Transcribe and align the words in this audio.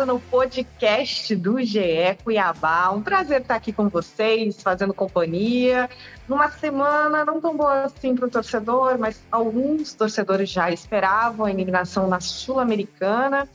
no 0.00 0.18
podcast 0.18 1.36
do 1.36 1.62
GE 1.62 2.16
Cuiabá. 2.24 2.90
Um 2.90 3.02
prazer 3.02 3.42
estar 3.42 3.54
aqui 3.54 3.72
com 3.72 3.88
vocês, 3.90 4.62
fazendo 4.62 4.94
companhia. 4.94 5.88
Numa 6.26 6.50
semana 6.50 7.24
não 7.26 7.40
tão 7.40 7.54
boa 7.54 7.84
assim 7.84 8.14
para 8.14 8.26
o 8.26 8.30
torcedor, 8.30 8.98
mas 8.98 9.22
alguns 9.30 9.92
torcedores 9.92 10.50
já 10.50 10.70
esperavam 10.70 11.44
a 11.44 11.50
eliminação 11.50 12.08
na 12.08 12.20
Sul-Americana. 12.20 13.46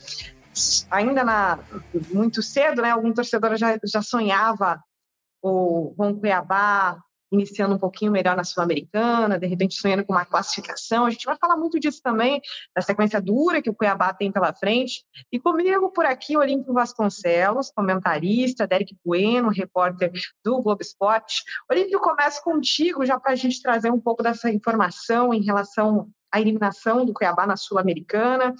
Ainda 0.91 1.23
na, 1.23 1.59
muito 2.13 2.43
cedo, 2.43 2.83
né? 2.83 2.91
Algum 2.91 3.11
torcedor 3.11 3.57
já, 3.57 3.77
já 3.83 4.03
sonhava 4.03 4.79
o 5.41 5.95
Ron 5.97 6.19
Cuiabá 6.19 6.99
iniciando 7.31 7.75
um 7.75 7.77
pouquinho 7.77 8.11
melhor 8.11 8.35
na 8.35 8.43
Sul-Americana, 8.43 9.39
de 9.39 9.47
repente 9.47 9.75
sonhando 9.75 10.05
com 10.05 10.13
uma 10.13 10.25
classificação. 10.25 11.05
A 11.05 11.09
gente 11.09 11.25
vai 11.25 11.35
falar 11.37 11.57
muito 11.57 11.79
disso 11.79 12.01
também, 12.01 12.41
da 12.75 12.81
sequência 12.81 13.21
dura 13.21 13.61
que 13.61 13.69
o 13.69 13.73
Cuiabá 13.73 14.13
tem 14.13 14.31
pela 14.31 14.53
frente. 14.53 15.03
E 15.31 15.39
comigo 15.39 15.91
por 15.91 16.05
aqui, 16.05 16.37
Olímpio 16.37 16.73
Vasconcelos, 16.73 17.71
comentarista, 17.71 18.67
Derek 18.67 18.95
Bueno, 19.05 19.49
repórter 19.49 20.11
do 20.43 20.61
Globo 20.61 20.81
Esporte. 20.81 21.43
Olímpio, 21.69 21.99
começo 21.99 22.41
contigo, 22.43 23.05
já 23.05 23.19
para 23.19 23.33
a 23.33 23.35
gente 23.35 23.61
trazer 23.61 23.91
um 23.91 23.99
pouco 23.99 24.23
dessa 24.23 24.49
informação 24.49 25.33
em 25.33 25.43
relação 25.43 26.09
à 26.37 26.41
eliminação 26.41 27.05
do 27.05 27.13
Cuiabá 27.13 27.45
na 27.45 27.57
Sul-Americana. 27.57 28.53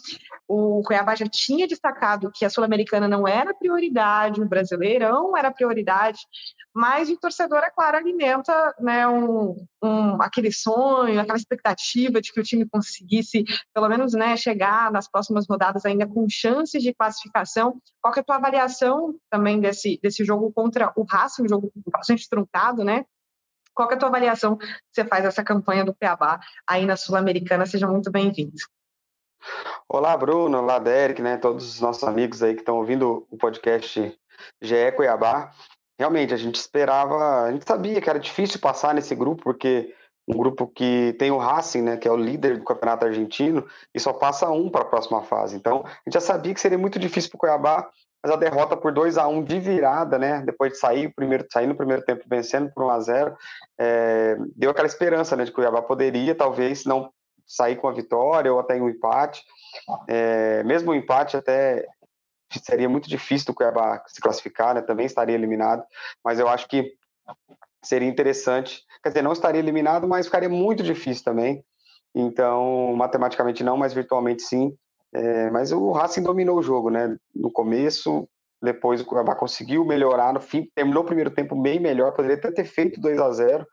O 0.48 0.82
Cuiabá 0.84 1.16
já 1.16 1.28
tinha 1.28 1.68
destacado 1.68 2.32
que 2.34 2.46
a 2.46 2.50
Sul-Americana 2.50 3.08
não 3.08 3.28
era 3.28 3.54
prioridade, 3.54 4.42
o 4.42 4.48
Brasileirão 4.48 5.36
era 5.38 5.52
prioridade, 5.52 6.20
mas 6.74 7.10
o 7.10 7.18
torcedor, 7.18 7.64
é 7.64 7.72
claro, 7.72 7.98
alimenta 7.98 8.54
né, 8.80 9.08
um, 9.08 9.56
um, 9.84 10.22
aquele 10.22 10.52
sonho, 10.52 11.20
aquela 11.20 11.38
expectativa 11.38 12.22
de 12.22 12.32
que 12.32 12.40
o 12.40 12.44
time 12.44 12.68
conseguisse, 12.70 13.44
pelo 13.74 13.90
menos, 13.90 14.14
né, 14.14 14.38
chegar 14.38 14.92
nas 14.92 15.10
próximas 15.10 15.48
rodadas 15.50 15.86
ainda 15.86 16.08
com 16.08 16.28
chances 16.30 16.84
de 16.84 16.94
classificação. 16.94 17.82
Qual 18.02 18.14
é 18.16 18.20
a 18.20 18.24
tua 18.24 18.36
avaliação 18.36 19.16
também 19.30 19.60
desse, 19.60 20.00
desse 20.02 20.24
jogo 20.24 20.52
contra 20.54 20.94
o 20.96 21.04
Racing, 21.04 21.44
um 21.44 21.50
jogo 21.50 21.72
bastante 21.92 22.30
truncado, 22.30 22.84
né? 22.84 23.06
Qual 23.78 23.92
é 23.92 23.94
a 23.94 23.98
tua 23.98 24.10
avaliação 24.10 24.58
que 24.58 24.66
você 24.92 25.06
faz 25.06 25.24
dessa 25.24 25.44
campanha 25.44 25.86
do 25.86 25.94
Cuiabá 25.94 26.40
aí 26.68 26.84
na 26.84 26.98
Sul-Americana? 26.98 27.64
Seja 27.68 27.88
muito 27.88 28.10
bem-vindo. 28.10 28.56
Olá, 29.88 30.18
Bruno, 30.18 30.58
olá, 30.58 30.80
Derek, 30.80 31.22
né, 31.22 31.38
todos 31.38 31.76
os 31.76 31.80
nossos 31.80 32.04
amigos 32.04 32.42
aí 32.42 32.56
que 32.56 32.62
estão 32.62 32.78
ouvindo 32.78 33.28
o 33.30 33.38
podcast 33.38 34.20
GE 34.64 34.92
Cuiabá 34.96 35.52
realmente 36.00 36.34
a 36.34 36.38
gente 36.38 36.56
esperava, 36.56 37.44
a 37.44 37.52
gente 37.52 37.68
sabia 37.68 38.02
que 38.02 38.10
era 38.10 38.20
difícil 38.20 38.60
passar 38.60 38.96
nesse 38.96 39.14
grupo, 39.14 39.44
porque 39.44 39.94
um 40.28 40.36
grupo 40.36 40.68
que 40.68 41.16
tem 41.20 41.30
o 41.30 41.38
Racing, 41.38 41.84
né, 41.84 41.98
que 41.98 42.08
é 42.08 42.12
o 42.12 42.18
líder 42.18 42.58
do 42.58 42.66
campeonato 42.66 43.06
argentino, 43.06 43.66
e 43.94 44.00
só 44.00 44.12
passa 44.12 44.50
um 44.50 44.72
para 44.72 44.82
a 44.82 44.86
próxima 44.86 45.22
fase. 45.22 45.56
Então, 45.56 45.84
a 45.86 45.90
gente 46.06 46.14
já 46.14 46.22
sabia 46.22 46.54
que 46.54 46.60
seria 46.60 46.78
muito 46.78 47.00
difícil 47.00 47.30
para 47.30 47.38
o 47.38 47.40
Cuiabá, 47.40 47.90
mas 48.24 48.32
a 48.32 48.36
derrota 48.36 48.76
por 48.76 48.92
2 48.92 49.18
a 49.18 49.28
1 49.28 49.44
de 49.44 49.60
virada, 49.60 50.18
né, 50.18 50.42
depois 50.46 50.74
de 50.74 50.80
sair, 50.80 51.14
primeiro, 51.14 51.46
sair 51.52 51.68
no 51.68 51.76
primeiro 51.76 52.04
tempo 52.04 52.24
vencendo 52.28 52.72
por 52.74 52.84
1 52.84 52.90
a 52.90 53.00
0 53.00 53.38
é, 53.80 54.38
deu 54.56 54.72
aquela 54.72 54.88
esperança 54.88 55.36
né, 55.36 55.44
de 55.44 55.52
que 55.52 55.60
o 55.60 55.62
Cuiabá 55.62 55.82
poderia, 55.82 56.36
talvez, 56.36 56.86
não 56.86 57.12
sair 57.48 57.78
com 57.78 57.88
a 57.88 57.94
vitória 57.94 58.52
ou 58.52 58.60
até 58.60 58.76
um 58.76 58.90
empate. 58.90 59.42
É, 60.08 60.64
mesmo 60.64 60.92
o 60.92 60.96
empate 60.96 61.38
até 61.38 61.86
seria 62.64 62.90
muito 62.90 63.10
difícil 63.10 63.48
do 63.48 63.54
Cuiabá 63.54 64.04
se 64.08 64.22
classificar, 64.22 64.76
né? 64.76 64.82
Também 64.82 65.06
estaria 65.06 65.36
eliminado, 65.36 65.84
mas 66.24 66.40
eu 66.40 66.48
acho 66.48 66.68
que 66.68 66.94
seria 67.84 68.08
interessante. 68.08 68.84
Quer 69.02 69.10
dizer, 69.10 69.22
não 69.22 69.32
estaria 69.32 69.60
eliminado, 69.60 70.08
mas 70.08 70.26
ficaria 70.26 70.50
muito 70.50 70.84
difícil 70.84 71.24
também. 71.24 71.64
Então, 72.14 72.94
matematicamente 72.96 73.64
não, 73.64 73.78
mas 73.78 73.94
virtualmente 73.94 74.42
sim. 74.42 74.76
É, 75.14 75.50
mas 75.52 75.72
o 75.72 75.92
Racing 75.92 76.24
dominou 76.24 76.58
o 76.58 76.64
jogo, 76.64 76.90
né? 76.90 77.18
No 77.36 77.52
começo, 77.52 78.28
depois 78.62 79.02
o 79.02 79.06
Cuiabá 79.06 79.36
conseguiu 79.36 79.86
melhorar 79.86 80.34
no 80.34 80.42
fim, 80.42 80.70
terminou 80.76 81.04
o 81.04 81.06
primeiro 81.06 81.32
tempo 81.32 81.56
bem 81.56 81.80
melhor, 81.80 82.12
poderia 82.14 82.38
até 82.38 82.52
ter 82.52 82.66
feito 82.66 83.00
2 83.00 83.20
a 83.20 83.32
0 83.32 83.66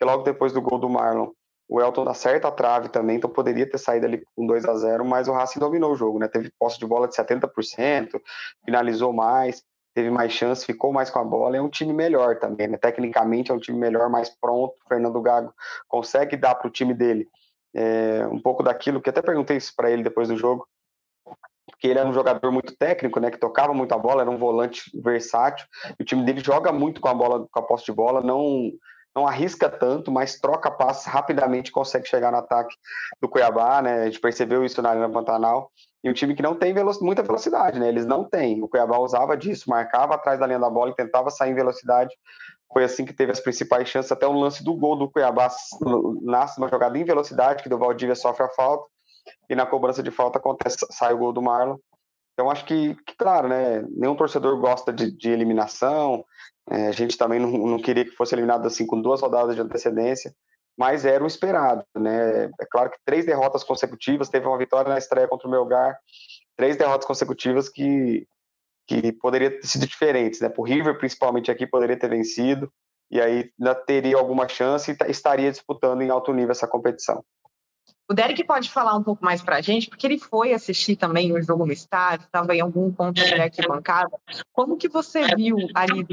e 0.00 0.04
logo 0.04 0.22
depois 0.22 0.52
do 0.52 0.62
gol 0.62 0.78
do 0.78 0.88
Marlon, 0.88 1.30
o 1.68 1.80
Elton 1.80 2.08
acerta 2.08 2.48
a 2.48 2.52
trave 2.52 2.88
também, 2.88 3.16
então 3.16 3.28
poderia 3.28 3.68
ter 3.68 3.78
saído 3.78 4.06
ali 4.06 4.22
com 4.34 4.46
2 4.46 4.64
a 4.64 4.74
0 4.74 5.04
mas 5.04 5.28
o 5.28 5.32
Racing 5.32 5.58
dominou 5.58 5.92
o 5.92 5.96
jogo, 5.96 6.18
né? 6.18 6.26
Teve 6.28 6.50
posse 6.58 6.78
de 6.78 6.86
bola 6.86 7.06
de 7.06 7.14
70%, 7.14 8.20
finalizou 8.64 9.12
mais, 9.12 9.62
teve 9.94 10.10
mais 10.10 10.32
chance, 10.32 10.64
ficou 10.64 10.92
mais 10.92 11.10
com 11.10 11.18
a 11.18 11.24
bola. 11.24 11.56
É 11.56 11.60
um 11.60 11.68
time 11.68 11.92
melhor 11.92 12.38
também, 12.38 12.68
né? 12.68 12.78
Tecnicamente 12.78 13.50
é 13.50 13.54
um 13.54 13.58
time 13.58 13.78
melhor, 13.78 14.08
mais 14.08 14.30
pronto. 14.30 14.74
Fernando 14.88 15.20
Gago 15.20 15.52
consegue 15.88 16.36
dar 16.36 16.54
para 16.54 16.68
o 16.68 16.70
time 16.70 16.94
dele 16.94 17.28
é, 17.74 18.26
um 18.26 18.40
pouco 18.40 18.62
daquilo 18.62 19.00
que 19.00 19.10
até 19.10 19.22
perguntei 19.22 19.56
isso 19.56 19.72
para 19.76 19.90
ele 19.90 20.02
depois 20.02 20.28
do 20.28 20.36
jogo, 20.36 20.66
porque 21.66 21.88
ele 21.88 21.98
era 21.98 22.08
um 22.08 22.12
jogador 22.12 22.50
muito 22.50 22.76
técnico, 22.76 23.20
né, 23.20 23.30
que 23.30 23.38
tocava 23.38 23.74
muito 23.74 23.92
a 23.92 23.98
bola, 23.98 24.22
era 24.22 24.30
um 24.30 24.38
volante 24.38 24.90
versátil. 25.00 25.66
o 26.00 26.04
time 26.04 26.24
dele 26.24 26.40
joga 26.40 26.72
muito 26.72 27.00
com 27.00 27.08
a 27.08 27.14
bola, 27.14 27.46
com 27.50 27.60
a 27.60 27.62
posse 27.62 27.84
de 27.84 27.92
bola, 27.92 28.20
não 28.22 28.70
não 29.18 29.26
arrisca 29.26 29.68
tanto, 29.68 30.12
mas 30.12 30.38
troca 30.38 30.70
passes 30.70 31.06
rapidamente, 31.06 31.72
consegue 31.72 32.06
chegar 32.06 32.30
no 32.30 32.38
ataque 32.38 32.72
do 33.20 33.28
Cuiabá, 33.28 33.82
né? 33.82 34.02
A 34.02 34.04
gente 34.04 34.20
percebeu 34.20 34.64
isso 34.64 34.80
na 34.80 34.90
Arena 34.90 35.10
Pantanal. 35.10 35.72
E 36.04 36.08
um 36.08 36.12
time 36.12 36.36
que 36.36 36.42
não 36.42 36.54
tem 36.54 36.72
muita 37.00 37.22
velocidade, 37.22 37.80
né? 37.80 37.88
Eles 37.88 38.06
não 38.06 38.22
têm. 38.22 38.62
O 38.62 38.68
Cuiabá 38.68 38.98
usava 38.98 39.36
disso, 39.36 39.68
marcava 39.68 40.14
atrás 40.14 40.38
da 40.38 40.46
linha 40.46 40.60
da 40.60 40.70
bola 40.70 40.90
e 40.90 40.94
tentava 40.94 41.30
sair 41.30 41.50
em 41.50 41.54
velocidade. 41.54 42.14
Foi 42.72 42.84
assim 42.84 43.04
que 43.04 43.14
teve 43.14 43.32
as 43.32 43.40
principais 43.40 43.88
chances, 43.88 44.12
até 44.12 44.26
o 44.26 44.32
lance 44.32 44.62
do 44.62 44.74
gol 44.74 44.96
do 44.96 45.10
Cuiabá 45.10 45.48
nasce 46.22 46.58
uma 46.58 46.68
jogada 46.68 46.98
em 46.98 47.04
velocidade, 47.04 47.62
que 47.62 47.68
do 47.68 47.78
Valdívia 47.78 48.14
sofre 48.14 48.44
a 48.44 48.50
falta, 48.50 48.84
e 49.48 49.54
na 49.54 49.66
cobrança 49.66 50.02
de 50.02 50.10
falta 50.10 50.38
acontece, 50.38 50.76
sai 50.90 51.14
o 51.14 51.18
gol 51.18 51.32
do 51.32 51.42
Marlon. 51.42 51.76
Então, 52.34 52.50
acho 52.50 52.64
que, 52.66 52.94
que, 53.04 53.16
claro, 53.16 53.48
né? 53.48 53.82
Nenhum 53.90 54.14
torcedor 54.14 54.60
gosta 54.60 54.92
de, 54.92 55.10
de 55.10 55.30
eliminação, 55.30 56.24
é, 56.70 56.88
a 56.88 56.92
gente 56.92 57.16
também 57.16 57.40
não, 57.40 57.50
não, 57.50 57.78
queria 57.78 58.04
que 58.04 58.12
fosse 58.12 58.34
eliminado 58.34 58.66
assim 58.66 58.86
com 58.86 59.00
duas 59.00 59.20
rodadas 59.20 59.56
de 59.56 59.60
antecedência, 59.60 60.32
mas 60.76 61.04
era 61.04 61.24
o 61.24 61.26
esperado, 61.26 61.82
né? 61.96 62.44
É 62.44 62.66
claro 62.70 62.90
que 62.90 62.98
três 63.04 63.26
derrotas 63.26 63.64
consecutivas, 63.64 64.28
teve 64.28 64.46
uma 64.46 64.58
vitória 64.58 64.88
na 64.88 64.98
estreia 64.98 65.26
contra 65.26 65.48
o 65.48 65.50
Melgar, 65.50 65.98
três 66.56 66.76
derrotas 66.76 67.06
consecutivas 67.06 67.68
que 67.68 68.26
que 68.88 69.12
poderia 69.12 69.50
ter 69.50 69.66
sido 69.66 69.86
diferentes, 69.86 70.40
né? 70.40 70.48
Por 70.48 70.62
River 70.62 70.98
principalmente 70.98 71.50
aqui 71.50 71.66
poderia 71.66 71.98
ter 71.98 72.08
vencido 72.08 72.72
e 73.10 73.20
aí 73.20 73.50
ainda 73.60 73.74
teria 73.74 74.16
alguma 74.16 74.48
chance 74.48 74.90
e 74.90 75.10
estaria 75.10 75.50
disputando 75.50 76.00
em 76.00 76.10
alto 76.10 76.32
nível 76.32 76.52
essa 76.52 76.66
competição. 76.66 77.22
O 78.10 78.14
Derek 78.14 78.42
pode 78.44 78.70
falar 78.70 78.96
um 78.96 79.02
pouco 79.02 79.22
mais 79.22 79.42
para 79.42 79.56
a 79.56 79.60
gente, 79.60 79.90
porque 79.90 80.06
ele 80.06 80.18
foi 80.18 80.54
assistir 80.54 80.96
também 80.96 81.30
o 81.30 81.42
jogo 81.42 81.66
no 81.66 81.72
estádio, 81.72 82.24
estava 82.24 82.56
em 82.56 82.60
algum 82.60 82.90
ponto 82.90 83.22
de 83.22 83.34
arquibancada. 83.34 84.10
Como 84.50 84.78
que 84.78 84.88
você 84.88 85.26
viu 85.36 85.58
ali, 85.74 86.06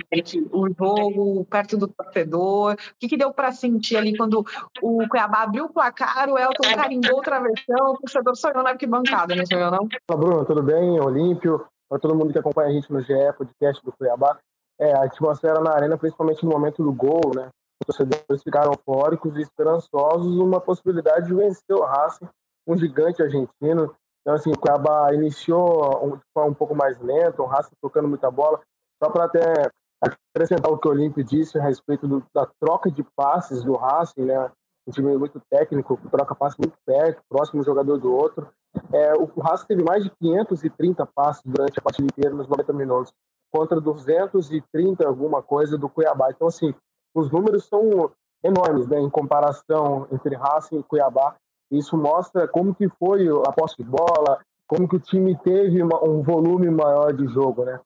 o 0.52 0.68
jogo 0.78 1.46
perto 1.46 1.78
do 1.78 1.88
torcedor? 1.88 2.74
O 2.74 2.78
que, 3.00 3.08
que 3.08 3.16
deu 3.16 3.32
para 3.34 3.54
sentir 3.54 3.96
ali 3.96 4.18
quando 4.18 4.46
o 4.82 5.08
Cuiabá 5.08 5.44
abriu 5.44 5.66
o 5.66 5.74
placar, 5.74 6.30
o 6.30 6.38
Elton 6.38 6.76
carimbou 6.76 7.20
o 7.20 7.22
travessão, 7.22 7.94
o 7.94 7.98
torcedor 8.00 8.36
sonhou 8.36 8.62
na 8.62 8.72
arquibancada, 8.72 9.34
não 9.34 9.46
sonhou 9.46 9.72
não? 9.72 9.88
Olá, 10.10 10.20
Bruno, 10.20 10.46
tudo 10.46 10.62
bem? 10.62 11.00
Olímpio, 11.00 11.66
para 11.90 12.00
todo 12.00 12.16
mundo 12.16 12.32
que 12.32 12.40
acompanha 12.40 12.70
a 12.70 12.72
gente 12.72 12.92
no 12.92 13.02
GE, 13.02 13.14
podcast 13.38 13.84
do 13.84 13.92
Cuiabá. 13.92 14.38
É, 14.80 14.94
a 14.94 15.04
atmosfera 15.04 15.62
na 15.62 15.72
arena, 15.72 15.98
principalmente 15.98 16.44
no 16.44 16.52
momento 16.52 16.84
do 16.84 16.92
gol, 16.92 17.32
né? 17.34 17.50
Os 17.82 17.88
torcedores 17.88 18.44
ficaram 18.44 18.74
eufóricos 18.74 19.36
e 19.38 19.42
esperançosos 19.42 20.38
uma 20.38 20.60
possibilidade 20.60 21.28
de 21.28 21.34
vencer 21.34 21.76
o 21.76 21.84
Racing, 21.84 22.28
um 22.68 22.78
gigante 22.78 23.22
argentino. 23.22 23.96
Então, 24.22 24.34
assim, 24.34 24.52
o 24.52 24.60
Cuiabá 24.60 25.14
iniciou 25.14 26.20
forma 26.34 26.52
um 26.52 26.54
pouco 26.54 26.76
mais 26.76 27.00
lenta, 27.00 27.42
o 27.42 27.46
Racing 27.46 27.76
tocando 27.82 28.08
muita 28.08 28.30
bola. 28.32 28.60
Só 29.02 29.10
para 29.10 29.26
até 29.26 29.70
acrescentar 30.02 30.72
o 30.72 30.78
que 30.78 30.88
o 30.88 30.92
Olímpio 30.92 31.24
disse 31.24 31.58
a 31.58 31.64
respeito 31.64 32.08
do, 32.08 32.24
da 32.34 32.48
troca 32.60 32.90
de 32.90 33.04
passes 33.16 33.64
do 33.64 33.76
Racing, 33.76 34.26
né? 34.26 34.52
Um 34.88 34.92
time 34.92 35.18
muito 35.18 35.42
técnico, 35.50 36.00
troca 36.12 36.36
passes 36.36 36.58
muito 36.58 36.78
perto, 36.86 37.22
próximo 37.28 37.64
jogador 37.64 37.98
do 37.98 38.14
outro. 38.14 38.48
É, 38.94 39.14
o 39.14 39.26
Racing 39.40 39.68
teve 39.68 39.84
mais 39.84 40.04
de 40.04 40.12
530 40.22 41.06
passes 41.08 41.42
durante 41.44 41.80
a 41.80 41.82
partida 41.82 42.08
inteira, 42.08 42.36
nos 42.36 42.48
90 42.48 42.74
minutos, 42.74 43.14
contra 43.52 43.82
230 43.82 45.08
alguma 45.08 45.42
coisa 45.42 45.78
do 45.78 45.90
Cuiabá. 45.90 46.30
Então, 46.30 46.48
assim, 46.48 46.74
os 47.16 47.32
números 47.32 47.66
são 47.66 48.12
enormes, 48.44 48.88
né, 48.88 49.00
em 49.00 49.10
comparação 49.10 50.08
entre 50.12 50.36
Racing 50.36 50.80
e 50.80 50.84
Cuiabá. 50.84 51.36
Isso 51.72 51.98
mostra 51.98 52.48
como 52.48 52.76
que 52.76 52.88
foi 52.90 53.28
a 53.28 53.52
posse 53.52 53.78
de 53.78 53.84
bola, 53.84 54.40
como 54.68 54.88
que 54.88 54.98
o 54.98 55.00
time 55.00 55.36
teve 55.38 55.82
uma, 55.82 56.04
um 56.04 56.22
volume 56.22 56.70
maior 56.70 57.12
de 57.14 57.26
jogo, 57.28 57.66
né? 57.66 57.80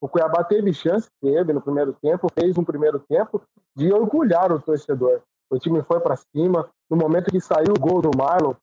O 0.00 0.08
Cuiabá 0.08 0.44
teve 0.44 0.72
chance, 0.72 1.08
teve 1.20 1.52
no 1.52 1.60
primeiro 1.60 1.92
tempo, 1.94 2.28
fez 2.38 2.56
um 2.56 2.64
primeiro 2.64 2.98
tempo 3.00 3.42
de 3.74 3.92
orgulhar 3.92 4.52
o 4.52 4.60
torcedor. 4.60 5.20
O 5.50 5.58
time 5.58 5.82
foi 5.82 6.00
para 6.00 6.16
cima. 6.16 6.68
No 6.90 6.96
momento 6.96 7.30
que 7.30 7.40
saiu 7.40 7.72
o 7.76 7.80
gol 7.80 8.00
do 8.00 8.10
Marlon, 8.16 8.54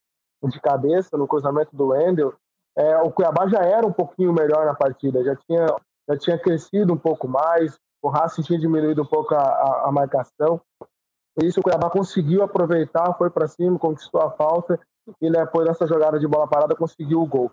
de 0.50 0.60
cabeça 0.60 1.18
no 1.18 1.28
cruzamento 1.28 1.76
do 1.76 1.88
Wendel, 1.88 2.34
é, 2.78 2.98
o 2.98 3.12
Cuiabá 3.12 3.48
já 3.48 3.60
era 3.60 3.86
um 3.86 3.94
pouquinho 3.94 4.34
melhor 4.34 4.66
na 4.66 4.74
partida, 4.74 5.24
já 5.24 5.36
tinha, 5.36 5.68
já 6.10 6.18
tinha 6.18 6.38
crescido 6.38 6.94
um 6.94 6.98
pouco 6.98 7.28
mais, 7.28 7.78
o 8.02 8.10
Racing 8.10 8.42
tinha 8.42 8.60
diminuído 8.60 9.04
um 9.04 9.06
pouco 9.06 9.34
a, 9.36 9.42
a, 9.42 9.90
a 9.90 9.92
marcação. 9.92 10.60
Isso 11.42 11.60
o 11.60 11.64
Cuiabá 11.64 11.90
conseguiu 11.90 12.44
aproveitar, 12.44 13.14
foi 13.18 13.30
para 13.30 13.48
cima, 13.48 13.80
conquistou 13.80 14.22
a 14.22 14.32
falta 14.32 14.80
e 15.22 15.30
depois 15.30 15.68
dessa 15.68 15.88
jogada 15.88 16.20
de 16.20 16.28
bola 16.28 16.48
parada 16.48 16.76
conseguiu 16.76 17.22
o 17.22 17.26
gol. 17.26 17.52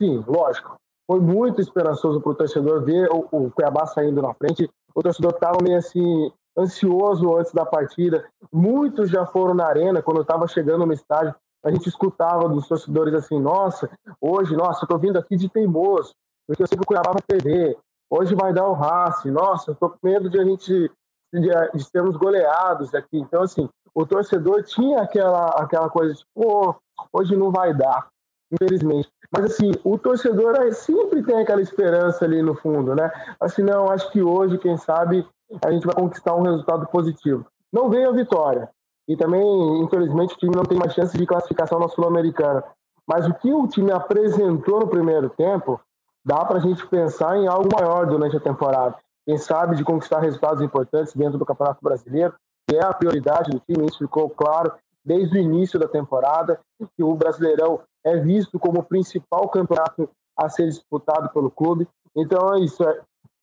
Sim, 0.00 0.24
lógico, 0.26 0.76
foi 1.10 1.20
muito 1.20 1.60
esperançoso 1.60 2.20
para 2.20 2.32
o 2.32 2.34
torcedor 2.34 2.84
ver 2.84 3.08
o, 3.10 3.28
o 3.30 3.50
Cuiabá 3.50 3.86
saindo 3.86 4.22
na 4.22 4.32
frente. 4.34 4.70
O 4.94 5.02
torcedor 5.02 5.32
estava 5.32 5.58
meio 5.62 5.78
assim 5.78 6.30
ansioso 6.56 7.36
antes 7.36 7.52
da 7.52 7.64
partida. 7.64 8.24
Muitos 8.52 9.10
já 9.10 9.26
foram 9.26 9.54
na 9.54 9.66
arena 9.66 10.02
quando 10.02 10.22
estava 10.22 10.46
chegando 10.46 10.86
no 10.86 10.92
estádio. 10.92 11.34
A 11.64 11.70
gente 11.70 11.88
escutava 11.88 12.48
dos 12.48 12.66
torcedores 12.66 13.14
assim: 13.14 13.40
Nossa, 13.40 13.88
hoje, 14.20 14.56
nossa, 14.56 14.84
eu 14.84 14.88
tô 14.88 14.98
vindo 14.98 15.18
aqui 15.18 15.36
de 15.36 15.48
teimoso, 15.48 16.12
porque 16.46 16.62
eu 16.62 16.66
o 16.80 16.86
Cuiabá 16.86 17.12
vai 17.12 17.22
perder. 17.26 17.76
Hoje 18.10 18.34
vai 18.34 18.52
dar 18.52 18.66
o 18.66 18.74
race. 18.74 19.30
Nossa, 19.30 19.70
eu 19.70 19.74
tô 19.74 19.88
com 19.88 19.98
medo 20.02 20.28
de 20.28 20.38
a 20.38 20.44
gente 20.44 20.90
de, 21.32 21.48
de 21.74 21.84
sermos 21.84 22.16
goleados 22.16 22.94
aqui. 22.94 23.18
Então, 23.18 23.42
assim, 23.42 23.68
o 23.94 24.04
torcedor 24.04 24.62
tinha 24.64 25.00
aquela, 25.00 25.46
aquela 25.50 25.88
coisa 25.88 26.14
tipo, 26.14 26.28
oh, 26.34 26.74
hoje 27.12 27.36
não 27.36 27.50
vai 27.50 27.72
dar, 27.72 28.08
infelizmente. 28.52 29.08
Mas, 29.30 29.46
assim, 29.46 29.72
o 29.82 29.98
torcedor 29.98 30.72
sempre 30.74 31.22
tem 31.22 31.40
aquela 31.40 31.62
esperança 31.62 32.24
ali 32.24 32.42
no 32.42 32.54
fundo, 32.54 32.94
né? 32.94 33.10
Assim, 33.40 33.62
não, 33.62 33.90
acho 33.90 34.10
que 34.10 34.22
hoje, 34.22 34.58
quem 34.58 34.76
sabe, 34.76 35.26
a 35.64 35.70
gente 35.70 35.86
vai 35.86 35.94
conquistar 35.94 36.34
um 36.34 36.42
resultado 36.42 36.86
positivo. 36.86 37.46
Não 37.72 37.88
veio 37.88 38.10
a 38.10 38.12
vitória. 38.12 38.70
E 39.08 39.16
também, 39.16 39.42
infelizmente, 39.82 40.34
o 40.34 40.38
time 40.38 40.54
não 40.54 40.64
tem 40.64 40.78
mais 40.78 40.92
chance 40.92 41.16
de 41.16 41.26
classificação 41.26 41.78
na 41.78 41.88
Sul-Americana. 41.88 42.62
Mas 43.06 43.26
o 43.26 43.34
que 43.34 43.52
o 43.52 43.66
time 43.66 43.90
apresentou 43.90 44.80
no 44.80 44.88
primeiro 44.88 45.28
tempo, 45.30 45.80
dá 46.24 46.44
para 46.44 46.58
a 46.58 46.60
gente 46.60 46.86
pensar 46.86 47.36
em 47.36 47.48
algo 47.48 47.68
maior 47.78 48.06
durante 48.06 48.36
a 48.36 48.40
temporada. 48.40 48.96
Quem 49.26 49.36
sabe 49.38 49.76
de 49.76 49.84
conquistar 49.84 50.20
resultados 50.20 50.62
importantes 50.62 51.14
dentro 51.14 51.38
do 51.38 51.46
Campeonato 51.46 51.80
Brasileiro, 51.82 52.34
que 52.68 52.76
é 52.76 52.84
a 52.84 52.92
prioridade 52.92 53.50
do 53.50 53.60
time, 53.60 53.86
isso 53.86 53.98
ficou 53.98 54.30
claro 54.30 54.72
desde 55.04 55.36
o 55.36 55.40
início 55.40 55.78
da 55.78 55.88
temporada, 55.88 56.60
que 56.96 57.02
o 57.02 57.14
Brasileirão 57.14 57.80
é 58.04 58.16
visto 58.16 58.58
como 58.58 58.80
o 58.80 58.84
principal 58.84 59.48
campeonato 59.48 60.08
a 60.36 60.48
ser 60.48 60.66
disputado 60.66 61.28
pelo 61.30 61.50
clube. 61.50 61.88
Então 62.16 62.54
é 62.54 62.60
isso, 62.60 62.82
é, 62.84 63.00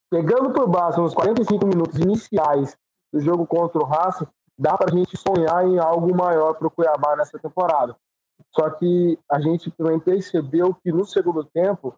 pegando 0.10 0.52
por 0.52 0.68
base 0.68 1.00
nos 1.00 1.14
45 1.14 1.66
minutos 1.66 2.00
iniciais 2.00 2.76
do 3.14 3.20
jogo 3.20 3.46
contra 3.46 3.80
o 3.80 3.86
Racing, 3.86 4.28
dá 4.58 4.78
para 4.78 4.92
a 4.92 4.96
gente 4.96 5.16
sonhar 5.18 5.66
em 5.68 5.80
algo 5.80 6.16
maior 6.16 6.54
para 6.56 6.68
o 6.68 6.72
Cuiabá 6.72 7.16
nessa 7.16 7.40
temporada. 7.40 7.96
Só 8.56 8.70
que 8.70 9.18
a 9.30 9.40
gente 9.40 9.72
também 9.72 10.00
percebeu 10.00 10.74
que 10.74 10.92
no 10.92 11.06
segundo 11.06 11.44
tempo 11.44 11.96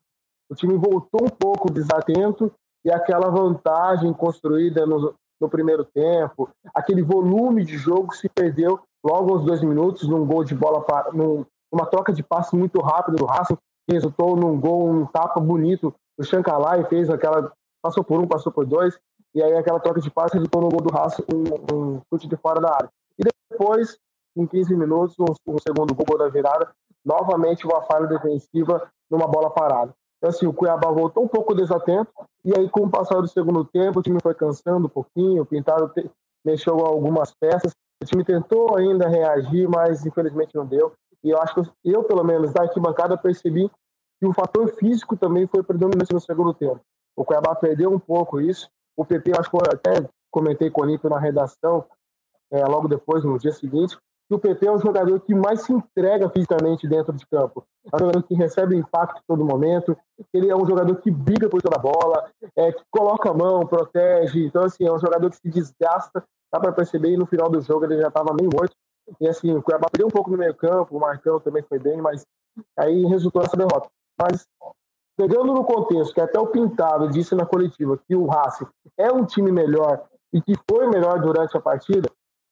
o 0.50 0.56
time 0.56 0.78
voltou 0.78 1.26
um 1.26 1.30
pouco 1.30 1.72
desatento 1.72 2.52
e 2.84 2.92
aquela 2.92 3.30
vantagem 3.30 4.12
construída 4.14 4.86
no, 4.86 5.14
no 5.40 5.50
primeiro 5.50 5.86
tempo, 5.86 6.50
aquele 6.74 7.02
volume 7.02 7.64
de 7.64 7.78
jogo 7.78 8.14
se 8.14 8.28
perdeu 8.28 8.80
logo 9.04 9.34
aos 9.34 9.46
dois 9.46 9.62
minutos 9.62 10.08
num 10.08 10.26
gol 10.26 10.44
de 10.44 10.54
bola 10.54 10.82
para 10.82 11.12
num, 11.12 11.46
uma 11.72 11.86
troca 11.86 12.12
de 12.12 12.22
passe 12.22 12.56
muito 12.56 12.80
rápido 12.82 13.18
do 13.18 13.26
Racing 13.26 13.56
que 13.88 13.96
resultou 13.96 14.36
num 14.36 14.60
gol, 14.60 14.90
um 14.90 15.06
tapa 15.06 15.40
bonito 15.40 15.94
do 16.18 16.26
Shankar 16.26 16.88
fez 16.90 17.10
aquela 17.10 17.52
passou 17.82 18.04
por 18.04 18.20
um, 18.20 18.28
passou 18.28 18.52
por 18.52 18.66
dois, 18.66 19.00
e 19.34 19.42
aí 19.42 19.54
aquela 19.54 19.80
troca 19.80 20.02
de 20.02 20.10
passe 20.10 20.36
resultou 20.36 20.62
no 20.62 20.70
gol 20.70 20.82
do 20.82 20.94
Racing, 20.94 21.24
um, 21.34 21.76
um 21.76 22.02
chute 22.10 22.28
de 22.28 22.36
fora 22.38 22.60
da 22.60 22.74
área. 22.74 22.90
E 23.18 23.24
depois, 23.50 23.98
em 24.36 24.46
15 24.46 24.76
minutos, 24.76 25.16
um, 25.20 25.54
um 25.54 25.58
segundo 25.58 25.94
gol, 25.96 26.18
da 26.18 26.28
virada, 26.28 26.70
novamente 27.04 27.66
uma 27.66 27.82
falha 27.84 28.08
defensiva 28.08 28.90
numa 29.10 29.28
bola 29.28 29.50
parada. 29.50 29.94
Então, 30.18 30.30
assim, 30.30 30.46
o 30.46 30.54
Cuiabá 30.54 30.92
voltou 30.92 31.24
um 31.24 31.28
pouco 31.28 31.56
desatento, 31.56 32.12
e 32.46 32.58
aí, 32.58 32.70
com 32.70 32.82
o 32.82 32.90
passar 32.90 33.22
do 33.22 33.28
segundo 33.28 33.66
tempo, 33.66 34.00
o 34.00 34.04
time 34.04 34.20
foi 34.22 34.36
cansando 34.36 34.86
um 34.86 34.90
pouquinho, 34.90 35.44
o 35.44 35.46
Pintado 35.46 35.92
mexeu 36.46 36.78
algumas 36.80 37.34
peças, 37.34 37.72
o 38.02 38.06
time 38.06 38.24
tentou 38.24 38.78
ainda 38.78 39.08
reagir, 39.08 39.68
mas 39.70 40.06
infelizmente 40.06 40.56
não 40.56 40.66
deu. 40.66 40.92
E 41.24 41.30
eu 41.30 41.40
acho 41.40 41.54
que 41.56 41.72
eu, 41.86 42.04
pelo 42.04 42.24
menos, 42.24 42.52
da 42.52 42.64
arquibancada, 42.64 43.18
percebi 43.18 43.70
que 44.20 44.28
o 44.28 44.34
fator 44.34 44.68
físico 44.76 45.16
também 45.16 45.48
foi 45.48 45.64
predominante 45.64 46.14
no 46.14 46.20
segundo 46.20 46.54
tempo. 46.54 46.80
O 47.16 47.26
Cuiabá 47.26 47.56
perdeu 47.56 47.92
um 47.92 48.00
pouco 48.00 48.40
isso. 48.40 48.70
O 48.96 49.06
PP, 49.06 49.32
acho 49.38 49.50
que 49.50 49.56
eu 49.56 49.62
até 49.62 50.10
comentei 50.30 50.70
com 50.70 50.82
o 50.82 50.86
Nico 50.86 51.10
na 51.10 51.20
redação, 51.20 51.86
é, 52.52 52.66
logo 52.66 52.88
depois, 52.88 53.24
no 53.24 53.38
dia 53.38 53.52
seguinte, 53.52 53.98
que 54.28 54.36
o 54.36 54.40
PP 54.40 54.66
é 54.66 54.72
o 54.72 54.80
jogador 54.80 55.20
que 55.20 55.36
mais 55.36 55.62
se 55.62 55.74
entrega 55.74 56.30
fisicamente 56.30 56.88
dentro 56.88 57.12
de 57.14 57.26
campo. 57.28 57.66
É 57.92 57.96
um 57.96 58.00
jogador 58.00 58.24
que 58.24 58.34
recebe 58.34 58.78
impacto 58.78 59.22
todo 59.28 59.46
momento, 59.46 59.98
ele 60.34 60.50
é 60.50 60.56
um 60.56 60.66
jogador 60.66 60.96
que 60.98 61.12
briga 61.12 61.50
por 61.50 61.62
toda 61.62 61.76
a 61.76 61.80
bola, 61.80 62.30
é, 62.56 62.72
que 62.72 62.82
coloca 62.90 63.30
a 63.30 63.34
mão, 63.34 63.66
protege. 63.66 64.46
Então, 64.46 64.64
assim, 64.64 64.86
é 64.86 64.92
um 64.92 65.00
jogador 65.00 65.30
que 65.30 65.36
se 65.36 65.50
desgasta, 65.50 66.24
dá 66.52 66.60
para 66.60 66.72
perceber, 66.72 67.12
e 67.12 67.18
no 67.18 67.26
final 67.26 67.50
do 67.50 67.60
jogo 67.62 67.84
ele 67.86 68.00
já 68.00 68.08
estava 68.08 68.34
meio 68.34 68.50
morto. 68.54 68.74
E 69.20 69.28
assim, 69.28 69.54
o 69.54 69.62
Cuiabá 69.62 69.90
perdeu 69.92 70.08
um 70.08 70.12
pouco 70.12 70.32
no 70.32 70.38
meio 70.38 70.56
campo, 70.56 70.96
o 70.96 71.00
Marcão 71.00 71.40
também 71.40 71.64
foi 71.64 71.80
bem, 71.80 72.02
mas 72.02 72.26
aí 72.78 73.06
resultou 73.06 73.42
essa 73.42 73.58
derrota. 73.58 73.90
Mas 74.18 74.48
pegando 75.22 75.54
no 75.54 75.64
contexto 75.64 76.16
que 76.16 76.22
até 76.22 76.40
o 76.40 76.48
Pintado 76.48 77.08
disse 77.08 77.36
na 77.36 77.46
coletiva 77.46 77.96
que 78.08 78.16
o 78.16 78.26
Racing 78.26 78.66
é 78.98 79.12
um 79.12 79.24
time 79.24 79.52
melhor 79.52 80.04
e 80.34 80.42
que 80.42 80.56
foi 80.68 80.88
melhor 80.88 81.22
durante 81.22 81.56
a 81.56 81.62
partida, 81.62 82.10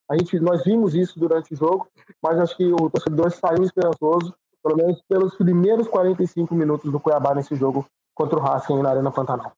a 0.08 0.16
gente, 0.16 0.40
nós 0.40 0.64
vimos 0.64 0.94
isso 0.94 1.20
durante 1.20 1.52
o 1.52 1.58
jogo, 1.58 1.88
mas 2.22 2.40
acho 2.40 2.56
que 2.56 2.72
o 2.72 2.90
torcedor 2.92 3.32
saiu 3.32 3.64
esperançoso, 3.64 4.36
pelo 4.64 4.78
menos 4.78 5.02
pelos 5.10 5.36
primeiros 5.36 5.88
45 5.88 6.54
minutos 6.54 6.92
do 6.92 7.00
Cuiabá 7.00 7.34
nesse 7.34 7.56
jogo 7.56 7.88
contra 8.14 8.38
o 8.38 8.42
Racing 8.42 8.80
na 8.84 8.92
Arena 8.92 9.12
Pantanal. 9.12 9.52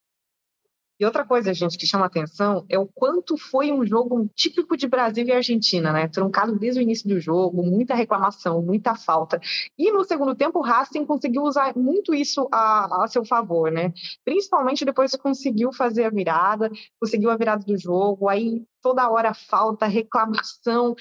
E 1.02 1.06
outra 1.06 1.26
coisa, 1.26 1.52
gente, 1.52 1.80
que 1.80 1.88
chama 1.88 2.06
atenção 2.06 2.64
é 2.70 2.78
o 2.78 2.86
quanto 2.86 3.36
foi 3.36 3.72
um 3.72 3.84
jogo 3.84 4.30
típico 4.36 4.78
de 4.78 4.88
Brasil 4.88 5.26
e 5.26 5.32
Argentina, 5.32 5.92
né? 5.92 6.08
Truncado 6.08 6.60
desde 6.60 6.80
o 6.80 6.84
início 6.84 7.10
do 7.10 7.20
jogo, 7.20 7.64
muita 7.64 7.96
reclamação, 7.96 8.62
muita 8.62 8.94
falta. 8.94 9.42
E 9.76 9.92
no 9.92 10.04
segundo 10.04 10.36
tempo, 10.36 10.60
o 10.60 10.62
Racing 10.62 11.04
conseguiu 11.04 11.42
usar 11.42 11.76
muito 11.76 12.14
isso 12.14 12.48
a, 12.52 13.04
a 13.04 13.08
seu 13.08 13.26
favor, 13.26 13.72
né? 13.72 13.92
Principalmente 14.24 14.86
depois 14.86 15.10
que 15.10 15.18
conseguiu 15.18 15.74
fazer 15.74 16.04
a 16.04 16.12
virada, 16.12 16.70
conseguiu 17.00 17.32
a 17.32 17.36
virada 17.36 17.66
do 17.66 17.76
jogo, 17.76 18.30
aí 18.30 18.64
toda 18.80 19.10
hora 19.10 19.34
falta, 19.34 19.88
reclamação. 19.88 20.96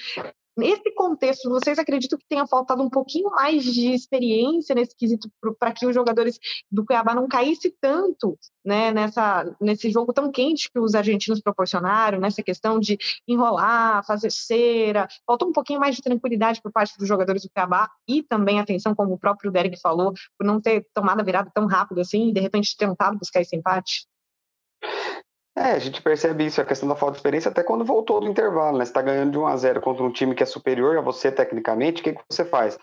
Nesse 0.57 0.93
contexto, 0.93 1.49
vocês 1.49 1.79
acreditam 1.79 2.19
que 2.19 2.25
tenha 2.27 2.45
faltado 2.45 2.83
um 2.83 2.89
pouquinho 2.89 3.29
mais 3.29 3.63
de 3.63 3.93
experiência 3.93 4.75
nesse 4.75 4.93
quesito 4.95 5.31
para 5.57 5.71
que 5.71 5.85
os 5.85 5.95
jogadores 5.95 6.37
do 6.69 6.85
Cuiabá 6.85 7.15
não 7.15 7.25
caísse 7.25 7.73
tanto 7.79 8.37
né, 8.63 8.91
nessa, 8.91 9.55
nesse 9.61 9.89
jogo 9.89 10.11
tão 10.11 10.29
quente 10.29 10.69
que 10.69 10.77
os 10.77 10.93
argentinos 10.93 11.39
proporcionaram, 11.39 12.19
nessa 12.19 12.43
questão 12.43 12.79
de 12.79 12.97
enrolar, 13.25 14.05
fazer 14.05 14.29
cera? 14.29 15.07
Faltou 15.25 15.47
um 15.47 15.53
pouquinho 15.53 15.79
mais 15.79 15.95
de 15.95 16.01
tranquilidade 16.01 16.61
por 16.61 16.71
parte 16.71 16.97
dos 16.97 17.07
jogadores 17.07 17.43
do 17.43 17.49
Cuiabá 17.49 17.89
e 18.05 18.21
também 18.21 18.59
atenção, 18.59 18.93
como 18.93 19.13
o 19.13 19.19
próprio 19.19 19.51
Derek 19.51 19.79
falou, 19.79 20.13
por 20.37 20.45
não 20.45 20.59
ter 20.59 20.85
tomado 20.93 21.21
a 21.21 21.23
virada 21.23 21.49
tão 21.53 21.65
rápido 21.65 22.01
assim 22.01 22.27
e 22.29 22.33
de 22.33 22.41
repente 22.41 22.75
tentado 22.75 23.17
buscar 23.17 23.39
esse 23.39 23.55
empate? 23.55 24.05
É, 25.53 25.71
a 25.71 25.79
gente 25.79 26.01
percebe 26.01 26.45
isso, 26.45 26.61
a 26.61 26.65
questão 26.65 26.87
da 26.87 26.95
falta 26.95 27.13
de 27.13 27.17
experiência, 27.17 27.51
até 27.51 27.61
quando 27.61 27.83
voltou 27.83 28.21
do 28.21 28.27
intervalo, 28.27 28.77
né? 28.77 28.85
Você 28.85 28.91
está 28.91 29.01
ganhando 29.01 29.31
de 29.31 29.37
1 29.37 29.47
a 29.47 29.57
0 29.57 29.81
contra 29.81 30.01
um 30.01 30.11
time 30.11 30.33
que 30.33 30.41
é 30.41 30.45
superior 30.45 30.97
a 30.97 31.01
você 31.01 31.29
tecnicamente, 31.29 31.99
o 31.99 32.03
que, 32.05 32.13
que 32.13 32.21
você 32.29 32.45
faz? 32.45 32.79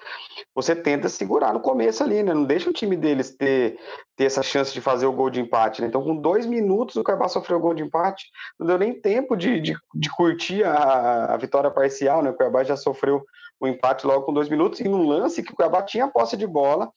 Você 0.55 0.77
tenta 0.77 1.09
segurar 1.09 1.55
no 1.55 1.61
começo 1.61 2.05
ali, 2.05 2.23
né? 2.23 2.35
Não 2.35 2.45
deixa 2.45 2.69
o 2.69 2.73
time 2.73 2.95
deles 2.95 3.35
ter, 3.35 3.79
ter 4.15 4.25
essa 4.25 4.43
chance 4.43 4.75
de 4.75 4.83
fazer 4.83 5.07
o 5.07 5.13
gol 5.15 5.31
de 5.31 5.41
empate, 5.41 5.81
né? 5.81 5.89
Então, 5.89 6.03
com 6.03 6.15
dois 6.15 6.45
minutos, 6.45 6.97
o 6.97 7.03
Cuiabá 7.03 7.27
sofreu 7.27 7.57
o 7.57 7.61
gol 7.61 7.73
de 7.73 7.83
empate, 7.83 8.27
não 8.61 8.67
deu 8.67 8.77
nem 8.77 9.01
tempo 9.01 9.35
de, 9.35 9.59
de, 9.61 9.75
de 9.95 10.11
curtir 10.11 10.63
a, 10.63 11.33
a 11.33 11.37
vitória 11.39 11.71
parcial, 11.71 12.23
né? 12.23 12.29
O 12.29 12.35
Cuiabá 12.35 12.65
já 12.65 12.77
sofreu 12.77 13.25
o 13.59 13.67
empate 13.67 14.07
logo 14.07 14.27
com 14.27 14.33
dois 14.35 14.51
minutos, 14.51 14.81
e 14.81 14.85
num 14.85 15.09
lance 15.09 15.43
que 15.43 15.53
o 15.53 15.57
Cuiabá 15.57 15.81
tinha 15.83 16.07
posse 16.07 16.37
de 16.37 16.47
bola, 16.47 16.93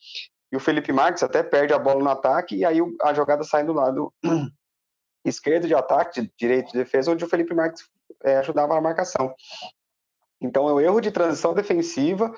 e 0.52 0.58
o 0.58 0.60
Felipe 0.60 0.92
Marques 0.92 1.24
até 1.24 1.42
perde 1.42 1.74
a 1.74 1.80
bola 1.80 2.04
no 2.04 2.10
ataque, 2.10 2.58
e 2.58 2.66
aí 2.66 2.80
a 3.04 3.14
jogada 3.14 3.46
sai 3.46 3.64
do 3.64 3.72
lado 3.72 4.14
esquerdo 5.24 5.68
de 5.68 5.76
ataque, 5.76 6.22
de 6.22 6.32
direito 6.38 6.72
de 6.72 6.78
defesa, 6.78 7.12
onde 7.12 7.24
o 7.24 7.30
Felipe 7.30 7.54
Marques 7.54 7.84
é, 8.24 8.38
ajudava 8.38 8.76
na 8.76 8.82
marcação. 8.82 9.34
Então 10.42 10.68
é 10.68 10.74
um 10.74 10.80
erro 10.80 11.00
de 11.00 11.12
transição 11.12 11.54
defensiva 11.54 12.34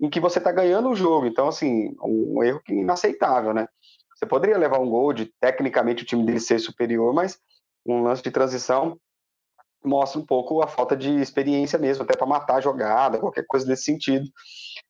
em 0.00 0.08
que 0.08 0.20
você 0.20 0.38
está 0.38 0.52
ganhando 0.52 0.88
o 0.88 0.94
jogo. 0.94 1.26
Então, 1.26 1.48
assim, 1.48 1.94
um 2.00 2.42
erro 2.42 2.60
inaceitável, 2.68 3.52
né? 3.52 3.66
Você 4.14 4.26
poderia 4.26 4.56
levar 4.56 4.78
um 4.78 4.88
gol 4.88 5.12
de 5.12 5.26
tecnicamente 5.40 6.02
o 6.02 6.06
time 6.06 6.24
dele 6.24 6.40
ser 6.40 6.58
superior, 6.58 7.12
mas 7.12 7.38
um 7.84 8.02
lance 8.02 8.22
de 8.22 8.30
transição 8.30 8.98
mostra 9.84 10.20
um 10.20 10.26
pouco 10.26 10.60
a 10.62 10.66
falta 10.66 10.96
de 10.96 11.20
experiência 11.20 11.78
mesmo, 11.78 12.02
até 12.02 12.16
para 12.16 12.26
matar 12.26 12.56
a 12.56 12.60
jogada, 12.60 13.18
qualquer 13.18 13.44
coisa 13.46 13.66
nesse 13.66 13.84
sentido. 13.84 14.28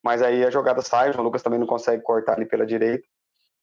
Mas 0.02 0.22
aí 0.22 0.44
a 0.44 0.50
jogada 0.50 0.82
sai, 0.82 1.10
o 1.10 1.12
João 1.12 1.24
Lucas 1.24 1.42
também 1.42 1.58
não 1.58 1.66
consegue 1.66 2.02
cortar 2.02 2.34
ali 2.34 2.46
pela 2.46 2.66
direita. 2.66 3.06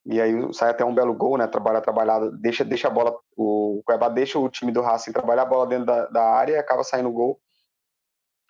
E 0.05 0.21
aí 0.21 0.53
sai 0.53 0.69
até 0.69 0.85
um 0.85 0.93
belo 0.93 1.13
gol, 1.13 1.37
né? 1.37 1.47
Trabalhar 1.47 1.81
trabalhado, 1.81 2.31
deixa, 2.37 2.63
deixa 2.63 2.87
a 2.87 2.91
bola, 2.91 3.17
o 3.35 3.81
Cuiabá 3.85 4.07
deixa 4.07 4.37
o 4.37 4.47
time 4.49 4.71
do 4.71 4.81
Racing 4.81 5.11
trabalhar 5.11 5.43
a 5.43 5.45
bola 5.45 5.65
dentro 5.65 5.85
da, 5.85 6.05
da 6.07 6.23
área 6.23 6.53
e 6.53 6.57
acaba 6.57 6.83
saindo 6.83 7.09
o 7.09 7.13
gol. 7.13 7.39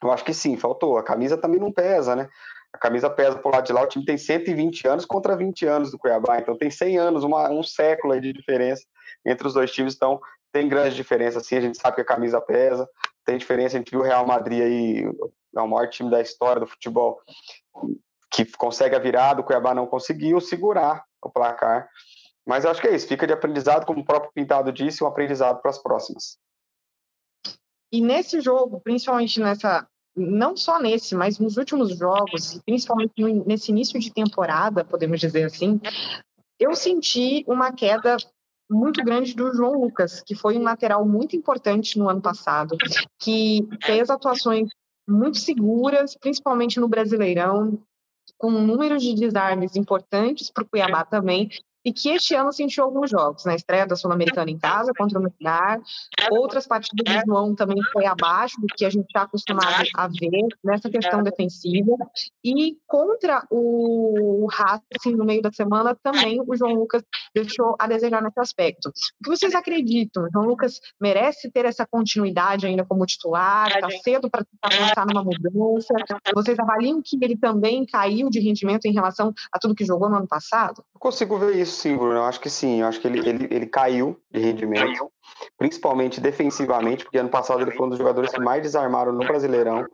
Eu 0.03 0.11
acho 0.11 0.25
que 0.25 0.33
sim, 0.33 0.57
faltou. 0.57 0.97
A 0.97 1.03
camisa 1.03 1.37
também 1.37 1.59
não 1.59 1.71
pesa, 1.71 2.15
né? 2.15 2.29
A 2.73 2.77
camisa 2.77 3.09
pesa 3.09 3.37
pro 3.37 3.49
lado 3.49 3.65
de 3.65 3.71
lá, 3.71 3.83
o 3.83 3.87
time 3.87 4.03
tem 4.03 4.17
120 4.17 4.85
anos 4.85 5.05
contra 5.05 5.37
20 5.37 5.65
anos 5.65 5.91
do 5.91 5.97
Cuiabá, 5.97 6.39
então 6.39 6.57
tem 6.57 6.69
100 6.69 6.97
anos, 6.97 7.23
uma, 7.23 7.49
um 7.49 7.63
século 7.63 8.19
de 8.19 8.33
diferença 8.33 8.83
entre 9.25 9.47
os 9.47 9.53
dois 9.53 9.71
times, 9.71 9.95
então 9.95 10.19
tem 10.51 10.67
grande 10.67 10.93
diferença, 10.93 11.39
sim, 11.39 11.55
a 11.55 11.61
gente 11.61 11.77
sabe 11.77 11.95
que 11.95 12.01
a 12.01 12.05
camisa 12.05 12.41
pesa, 12.41 12.85
tem 13.25 13.37
diferença, 13.37 13.77
a 13.77 13.79
gente 13.79 13.91
viu 13.91 14.01
o 14.01 14.03
Real 14.03 14.27
Madrid 14.27 14.61
aí, 14.61 15.09
é 15.55 15.61
o 15.61 15.67
maior 15.69 15.87
time 15.87 16.11
da 16.11 16.19
história 16.19 16.59
do 16.59 16.67
futebol, 16.67 17.17
que 18.29 18.45
consegue 18.57 18.93
a 18.93 18.99
virada, 18.99 19.39
o 19.39 19.43
Cuiabá 19.45 19.73
não 19.73 19.87
conseguiu 19.87 20.41
segurar 20.41 21.05
o 21.29 21.31
placar, 21.31 21.89
mas 22.45 22.65
acho 22.65 22.79
que 22.81 22.87
é 22.87 22.95
isso, 22.95 23.07
fica 23.07 23.25
de 23.25 23.33
aprendizado, 23.33 23.85
como 23.85 24.01
o 24.01 24.05
próprio 24.05 24.31
Pintado 24.33 24.71
disse, 24.71 25.03
um 25.03 25.07
aprendizado 25.07 25.61
para 25.61 25.71
as 25.71 25.81
próximas. 25.81 26.37
E 27.91 28.01
nesse 28.01 28.41
jogo, 28.41 28.79
principalmente 28.81 29.39
nessa, 29.39 29.87
não 30.15 30.55
só 30.55 30.79
nesse, 30.79 31.15
mas 31.15 31.39
nos 31.39 31.57
últimos 31.57 31.97
jogos, 31.97 32.61
principalmente 32.65 33.13
nesse 33.45 33.71
início 33.71 33.99
de 33.99 34.13
temporada, 34.13 34.85
podemos 34.85 35.19
dizer 35.19 35.45
assim, 35.45 35.79
eu 36.59 36.75
senti 36.75 37.43
uma 37.47 37.71
queda 37.71 38.17
muito 38.69 39.03
grande 39.03 39.35
do 39.35 39.53
João 39.53 39.73
Lucas, 39.81 40.21
que 40.21 40.35
foi 40.35 40.57
um 40.57 40.63
lateral 40.63 41.05
muito 41.05 41.35
importante 41.35 41.99
no 41.99 42.09
ano 42.09 42.21
passado, 42.21 42.75
que 43.19 43.67
fez 43.83 44.09
atuações 44.09 44.69
muito 45.07 45.37
seguras, 45.37 46.15
principalmente 46.15 46.79
no 46.79 46.87
Brasileirão, 46.87 47.79
com 48.37 48.51
números 48.51 49.01
de 49.01 49.15
desarmes 49.15 49.75
importantes 49.75 50.49
para 50.51 50.63
o 50.63 50.67
Cuiabá 50.67 51.03
também, 51.05 51.49
e 51.85 51.93
que 51.93 52.09
este 52.09 52.33
ano 52.33 52.51
sentiu 52.51 52.83
alguns 52.83 53.11
jogos, 53.11 53.45
na 53.45 53.51
né? 53.51 53.57
estreia 53.57 53.85
da 53.85 53.95
Sul-Americana 53.95 54.49
em 54.49 54.57
casa 54.57 54.91
contra 54.97 55.19
o 55.19 55.21
Melgar, 55.21 55.79
outras 56.31 56.65
partidas 56.65 57.05
do 57.05 57.21
João 57.27 57.53
também 57.53 57.77
foi 57.93 58.07
abaixo 58.07 58.59
do 58.59 58.65
que 58.75 58.83
a 58.83 58.89
gente 58.89 59.05
está 59.05 59.21
acostumado 59.21 59.85
a 59.95 60.07
ver 60.07 60.47
nessa 60.63 60.89
questão 60.89 61.21
defensiva, 61.21 61.95
e 62.43 62.77
contra 62.87 63.45
o 63.51 64.47
Racing 64.51 65.15
no 65.15 65.23
meio 65.23 65.43
da 65.43 65.51
semana 65.51 65.95
também 66.01 66.41
o 66.41 66.55
João 66.55 66.73
Lucas 66.73 67.03
deixou 67.35 67.75
a 67.77 67.85
desejar 67.85 68.23
nesse 68.23 68.39
aspecto. 68.39 68.89
O 68.89 69.23
que 69.23 69.29
vocês 69.29 69.53
acreditam? 69.53 70.23
O 70.23 70.29
João 70.31 70.45
Lucas 70.45 70.79
merece 70.99 71.51
ter 71.51 71.65
essa 71.65 71.85
continuidade 71.85 72.65
ainda 72.65 72.83
como 72.83 73.05
titular? 73.05 73.67
Está 73.67 73.89
cedo 74.03 74.29
para 74.29 74.43
pensar 74.67 75.05
numa 75.05 75.23
mudança? 75.23 75.93
Vocês 76.33 76.57
avaliam 76.57 76.99
que 77.03 77.17
ele 77.21 77.37
também 77.37 77.85
caiu 77.85 78.29
de 78.29 78.39
rendimento 78.39 78.85
em 78.85 78.93
relação 78.93 79.31
a 79.51 79.59
tudo 79.59 79.75
que 79.75 79.85
jogou 79.85 80.09
no 80.09 80.17
ano 80.17 80.27
passado? 80.27 80.83
Eu 80.95 80.99
consigo 80.99 81.37
ver 81.37 81.55
isso 81.55 81.74
Bruno. 81.97 82.15
Eu 82.15 82.23
acho 82.23 82.39
que 82.39 82.49
sim. 82.49 82.81
Eu 82.81 82.87
acho 82.87 82.99
que 82.99 83.07
ele, 83.07 83.27
ele, 83.27 83.47
ele 83.51 83.65
caiu 83.67 84.19
de 84.31 84.39
rendimento, 84.39 85.11
principalmente 85.57 86.21
defensivamente, 86.21 87.03
porque 87.03 87.17
ano 87.17 87.29
passado 87.29 87.61
ele 87.61 87.71
foi 87.71 87.87
um 87.87 87.89
dos 87.89 87.97
jogadores 87.97 88.31
que 88.31 88.39
mais 88.39 88.61
desarmaram 88.61 89.11
no 89.11 89.25
Brasileirão 89.25 89.85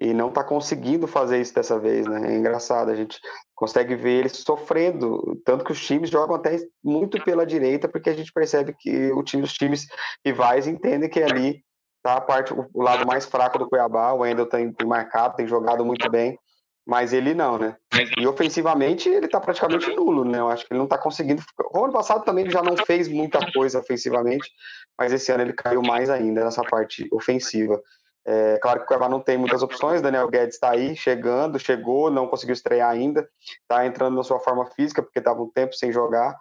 e 0.00 0.12
não 0.12 0.28
está 0.28 0.44
conseguindo 0.44 1.06
fazer 1.06 1.40
isso 1.40 1.54
dessa 1.54 1.78
vez, 1.78 2.06
né? 2.06 2.34
É 2.34 2.36
engraçado, 2.36 2.90
a 2.90 2.94
gente 2.94 3.18
consegue 3.54 3.94
ver 3.94 4.20
ele 4.20 4.28
sofrendo, 4.28 5.40
tanto 5.44 5.64
que 5.64 5.72
os 5.72 5.84
times 5.84 6.10
jogam 6.10 6.36
até 6.36 6.58
muito 6.84 7.22
pela 7.24 7.46
direita, 7.46 7.88
porque 7.88 8.10
a 8.10 8.14
gente 8.14 8.30
percebe 8.32 8.74
que 8.78 9.10
o 9.12 9.22
time, 9.22 9.42
os 9.42 9.54
times 9.54 9.86
rivais 10.24 10.66
entendem 10.66 11.08
que 11.08 11.22
ali 11.22 11.64
tá 12.02 12.16
a 12.16 12.20
parte, 12.20 12.52
o 12.52 12.82
lado 12.82 13.06
mais 13.06 13.24
fraco 13.24 13.58
do 13.58 13.68
Cuiabá, 13.68 14.12
o 14.12 14.18
Wendel 14.18 14.46
tem, 14.46 14.70
tem 14.70 14.86
marcado, 14.86 15.36
tem 15.36 15.46
jogado 15.46 15.84
muito 15.84 16.08
bem, 16.10 16.38
mas 16.86 17.12
ele 17.12 17.34
não, 17.34 17.58
né? 17.58 17.76
E 18.16 18.24
ofensivamente 18.28 19.08
ele 19.08 19.26
tá 19.26 19.40
praticamente 19.40 19.92
nulo, 19.92 20.24
né? 20.24 20.38
Eu 20.38 20.48
acho 20.48 20.64
que 20.64 20.72
ele 20.72 20.78
não 20.78 20.86
tá 20.86 20.96
conseguindo. 20.96 21.42
O 21.74 21.84
ano 21.84 21.92
passado 21.92 22.24
também 22.24 22.44
ele 22.44 22.52
já 22.52 22.62
não 22.62 22.76
fez 22.76 23.08
muita 23.08 23.40
coisa 23.52 23.80
ofensivamente, 23.80 24.48
mas 24.96 25.12
esse 25.12 25.32
ano 25.32 25.42
ele 25.42 25.52
caiu 25.52 25.82
mais 25.82 26.08
ainda 26.08 26.44
nessa 26.44 26.62
parte 26.62 27.08
ofensiva. 27.10 27.82
É, 28.24 28.58
claro 28.58 28.78
que 28.78 28.84
o 28.84 28.86
Cuiabá 28.88 29.08
não 29.08 29.20
tem 29.20 29.36
muitas 29.36 29.62
opções, 29.62 30.00
Daniel 30.00 30.28
Guedes 30.28 30.54
está 30.54 30.70
aí, 30.70 30.96
chegando, 30.96 31.58
chegou, 31.58 32.10
não 32.10 32.28
conseguiu 32.28 32.52
estrear 32.52 32.90
ainda, 32.90 33.28
está 33.62 33.84
entrando 33.84 34.16
na 34.16 34.22
sua 34.22 34.38
forma 34.38 34.66
física, 34.66 35.02
porque 35.02 35.18
estava 35.18 35.42
um 35.42 35.50
tempo 35.50 35.74
sem 35.74 35.92
jogar, 35.92 36.36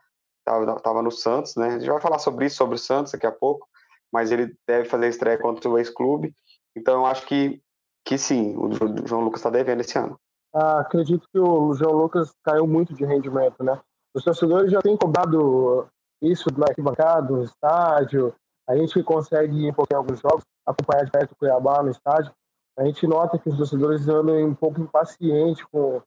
estava 0.48 1.02
no 1.02 1.12
Santos, 1.12 1.56
né? 1.56 1.68
A 1.68 1.80
gente 1.80 1.90
vai 1.90 2.02
falar 2.02 2.20
sobre 2.20 2.46
isso, 2.46 2.56
sobre 2.56 2.76
o 2.76 2.80
Santos 2.80 3.12
daqui 3.12 3.28
a 3.28 3.32
pouco, 3.32 3.68
mas 4.12 4.32
ele 4.32 4.56
deve 4.68 4.90
fazer 4.90 5.10
estreia 5.10 5.38
contra 5.38 5.70
o 5.70 5.78
ex-clube, 5.78 6.34
então 6.76 6.96
eu 6.96 7.06
acho 7.06 7.26
que, 7.28 7.62
que 8.04 8.18
sim, 8.18 8.56
o 8.58 8.72
João 9.08 9.22
Lucas 9.22 9.40
está 9.40 9.52
devendo 9.52 9.82
esse 9.82 9.98
ano 9.98 10.20
ah, 10.56 10.80
acredito 10.80 11.28
que 11.30 11.38
o 11.38 11.74
João 11.74 11.92
Lucas 11.92 12.34
caiu 12.42 12.66
muito 12.66 12.94
de 12.94 13.04
rendimento, 13.04 13.62
né? 13.62 13.78
Os 14.14 14.24
torcedores 14.24 14.72
já 14.72 14.82
têm 14.82 14.96
cobrado 14.96 15.86
isso 16.22 16.48
na 16.58 16.68
arquibancada, 16.70 17.30
no 17.30 17.44
estádio. 17.44 18.34
A 18.66 18.74
gente 18.78 19.04
consegue 19.04 19.68
ir 19.68 19.74
um 19.74 19.96
alguns 19.98 20.22
jogos, 20.22 20.46
acompanhar 20.66 21.04
de 21.04 21.12
perto 21.12 21.34
o 21.34 21.36
Cuiabá 21.36 21.84
no 21.84 21.92
estádio. 21.92 22.32
A 22.80 22.86
gente 22.86 23.06
nota 23.06 23.38
que 23.38 23.50
os 23.50 23.58
torcedores 23.58 24.08
andam 24.08 24.46
um 24.46 24.56
pouco 24.56 24.80
impacientes 24.80 25.62
com, 25.66 26.02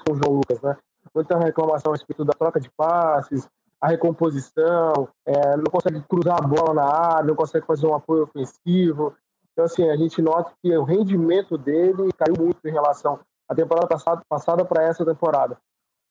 com 0.00 0.12
o 0.12 0.16
João 0.16 0.36
Lucas, 0.36 0.62
né? 0.62 0.74
Muita 1.14 1.38
reclamação 1.38 1.92
a 1.92 1.94
respeito 1.94 2.24
da 2.24 2.32
troca 2.32 2.58
de 2.58 2.70
passes, 2.70 3.46
a 3.78 3.88
recomposição, 3.88 5.06
é, 5.26 5.56
não 5.56 5.64
consegue 5.64 6.00
cruzar 6.08 6.38
a 6.42 6.46
bola 6.46 6.72
na 6.72 6.84
área, 6.84 7.26
não 7.26 7.34
consegue 7.34 7.66
fazer 7.66 7.86
um 7.86 7.94
apoio 7.94 8.22
ofensivo. 8.22 9.14
Então, 9.52 9.66
assim, 9.66 9.90
a 9.90 9.96
gente 9.96 10.22
nota 10.22 10.50
que 10.62 10.74
o 10.74 10.84
rendimento 10.84 11.58
dele 11.58 12.10
caiu 12.16 12.36
muito 12.38 12.58
em 12.64 12.72
relação 12.72 13.20
a 13.52 13.54
temporada 13.54 13.86
passada, 14.28 14.64
para 14.64 14.84
essa 14.84 15.04
temporada. 15.04 15.58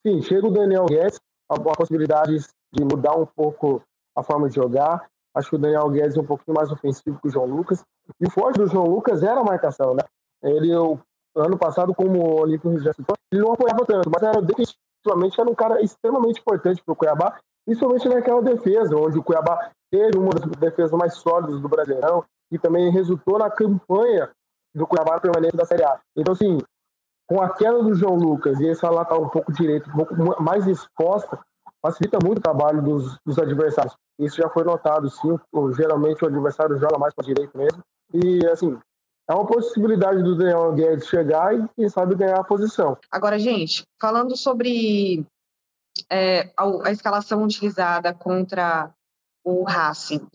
Sim, 0.05 0.21
chega 0.21 0.47
o 0.47 0.51
Daniel 0.51 0.85
Guedes, 0.85 1.19
a, 1.49 1.55
a 1.55 1.75
possibilidade 1.75 2.37
de 2.71 2.83
mudar 2.83 3.15
um 3.15 3.25
pouco 3.25 3.81
a 4.15 4.23
forma 4.23 4.47
de 4.47 4.55
jogar. 4.55 5.07
Acho 5.35 5.49
que 5.49 5.55
o 5.55 5.59
Daniel 5.59 5.89
Guedes 5.89 6.17
é 6.17 6.21
um 6.21 6.25
pouquinho 6.25 6.55
mais 6.55 6.71
ofensivo 6.71 7.19
que 7.19 7.27
o 7.27 7.31
João 7.31 7.45
Lucas. 7.45 7.83
E 8.19 8.27
o 8.27 8.31
forte 8.31 8.59
do 8.59 8.67
João 8.67 8.85
Lucas 8.85 9.23
era 9.23 9.39
a 9.39 9.43
marcação, 9.43 9.93
né? 9.93 10.03
Ele, 10.43 10.75
o 10.75 10.99
ano 11.35 11.57
passado, 11.57 11.93
como 11.93 12.19
o 12.19 12.41
Olímpio 12.41 12.77
já 12.79 12.91
ele 13.31 13.41
não 13.41 13.53
apoiava 13.53 13.85
tanto, 13.85 14.09
mas 14.09 14.21
era 14.21 14.41
definitivamente 14.41 15.39
era 15.39 15.49
um 15.49 15.55
cara 15.55 15.81
extremamente 15.81 16.39
importante 16.41 16.83
para 16.83 16.93
o 16.93 16.95
Cuiabá, 16.95 17.39
principalmente 17.65 18.09
naquela 18.09 18.41
defesa, 18.41 18.95
onde 18.95 19.17
o 19.17 19.23
Cuiabá 19.23 19.71
teve 19.89 20.17
uma 20.17 20.31
das 20.31 20.49
defesas 20.59 20.91
mais 20.91 21.13
sólidas 21.15 21.59
do 21.61 21.69
Brasileirão 21.69 22.23
e 22.51 22.59
também 22.59 22.91
resultou 22.91 23.39
na 23.39 23.49
campanha 23.49 24.29
do 24.75 24.85
Cuiabá 24.85 25.19
permanente 25.19 25.55
da 25.55 25.65
Série 25.65 25.83
A. 25.83 25.99
Então, 26.15 26.33
assim, 26.33 26.57
com 27.31 27.41
a 27.41 27.47
queda 27.47 27.81
do 27.81 27.95
João 27.95 28.15
Lucas 28.15 28.59
e 28.59 28.67
essa 28.67 28.89
lateral 28.89 29.21
tá 29.21 29.25
um 29.25 29.29
pouco 29.29 29.53
direito, 29.53 29.89
um 29.89 29.93
pouco 29.93 30.43
mais 30.43 30.67
exposta, 30.67 31.39
facilita 31.81 32.19
muito 32.21 32.39
o 32.39 32.41
trabalho 32.41 32.81
dos, 32.81 33.17
dos 33.25 33.39
adversários. 33.39 33.95
Isso 34.19 34.35
já 34.35 34.49
foi 34.49 34.65
notado, 34.65 35.09
sim. 35.09 35.39
Geralmente 35.77 36.25
o 36.25 36.27
adversário 36.27 36.77
joga 36.77 36.97
mais 36.97 37.13
para 37.13 37.25
direito 37.25 37.57
mesmo. 37.57 37.81
E, 38.13 38.45
assim, 38.47 38.77
é 39.29 39.33
uma 39.33 39.45
possibilidade 39.45 40.21
do 40.21 40.35
Daniel 40.35 40.73
Guedes 40.73 41.07
chegar 41.07 41.57
e, 41.57 41.65
quem 41.73 41.87
sabe, 41.87 42.15
ganhar 42.15 42.37
a 42.37 42.43
posição. 42.43 42.97
Agora, 43.09 43.39
gente, 43.39 43.83
falando 43.97 44.35
sobre 44.35 45.25
é, 46.09 46.51
a, 46.57 46.65
a, 46.89 46.91
escalação 46.91 47.43
utilizada 47.43 48.13
contra 48.13 48.93
o 49.41 49.63
Racing. 49.63 50.27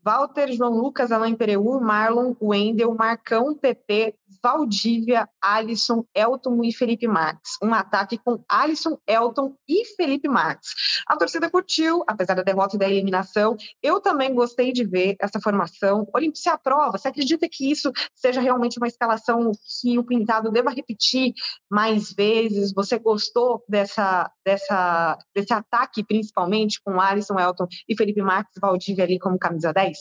Walter, 0.00 0.52
João 0.52 0.70
Lucas, 0.70 1.10
Alain 1.10 1.34
Pereu, 1.34 1.80
Marlon, 1.80 2.36
Wendel, 2.40 2.94
Marcão, 2.94 3.52
PP, 3.52 4.14
Valdívia, 4.42 5.28
Alisson, 5.42 6.04
Elton 6.14 6.62
e 6.64 6.72
Felipe 6.72 7.06
Marques. 7.06 7.52
Um 7.62 7.72
ataque 7.74 8.18
com 8.18 8.42
Alisson, 8.48 8.98
Elton 9.06 9.54
e 9.68 9.84
Felipe 9.96 10.28
Marques. 10.28 10.70
A 11.06 11.16
torcida 11.16 11.50
curtiu, 11.50 12.02
apesar 12.06 12.34
da 12.34 12.42
derrota 12.42 12.76
e 12.76 12.78
da 12.78 12.88
eliminação. 12.88 13.56
Eu 13.82 14.00
também 14.00 14.34
gostei 14.34 14.72
de 14.72 14.84
ver 14.84 15.16
essa 15.20 15.40
formação. 15.40 16.08
Olímpio, 16.14 16.40
se 16.40 16.48
aprova, 16.48 16.98
você 16.98 17.08
acredita 17.08 17.48
que 17.50 17.70
isso 17.70 17.92
seja 18.14 18.40
realmente 18.40 18.78
uma 18.78 18.88
escalação 18.88 19.52
que 19.80 19.98
o 19.98 20.04
Pintado 20.04 20.50
deva 20.50 20.70
repetir 20.70 21.32
mais 21.70 22.12
vezes? 22.12 22.72
Você 22.72 22.98
gostou 22.98 23.64
dessa, 23.68 24.30
dessa, 24.44 25.18
desse 25.34 25.52
ataque, 25.52 26.04
principalmente, 26.04 26.80
com 26.82 27.00
Alisson, 27.00 27.38
Elton 27.38 27.66
e 27.88 27.96
Felipe 27.96 28.22
Marques, 28.22 28.54
Valdívia 28.60 29.04
ali 29.04 29.18
como 29.18 29.38
camisa 29.38 29.72
10? 29.72 29.96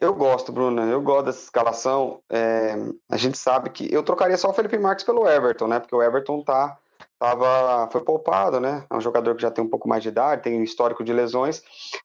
Eu 0.00 0.14
gosto, 0.14 0.52
Bruna. 0.52 0.82
Eu 0.82 1.02
gosto 1.02 1.26
dessa 1.26 1.42
escalação. 1.42 2.22
É, 2.30 2.76
a 3.10 3.16
gente 3.16 3.36
sabe 3.36 3.70
que 3.70 3.92
eu 3.92 4.02
trocaria 4.02 4.36
só 4.36 4.50
o 4.50 4.52
Felipe 4.52 4.78
Marques 4.78 5.04
pelo 5.04 5.28
Everton, 5.28 5.66
né? 5.66 5.80
Porque 5.80 5.94
o 5.94 6.02
Everton 6.02 6.42
tá, 6.44 6.78
tava, 7.18 7.88
foi 7.90 8.02
poupado, 8.02 8.60
né? 8.60 8.86
É 8.88 8.96
um 8.96 9.00
jogador 9.00 9.34
que 9.34 9.42
já 9.42 9.50
tem 9.50 9.64
um 9.64 9.68
pouco 9.68 9.88
mais 9.88 10.02
de 10.02 10.08
idade, 10.08 10.42
tem 10.42 10.60
um 10.60 10.62
histórico 10.62 11.02
de 11.02 11.12
lesões. 11.12 11.62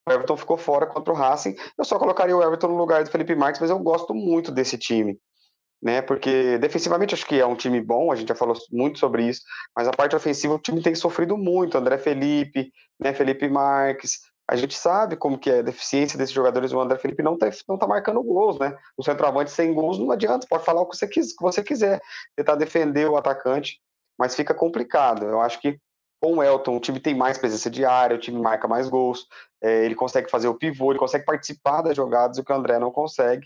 O 0.07 0.11
Everton 0.11 0.35
ficou 0.35 0.57
fora 0.57 0.87
contra 0.87 1.13
o 1.13 1.15
Racing. 1.15 1.55
Eu 1.77 1.85
só 1.85 1.99
colocaria 1.99 2.35
o 2.35 2.41
Everton 2.41 2.69
no 2.69 2.77
lugar 2.77 3.03
do 3.03 3.11
Felipe 3.11 3.35
Marques, 3.35 3.61
mas 3.61 3.69
eu 3.69 3.77
gosto 3.77 4.13
muito 4.15 4.51
desse 4.51 4.77
time. 4.77 5.19
Né, 5.81 6.01
porque 6.01 6.57
defensivamente 6.59 7.13
acho 7.13 7.25
que 7.25 7.41
é 7.41 7.45
um 7.45 7.57
time 7.57 7.81
bom, 7.81 8.09
a 8.09 8.15
gente 8.15 8.29
já 8.29 8.35
falou 8.35 8.55
muito 8.71 8.99
sobre 8.99 9.27
isso, 9.27 9.41
mas 9.75 9.85
a 9.85 9.91
parte 9.91 10.15
ofensiva 10.15 10.53
o 10.53 10.59
time 10.59 10.81
tem 10.81 10.95
sofrido 10.95 11.37
muito. 11.37 11.77
André 11.77 11.97
Felipe, 11.97 12.71
né, 12.97 13.13
Felipe 13.13 13.49
Marques, 13.49 14.21
a 14.47 14.55
gente 14.55 14.75
sabe 14.75 15.15
como 15.15 15.37
que 15.37 15.49
é 15.49 15.59
a 15.59 15.63
deficiência 15.63 16.17
desses 16.17 16.33
jogadores. 16.33 16.73
O 16.73 16.79
André 16.79 16.97
Felipe 16.97 17.23
não 17.23 17.35
está 17.35 17.49
não 17.67 17.77
tá 17.77 17.87
marcando 17.87 18.21
gols, 18.21 18.59
né? 18.59 18.77
O 18.97 19.03
centroavante 19.03 19.51
sem 19.51 19.73
gols 19.73 19.97
não 19.97 20.11
adianta, 20.11 20.47
pode 20.49 20.65
falar 20.65 20.81
o 20.81 20.85
que 20.85 20.97
você, 20.97 21.07
quis, 21.07 21.35
que 21.35 21.41
você 21.41 21.63
quiser, 21.63 22.01
tentar 22.35 22.55
defender 22.55 23.09
o 23.09 23.17
atacante, 23.17 23.79
mas 24.17 24.35
fica 24.35 24.53
complicado. 24.53 25.25
Eu 25.25 25.41
acho 25.41 25.59
que 25.59 25.79
com 26.21 26.37
o 26.37 26.43
Elton, 26.43 26.77
o 26.77 26.79
time 26.79 27.01
tem 27.01 27.13
mais 27.13 27.37
presença 27.37 27.69
de 27.69 27.83
área, 27.83 28.15
o 28.15 28.19
time 28.19 28.41
marca 28.41 28.65
mais 28.65 28.87
gols, 28.87 29.27
é, 29.61 29.85
ele 29.85 29.93
consegue 29.93 30.31
fazer 30.31 30.47
o 30.47 30.55
pivô, 30.55 30.91
ele 30.91 30.99
consegue 30.99 31.25
participar 31.25 31.81
das 31.81 31.97
jogadas, 31.97 32.37
o 32.37 32.43
que 32.45 32.51
o 32.51 32.55
André 32.55 32.79
não 32.79 32.91
consegue. 32.91 33.45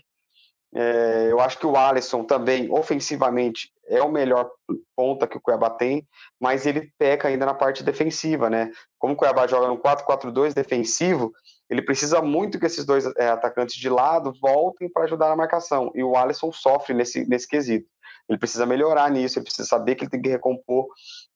É, 0.72 1.28
eu 1.30 1.40
acho 1.40 1.58
que 1.58 1.66
o 1.66 1.76
Alisson 1.76 2.22
também, 2.22 2.70
ofensivamente, 2.70 3.72
é 3.88 4.02
o 4.02 4.10
melhor 4.10 4.50
ponta 4.94 5.26
que 5.26 5.36
o 5.36 5.40
Cuiabá 5.40 5.70
tem, 5.70 6.06
mas 6.40 6.66
ele 6.66 6.92
peca 6.98 7.28
ainda 7.28 7.46
na 7.46 7.54
parte 7.54 7.82
defensiva, 7.82 8.50
né? 8.50 8.70
Como 8.98 9.14
o 9.14 9.16
Cuiabá 9.16 9.46
joga 9.46 9.68
no 9.68 9.78
4-4-2 9.78 10.52
defensivo, 10.54 11.32
ele 11.68 11.82
precisa 11.82 12.20
muito 12.20 12.58
que 12.58 12.66
esses 12.66 12.84
dois 12.84 13.06
é, 13.16 13.28
atacantes 13.28 13.76
de 13.76 13.88
lado 13.88 14.32
voltem 14.40 14.88
para 14.90 15.04
ajudar 15.04 15.28
na 15.28 15.36
marcação. 15.36 15.90
E 15.94 16.02
o 16.02 16.16
Alisson 16.16 16.52
sofre 16.52 16.94
nesse, 16.94 17.28
nesse 17.28 17.46
quesito. 17.46 17.86
Ele 18.28 18.38
precisa 18.38 18.66
melhorar 18.66 19.10
nisso, 19.10 19.38
ele 19.38 19.44
precisa 19.44 19.68
saber 19.68 19.94
que 19.94 20.04
ele 20.04 20.10
tem 20.10 20.20
que 20.20 20.28
recompor. 20.28 20.86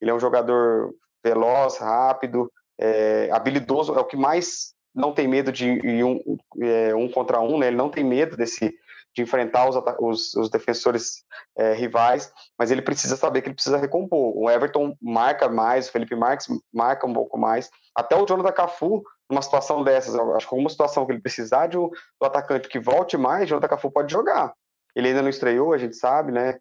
Ele 0.00 0.10
é 0.10 0.14
um 0.14 0.20
jogador 0.20 0.94
veloz, 1.24 1.78
rápido, 1.78 2.50
é, 2.78 3.30
habilidoso, 3.32 3.94
é 3.94 4.00
o 4.00 4.04
que 4.04 4.16
mais 4.16 4.74
não 4.94 5.12
tem 5.12 5.26
medo 5.26 5.50
de 5.50 5.80
um, 6.04 6.38
é, 6.60 6.94
um 6.94 7.08
contra 7.08 7.40
um, 7.40 7.58
né? 7.58 7.68
Ele 7.68 7.76
não 7.76 7.88
tem 7.88 8.04
medo 8.04 8.36
desse 8.36 8.74
de 9.14 9.22
enfrentar 9.22 9.68
os, 9.68 9.76
os, 9.98 10.34
os 10.34 10.50
defensores 10.50 11.24
é, 11.56 11.74
rivais, 11.74 12.32
mas 12.58 12.70
ele 12.70 12.82
precisa 12.82 13.16
saber 13.16 13.42
que 13.42 13.48
ele 13.48 13.54
precisa 13.54 13.76
recompor. 13.76 14.36
O 14.36 14.50
Everton 14.50 14.96
marca 15.00 15.48
mais, 15.48 15.88
o 15.88 15.92
Felipe 15.92 16.16
Marques 16.16 16.48
marca 16.72 17.06
um 17.06 17.12
pouco 17.12 17.38
mais, 17.38 17.70
até 17.94 18.16
o 18.16 18.26
Jonathan 18.26 18.52
Cafu, 18.52 19.02
numa 19.28 19.42
situação 19.42 19.82
dessas, 19.84 20.14
acho 20.14 20.48
que 20.48 20.54
alguma 20.54 20.70
situação 20.70 21.06
que 21.06 21.12
ele 21.12 21.20
precisar 21.20 21.66
de 21.66 21.78
um, 21.78 21.88
do 21.88 22.26
atacante 22.26 22.68
que 22.68 22.78
volte 22.78 23.16
mais, 23.16 23.44
o 23.44 23.46
Jonathan 23.46 23.68
Cafu 23.68 23.90
pode 23.90 24.12
jogar. 24.12 24.52
Ele 24.94 25.08
ainda 25.08 25.22
não 25.22 25.30
estreou, 25.30 25.72
a 25.72 25.78
gente 25.78 25.96
sabe, 25.96 26.32
né? 26.32 26.58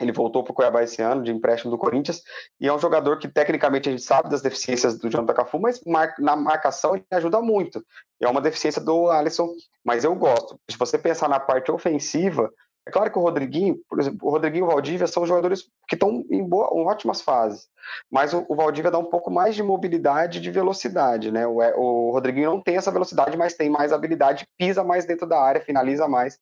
Ele 0.00 0.12
voltou 0.12 0.42
para 0.42 0.50
o 0.50 0.54
Cuiabá 0.54 0.82
esse 0.82 1.00
ano, 1.00 1.22
de 1.22 1.30
empréstimo 1.30 1.70
do 1.70 1.78
Corinthians, 1.78 2.22
e 2.60 2.66
é 2.66 2.72
um 2.72 2.78
jogador 2.78 3.18
que, 3.18 3.28
tecnicamente, 3.28 3.88
a 3.88 3.92
gente 3.92 4.02
sabe 4.02 4.28
das 4.28 4.42
deficiências 4.42 4.98
do 4.98 5.08
Jonathan 5.08 5.34
Cafu, 5.34 5.60
mas 5.60 5.80
na 6.18 6.34
marcação 6.34 6.96
ele 6.96 7.04
ajuda 7.12 7.40
muito. 7.40 7.84
É 8.20 8.28
uma 8.28 8.40
deficiência 8.40 8.82
do 8.82 9.08
Alisson, 9.08 9.50
mas 9.84 10.04
eu 10.04 10.14
gosto. 10.14 10.58
Se 10.70 10.76
você 10.76 10.98
pensar 10.98 11.28
na 11.28 11.38
parte 11.38 11.70
ofensiva, 11.70 12.50
é 12.86 12.90
claro 12.90 13.10
que 13.10 13.18
o 13.18 13.22
Rodriguinho, 13.22 13.78
por 13.88 13.98
exemplo, 13.98 14.28
o 14.28 14.30
Rodriguinho 14.30 14.64
e 14.64 14.68
o 14.68 14.70
Valdívia 14.70 15.06
são 15.06 15.26
jogadores 15.26 15.62
que 15.88 15.94
estão 15.94 16.22
em, 16.30 16.44
boa, 16.46 16.68
em 16.74 16.84
ótimas 16.84 17.22
fases, 17.22 17.66
mas 18.10 18.34
o, 18.34 18.44
o, 18.46 18.54
Valdívia 18.54 18.90
dá 18.90 18.98
um 18.98 19.06
pouco 19.06 19.30
mais 19.30 19.54
de 19.54 19.62
mobilidade 19.62 20.38
de 20.38 20.50
velocidade, 20.50 21.30
né? 21.30 21.46
O, 21.46 21.56
o 21.56 22.10
Rodriguinho 22.10 22.50
não 22.50 22.60
tem 22.60 22.76
essa 22.76 22.90
velocidade, 22.90 23.38
mas 23.38 23.54
tem 23.54 23.70
mais 23.70 23.90
habilidade, 23.90 24.46
pisa 24.58 24.84
mais 24.84 25.06
dentro 25.06 25.26
da 25.26 25.40
área, 25.40 25.62
finaliza 25.62 26.06
mais. 26.06 26.38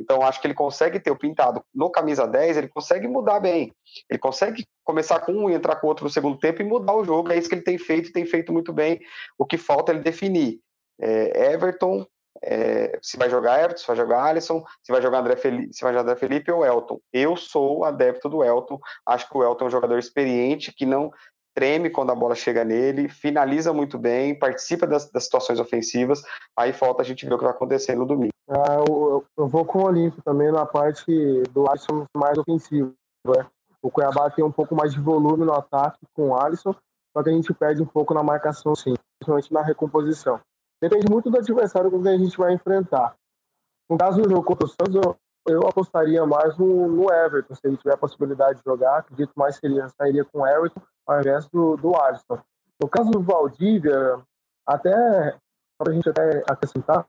Então, 0.00 0.22
acho 0.22 0.40
que 0.40 0.46
ele 0.46 0.54
consegue 0.54 0.98
ter 0.98 1.10
o 1.10 1.18
pintado 1.18 1.62
no 1.74 1.90
camisa 1.90 2.26
10, 2.26 2.56
ele 2.56 2.68
consegue 2.68 3.06
mudar 3.06 3.38
bem. 3.38 3.72
Ele 4.08 4.18
consegue 4.18 4.66
começar 4.82 5.20
com 5.20 5.32
um 5.32 5.50
e 5.50 5.54
entrar 5.54 5.76
com 5.76 5.86
outro 5.86 6.04
no 6.04 6.10
segundo 6.10 6.38
tempo 6.38 6.62
e 6.62 6.64
mudar 6.64 6.94
o 6.94 7.04
jogo. 7.04 7.30
É 7.30 7.36
isso 7.36 7.48
que 7.48 7.54
ele 7.54 7.62
tem 7.62 7.76
feito 7.76 8.12
tem 8.12 8.24
feito 8.24 8.52
muito 8.52 8.72
bem. 8.72 8.98
O 9.38 9.44
que 9.44 9.58
falta 9.58 9.92
é 9.92 9.94
ele 9.94 10.02
definir. 10.02 10.58
É, 10.98 11.52
Everton, 11.52 12.06
é, 12.42 12.98
se 13.02 13.18
vai 13.18 13.28
jogar 13.28 13.58
Everton, 13.58 13.80
se 13.80 13.86
vai 13.86 13.96
jogar 13.96 14.24
Alisson, 14.24 14.64
se 14.82 14.90
vai 14.90 15.02
jogar 15.02 15.18
André 15.18 15.36
Felipe, 15.36 15.74
se 15.74 15.82
vai 15.82 15.92
jogar 15.92 16.02
André 16.02 16.16
Felipe 16.16 16.50
ou 16.50 16.64
Elton. 16.64 16.98
Eu 17.12 17.36
sou 17.36 17.84
adepto 17.84 18.28
do 18.28 18.42
Elton. 18.42 18.78
Acho 19.04 19.28
que 19.28 19.36
o 19.36 19.44
Elton 19.44 19.64
é 19.64 19.68
um 19.68 19.70
jogador 19.70 19.98
experiente 19.98 20.72
que 20.72 20.86
não 20.86 21.12
treme 21.60 21.90
quando 21.90 22.10
a 22.10 22.14
bola 22.14 22.34
chega 22.34 22.64
nele, 22.64 23.06
finaliza 23.06 23.70
muito 23.70 23.98
bem, 23.98 24.34
participa 24.34 24.86
das, 24.86 25.10
das 25.10 25.24
situações 25.24 25.60
ofensivas. 25.60 26.22
Aí 26.56 26.72
falta 26.72 27.02
a 27.02 27.04
gente 27.04 27.26
ver 27.26 27.34
o 27.34 27.38
que 27.38 27.44
vai 27.44 27.52
acontecer 27.52 27.94
no 27.94 28.06
domingo. 28.06 28.32
Ah, 28.48 28.76
eu, 28.88 29.22
eu, 29.36 29.46
vou 29.46 29.62
com 29.66 29.80
o 29.80 29.84
Olímpio 29.84 30.22
também 30.22 30.50
na 30.50 30.64
parte 30.64 31.12
do 31.52 31.68
Alisson 31.68 32.06
mais 32.16 32.38
ofensivo. 32.38 32.94
Né? 33.26 33.46
O 33.82 33.90
Cuiabá 33.90 34.30
tem 34.30 34.42
um 34.42 34.50
pouco 34.50 34.74
mais 34.74 34.94
de 34.94 35.00
volume 35.00 35.44
no 35.44 35.52
ataque 35.52 35.98
com 36.14 36.30
o 36.30 36.34
Alisson, 36.34 36.74
só 37.14 37.22
que 37.22 37.28
a 37.28 37.32
gente 37.32 37.52
perde 37.52 37.82
um 37.82 37.86
pouco 37.86 38.14
na 38.14 38.22
marcação, 38.22 38.74
sim, 38.74 38.94
principalmente 39.18 39.52
na 39.52 39.62
recomposição. 39.62 40.40
Depende 40.82 41.10
muito 41.10 41.30
do 41.30 41.36
adversário 41.36 41.90
com 41.90 42.02
quem 42.02 42.14
a 42.14 42.18
gente 42.18 42.38
vai 42.38 42.54
enfrentar. 42.54 43.14
No 43.88 43.98
caso 43.98 44.22
do 44.22 44.30
jogo 44.30 44.44
contra 44.44 44.64
o 44.64 44.68
Santos, 44.68 44.94
eu, 44.94 45.16
eu 45.46 45.68
apostaria 45.68 46.24
mais 46.24 46.56
no, 46.56 46.88
no, 46.88 47.12
Everton, 47.12 47.54
se 47.54 47.60
ele 47.64 47.76
tiver 47.76 47.92
a 47.92 47.98
possibilidade 47.98 48.60
de 48.60 48.64
jogar. 48.64 48.98
Acredito 48.98 49.32
mais 49.36 49.60
que 49.60 49.66
ele 49.66 49.76
sairia 49.90 50.24
com 50.24 50.40
o 50.40 50.46
Everton 50.46 50.80
ao 51.10 51.20
invés 51.20 51.48
do, 51.48 51.76
do 51.76 51.96
Alisson. 51.96 52.38
No 52.80 52.88
caso 52.88 53.10
do 53.10 53.20
Valdívia, 53.20 54.20
até 54.64 55.36
para 55.76 55.90
a 55.90 55.94
gente 55.94 56.08
até 56.08 56.44
acrescentar, 56.48 57.04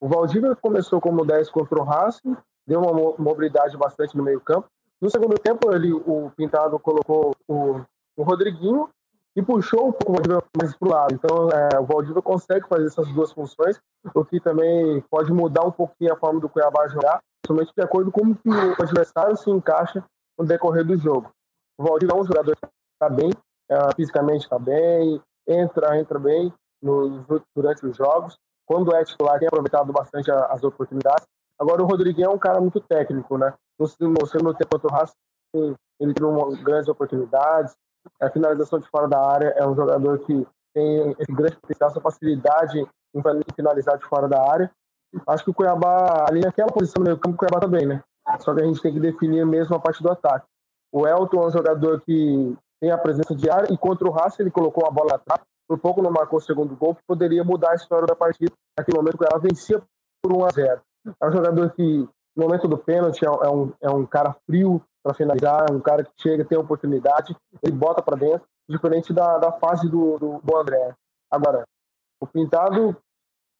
o 0.00 0.08
Valdívia 0.08 0.56
começou 0.56 1.00
como 1.00 1.26
10 1.26 1.50
contra 1.50 1.78
o 1.78 1.84
Racing, 1.84 2.36
deu 2.66 2.80
uma 2.80 3.14
mobilidade 3.18 3.76
bastante 3.76 4.16
no 4.16 4.22
meio 4.22 4.40
campo. 4.40 4.68
No 5.00 5.10
segundo 5.10 5.38
tempo, 5.38 5.74
ele, 5.74 5.92
o 5.92 6.30
Pintado 6.36 6.78
colocou 6.78 7.36
o, 7.46 7.80
o 8.16 8.22
Rodriguinho 8.22 8.88
e 9.36 9.42
puxou 9.42 9.88
um 9.88 9.92
pouco 9.92 10.12
o 10.12 10.14
Valdívia 10.14 10.42
mais 10.56 10.76
para 10.76 10.88
o 10.88 10.90
lado. 10.90 11.14
Então, 11.14 11.48
é, 11.50 11.78
o 11.78 11.84
Valdívia 11.84 12.22
consegue 12.22 12.66
fazer 12.66 12.86
essas 12.86 13.08
duas 13.12 13.32
funções, 13.32 13.78
o 14.14 14.24
que 14.24 14.40
também 14.40 15.02
pode 15.10 15.30
mudar 15.32 15.66
um 15.66 15.72
pouquinho 15.72 16.14
a 16.14 16.16
forma 16.16 16.40
do 16.40 16.48
Cuiabá 16.48 16.88
jogar, 16.88 17.20
somente 17.46 17.72
de 17.76 17.82
acordo 17.82 18.10
com 18.10 18.34
como 18.34 18.74
o 18.78 18.82
adversário 18.82 19.36
se 19.36 19.50
encaixa 19.50 20.02
no 20.38 20.46
decorrer 20.46 20.84
do 20.84 20.96
jogo. 20.96 21.30
O 21.78 21.84
Valdívia 21.84 22.14
é 22.14 22.20
um 22.20 22.24
jogador 22.24 22.56
está 23.04 23.08
bem, 23.08 23.30
é, 23.70 23.94
fisicamente 23.94 24.44
está 24.44 24.58
bem, 24.58 25.20
entra, 25.46 25.98
entra 25.98 26.18
bem 26.18 26.52
durante 27.54 27.86
os 27.86 27.96
jogos. 27.96 28.36
Quando 28.66 28.94
é 28.94 29.04
titular, 29.04 29.38
tem 29.38 29.48
aproveitado 29.48 29.92
bastante 29.92 30.30
as 30.30 30.62
oportunidades. 30.62 31.26
Agora, 31.58 31.82
o 31.82 31.86
Rodriguinho 31.86 32.26
é 32.26 32.30
um 32.30 32.38
cara 32.38 32.60
muito 32.60 32.80
técnico, 32.80 33.36
né? 33.36 33.52
No, 33.78 33.86
segundo 33.86 34.54
tempo 34.54 34.70
contra 34.70 34.88
o 34.88 34.92
Racing, 34.92 35.76
ele 36.00 36.14
teve 36.14 36.62
grandes 36.62 36.88
oportunidades, 36.88 37.74
a 38.20 38.30
finalização 38.30 38.78
de 38.78 38.88
fora 38.88 39.08
da 39.08 39.20
área 39.20 39.54
é 39.56 39.66
um 39.66 39.74
jogador 39.74 40.18
que 40.20 40.46
tem 40.74 41.14
esse 41.18 41.32
grande 41.32 41.56
potencial, 41.56 41.90
essa 41.90 42.00
facilidade 42.00 42.80
em 43.14 43.22
finalizar 43.54 43.96
de 43.96 44.04
fora 44.06 44.28
da 44.28 44.50
área. 44.50 44.70
Acho 45.28 45.44
que 45.44 45.50
o 45.50 45.54
Cuiabá, 45.54 46.26
ali 46.28 46.40
naquela 46.40 46.72
posição 46.72 47.00
no 47.00 47.04
meio 47.04 47.18
campo, 47.18 47.36
o 47.36 47.38
Cuiabá 47.38 47.60
também, 47.60 47.86
tá 47.86 47.94
né? 47.94 48.02
Só 48.40 48.54
que 48.54 48.62
a 48.62 48.64
gente 48.64 48.82
tem 48.82 48.92
que 48.92 49.00
definir 49.00 49.46
mesmo 49.46 49.76
a 49.76 49.80
parte 49.80 50.02
do 50.02 50.10
ataque. 50.10 50.46
O 50.92 51.06
Elton 51.06 51.42
é 51.42 51.46
um 51.46 51.50
jogador 51.50 52.00
que 52.00 52.56
tem 52.80 52.90
a 52.90 52.98
presença 52.98 53.34
de 53.34 53.48
área 53.50 53.72
e 53.72 53.78
contra 53.78 54.08
o 54.08 54.10
Racing 54.10 54.42
ele 54.42 54.50
colocou 54.50 54.86
a 54.86 54.90
bola 54.90 55.14
atrás, 55.14 55.42
por 55.68 55.78
pouco 55.78 56.02
não 56.02 56.10
marcou 56.10 56.38
o 56.38 56.42
segundo 56.42 56.76
gol, 56.76 56.94
que 56.94 57.02
poderia 57.06 57.42
mudar 57.42 57.70
a 57.70 57.74
história 57.74 58.06
da 58.06 58.14
partida. 58.14 58.52
Naquele 58.78 58.98
momento, 58.98 59.14
o 59.14 59.18
Cuiabá 59.18 59.38
vencia 59.38 59.82
por 60.22 60.32
1 60.32 60.44
a 60.44 60.48
0 60.50 60.80
É 61.20 61.28
um 61.28 61.32
jogador 61.32 61.70
que, 61.72 62.08
no 62.36 62.44
momento 62.44 62.68
do 62.68 62.76
pênalti, 62.76 63.24
é 63.24 63.48
um, 63.48 63.72
é 63.80 63.90
um 63.90 64.04
cara 64.04 64.36
frio, 64.46 64.82
para 65.04 65.14
finalizar, 65.14 65.70
um 65.70 65.80
cara 65.80 66.02
que 66.02 66.10
chega, 66.16 66.46
tem 66.46 66.56
oportunidade, 66.56 67.36
ele 67.62 67.76
bota 67.76 68.02
para 68.02 68.16
dentro, 68.16 68.48
diferente 68.66 69.12
da, 69.12 69.36
da 69.36 69.52
fase 69.52 69.86
do, 69.88 70.18
do, 70.18 70.40
do, 70.42 70.56
André. 70.56 70.94
Agora, 71.30 71.64
o 72.18 72.26
Pintado 72.26 72.96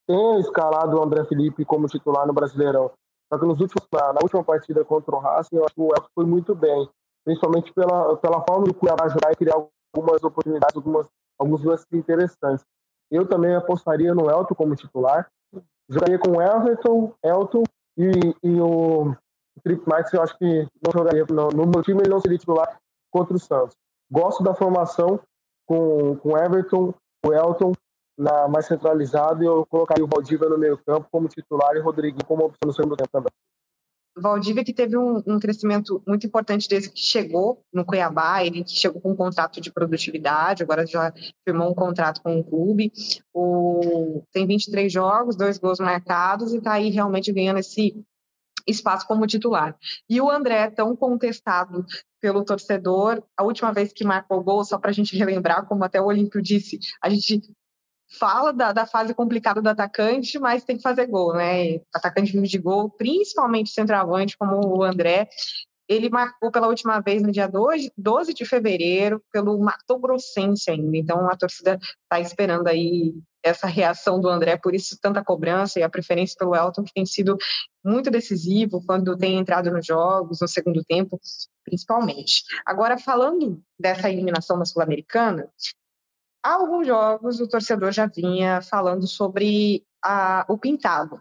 tem 0.09 0.41
escalado 0.41 0.99
o 0.99 1.05
André 1.05 1.23
Felipe 1.27 1.65
como 1.65 1.87
titular 1.87 2.27
no 2.27 2.33
Brasileirão, 2.33 2.91
só 3.31 3.39
que 3.39 3.45
nos 3.45 3.61
últimos, 3.61 3.87
na, 3.93 4.15
na 4.15 4.21
última 4.23 4.43
partida 4.43 4.85
contra 4.87 5.15
o 5.15 5.19
Racing, 5.19 5.57
eu 5.57 5.65
acho 5.65 5.75
que 5.75 5.81
o 5.81 5.89
Elton 5.89 6.09
foi 6.15 6.25
muito 6.25 6.55
bem, 6.55 6.89
principalmente 7.25 7.73
pela, 7.73 8.17
pela 8.17 8.45
forma 8.45 8.67
do 8.67 8.75
Cuiabá 8.75 9.09
jogar 9.09 9.33
e 9.33 9.37
criar 9.37 9.55
algumas 9.55 10.23
oportunidades, 10.23 10.77
algumas, 10.77 11.09
alguns 11.39 11.65
lances 11.65 11.87
interessantes. 11.93 12.65
Eu 13.11 13.27
também 13.27 13.55
apostaria 13.55 14.15
no 14.15 14.31
Elton 14.31 14.55
como 14.55 14.77
titular, 14.77 15.31
jogaria 15.89 16.19
com 16.19 16.41
Everton, 16.41 17.13
Elton 17.23 17.63
e, 17.97 18.35
e 18.43 18.61
o 18.61 19.15
Felipe 19.63 19.89
Marques 19.89 20.13
eu 20.13 20.23
acho 20.23 20.37
que 20.37 20.69
não 20.83 20.93
jogaria, 20.93 21.25
no, 21.31 21.49
no 21.49 21.67
meu 21.67 21.83
time 21.83 22.01
ele 22.01 22.11
não 22.11 22.21
seria 22.21 22.39
titular 22.39 22.79
contra 23.11 23.35
o 23.35 23.39
Santos. 23.39 23.77
Gosto 24.11 24.43
da 24.43 24.55
formação 24.55 25.21
com, 25.67 26.17
com 26.17 26.37
Everton, 26.37 26.93
o 27.25 27.33
Elton 27.33 27.73
na, 28.19 28.49
mais 28.49 28.67
centralizado 28.67 29.43
e 29.43 29.47
eu 29.47 29.65
colocaria 29.67 30.05
o 30.05 30.09
Valdívia 30.09 30.49
no 30.49 30.59
meio 30.59 30.79
campo 30.79 31.09
como 31.11 31.29
titular 31.29 31.75
e 31.77 31.81
o 31.81 31.85
Rodriguinho 31.85 32.25
como 32.27 32.45
opção 32.45 32.67
no 32.67 32.73
segundo 32.73 32.97
tempo 32.97 33.11
também. 33.11 33.33
Valdívia 34.17 34.65
que 34.65 34.73
teve 34.73 34.97
um, 34.97 35.23
um, 35.27 35.39
crescimento 35.39 36.03
muito 36.07 36.27
importante 36.27 36.69
desde 36.69 36.91
que 36.91 37.01
chegou 37.01 37.65
no 37.73 37.85
Cuiabá, 37.85 38.45
ele 38.45 38.65
chegou 38.67 39.01
com 39.01 39.13
um 39.13 39.17
contrato 39.17 39.61
de 39.61 39.73
produtividade, 39.73 40.63
agora 40.63 40.87
já 40.87 41.13
firmou 41.45 41.71
um 41.71 41.75
contrato 41.75 42.23
com 42.23 42.39
o 42.39 42.45
clube, 42.45 42.93
o, 43.33 44.23
tem 44.33 44.47
23 44.47 44.93
jogos, 44.93 45.37
dois 45.37 45.59
gols 45.59 45.81
marcados 45.81 46.53
e 46.53 46.59
está 46.59 46.75
aí 46.75 46.91
realmente 46.91 47.33
ganhando 47.33 47.59
esse 47.59 48.05
espaço 48.67 49.07
como 49.07 49.27
titular. 49.27 49.77
E 50.09 50.21
o 50.21 50.31
André, 50.31 50.71
tão 50.71 50.97
contestado 50.97 51.85
pelo 52.21 52.45
torcedor, 52.45 53.23
a 53.37 53.45
última 53.45 53.73
vez 53.73 53.93
que 53.93 54.05
marcou 54.05 54.43
gol, 54.43 54.65
só 54.65 54.79
para 54.79 54.91
a 54.91 54.95
gente 54.95 55.17
relembrar, 55.17 55.67
como 55.67 55.85
até 55.85 56.01
o 56.01 56.07
Olímpio 56.07 56.41
disse, 56.41 56.79
a 57.03 57.11
gente 57.11 57.43
fala 58.19 58.53
da, 58.53 58.73
da, 58.73 58.87
fase 58.87 59.15
complicada 59.15 59.61
do 59.61 59.69
atacante, 59.69 60.39
mas 60.39 60.65
tem 60.65 60.77
que 60.77 60.83
fazer 60.83 61.07
gol, 61.07 61.35
né? 61.35 61.81
Atacante 61.95 62.33
vive 62.33 62.49
de 62.49 62.59
gol, 62.59 62.91
principalmente 62.91 63.71
centroavante, 63.71 64.37
como 64.37 64.79
o 64.79 64.83
André. 64.83 65.29
Ele 65.89 66.09
marcou 66.09 66.51
pela 66.51 66.69
última 66.69 67.01
vez 67.01 67.23
no 67.23 67.31
dia 67.31 67.47
12, 67.47 67.93
12 67.97 68.33
de 68.33 68.45
fevereiro, 68.47 69.23
pelo 69.31 69.59
Mato 69.59 69.99
Grossense 69.99 70.71
ainda. 70.71 70.97
Então 70.97 71.29
a 71.29 71.37
torcida 71.37 71.79
está 72.05 72.19
esperando 72.21 72.69
aí 72.69 73.15
essa 73.45 73.67
reação 73.67 74.19
do 74.19 74.29
André, 74.29 74.57
por 74.57 74.75
isso 74.75 74.99
tanta 75.01 75.23
cobrança 75.23 75.79
e 75.79 75.83
a 75.83 75.89
preferência 75.91 76.35
pelo 76.39 76.57
Elton, 76.57 76.83
que 76.83 76.95
tem 76.95 77.05
sido 77.05 77.37
muito 77.85 78.11
decisivo 78.11 78.83
quando 78.87 79.19
tem 79.19 79.37
entrado 79.37 79.71
nos 79.71 79.85
jogos, 79.85 80.41
no 80.41 80.49
segundo 80.49 80.83
tempo, 80.83 81.21
principalmente. 81.63 82.43
Agora, 82.65 82.97
falando 82.97 83.63
dessa 83.79 84.11
eliminação 84.11 84.57
na 84.57 84.65
Sul-Americana, 84.65 85.47
há 86.45 86.55
alguns 86.55 86.87
jogos 86.87 87.41
o 87.41 87.49
torcedor 87.49 87.91
já 87.91 88.07
vinha 88.07 88.61
falando 88.61 89.07
sobre 89.09 89.83
a, 90.05 90.45
o 90.47 90.59
pintado. 90.59 91.21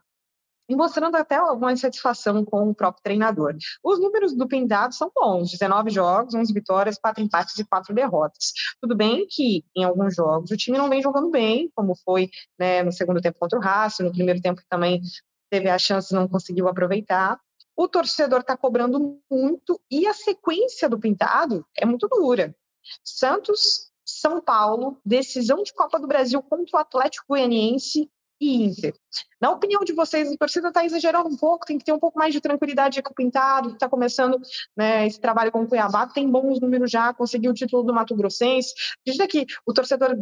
mostrando 0.70 1.16
até 1.16 1.36
alguma 1.36 1.72
insatisfação 1.72 2.44
com 2.44 2.70
o 2.70 2.76
próprio 2.76 3.02
treinador. 3.02 3.56
Os 3.84 4.00
números 4.00 4.34
do 4.36 4.48
Pintado 4.48 4.94
são 4.94 5.10
bons: 5.16 5.52
19 5.52 5.90
jogos, 5.92 6.34
11 6.34 6.52
vitórias, 6.54 6.98
4 6.98 7.24
empates 7.24 7.58
e 7.58 7.66
4 7.66 7.94
derrotas. 7.94 8.52
Tudo 8.82 8.96
bem 8.96 9.26
que 9.30 9.64
em 9.76 9.84
alguns 9.86 10.16
jogos 10.16 10.52
o 10.52 10.58
time 10.58 10.78
não 10.78 10.90
vem 10.90 11.02
jogando 11.02 11.30
bem, 11.30 11.72
como 11.74 11.96
foi 12.04 12.30
né, 12.60 12.84
no 12.84 12.92
segundo 12.92 13.22
tempo 13.22 13.40
contra 13.40 13.58
o 13.58 13.62
Racing, 13.62 14.04
no 14.04 14.12
primeiro 14.12 14.42
tempo 14.42 14.62
também 14.70 15.02
teve 15.50 15.70
a 15.70 15.78
chance 15.78 16.14
e 16.14 16.18
não 16.18 16.28
conseguiu 16.28 16.68
aproveitar. 16.68 17.40
O 17.76 17.88
torcedor 17.88 18.42
está 18.42 18.58
cobrando 18.58 19.20
muito 19.32 19.80
e 19.90 20.06
a 20.06 20.14
sequência 20.14 20.90
do 20.90 21.00
Pintado 21.00 21.66
é 21.78 21.86
muito 21.86 22.08
dura. 22.08 22.56
Santos, 23.04 23.93
São 24.06 24.42
Paulo, 24.42 24.98
decisão 25.06 25.64
de 25.64 25.74
Copa 25.74 26.00
do 26.00 26.08
Brasil 26.08 26.42
contra 26.42 26.78
o 26.78 26.80
Atlético 26.80 27.26
Goianiense 27.30 28.10
e 28.40 28.64
Inter. 28.64 28.94
Na 29.40 29.52
opinião 29.52 29.84
de 29.84 29.94
vocês, 29.94 30.32
a 30.32 30.38
torcida 30.38 30.68
está 30.68 30.84
exagerando 30.84 31.30
um 31.30 31.38
pouco, 31.38 31.66
tem 31.66 31.78
que 31.78 31.86
ter 31.86 31.94
um 31.94 32.00
pouco 32.00 32.20
mais 32.20 32.34
de 32.34 32.42
tranquilidade 32.42 33.02
com 33.02 33.12
o 33.12 33.16
Pintado, 33.16 33.70
que 33.70 33.76
está 33.76 33.88
começando 33.88 34.40
né, 34.76 35.08
esse 35.08 35.20
trabalho 35.20 35.52
com 35.52 35.64
o 35.64 35.68
Cuiabá, 35.68 36.08
tem 36.08 36.30
bons 36.30 36.60
números 36.60 36.92
já, 36.92 37.14
conseguiu 37.14 37.52
o 37.52 37.54
título 37.54 37.84
do 37.84 37.94
Mato 37.94 38.16
Grossense. 38.16 38.74
Acredita 39.02 39.28
que 39.28 39.46
o 39.66 39.74
torcedor 39.74 40.18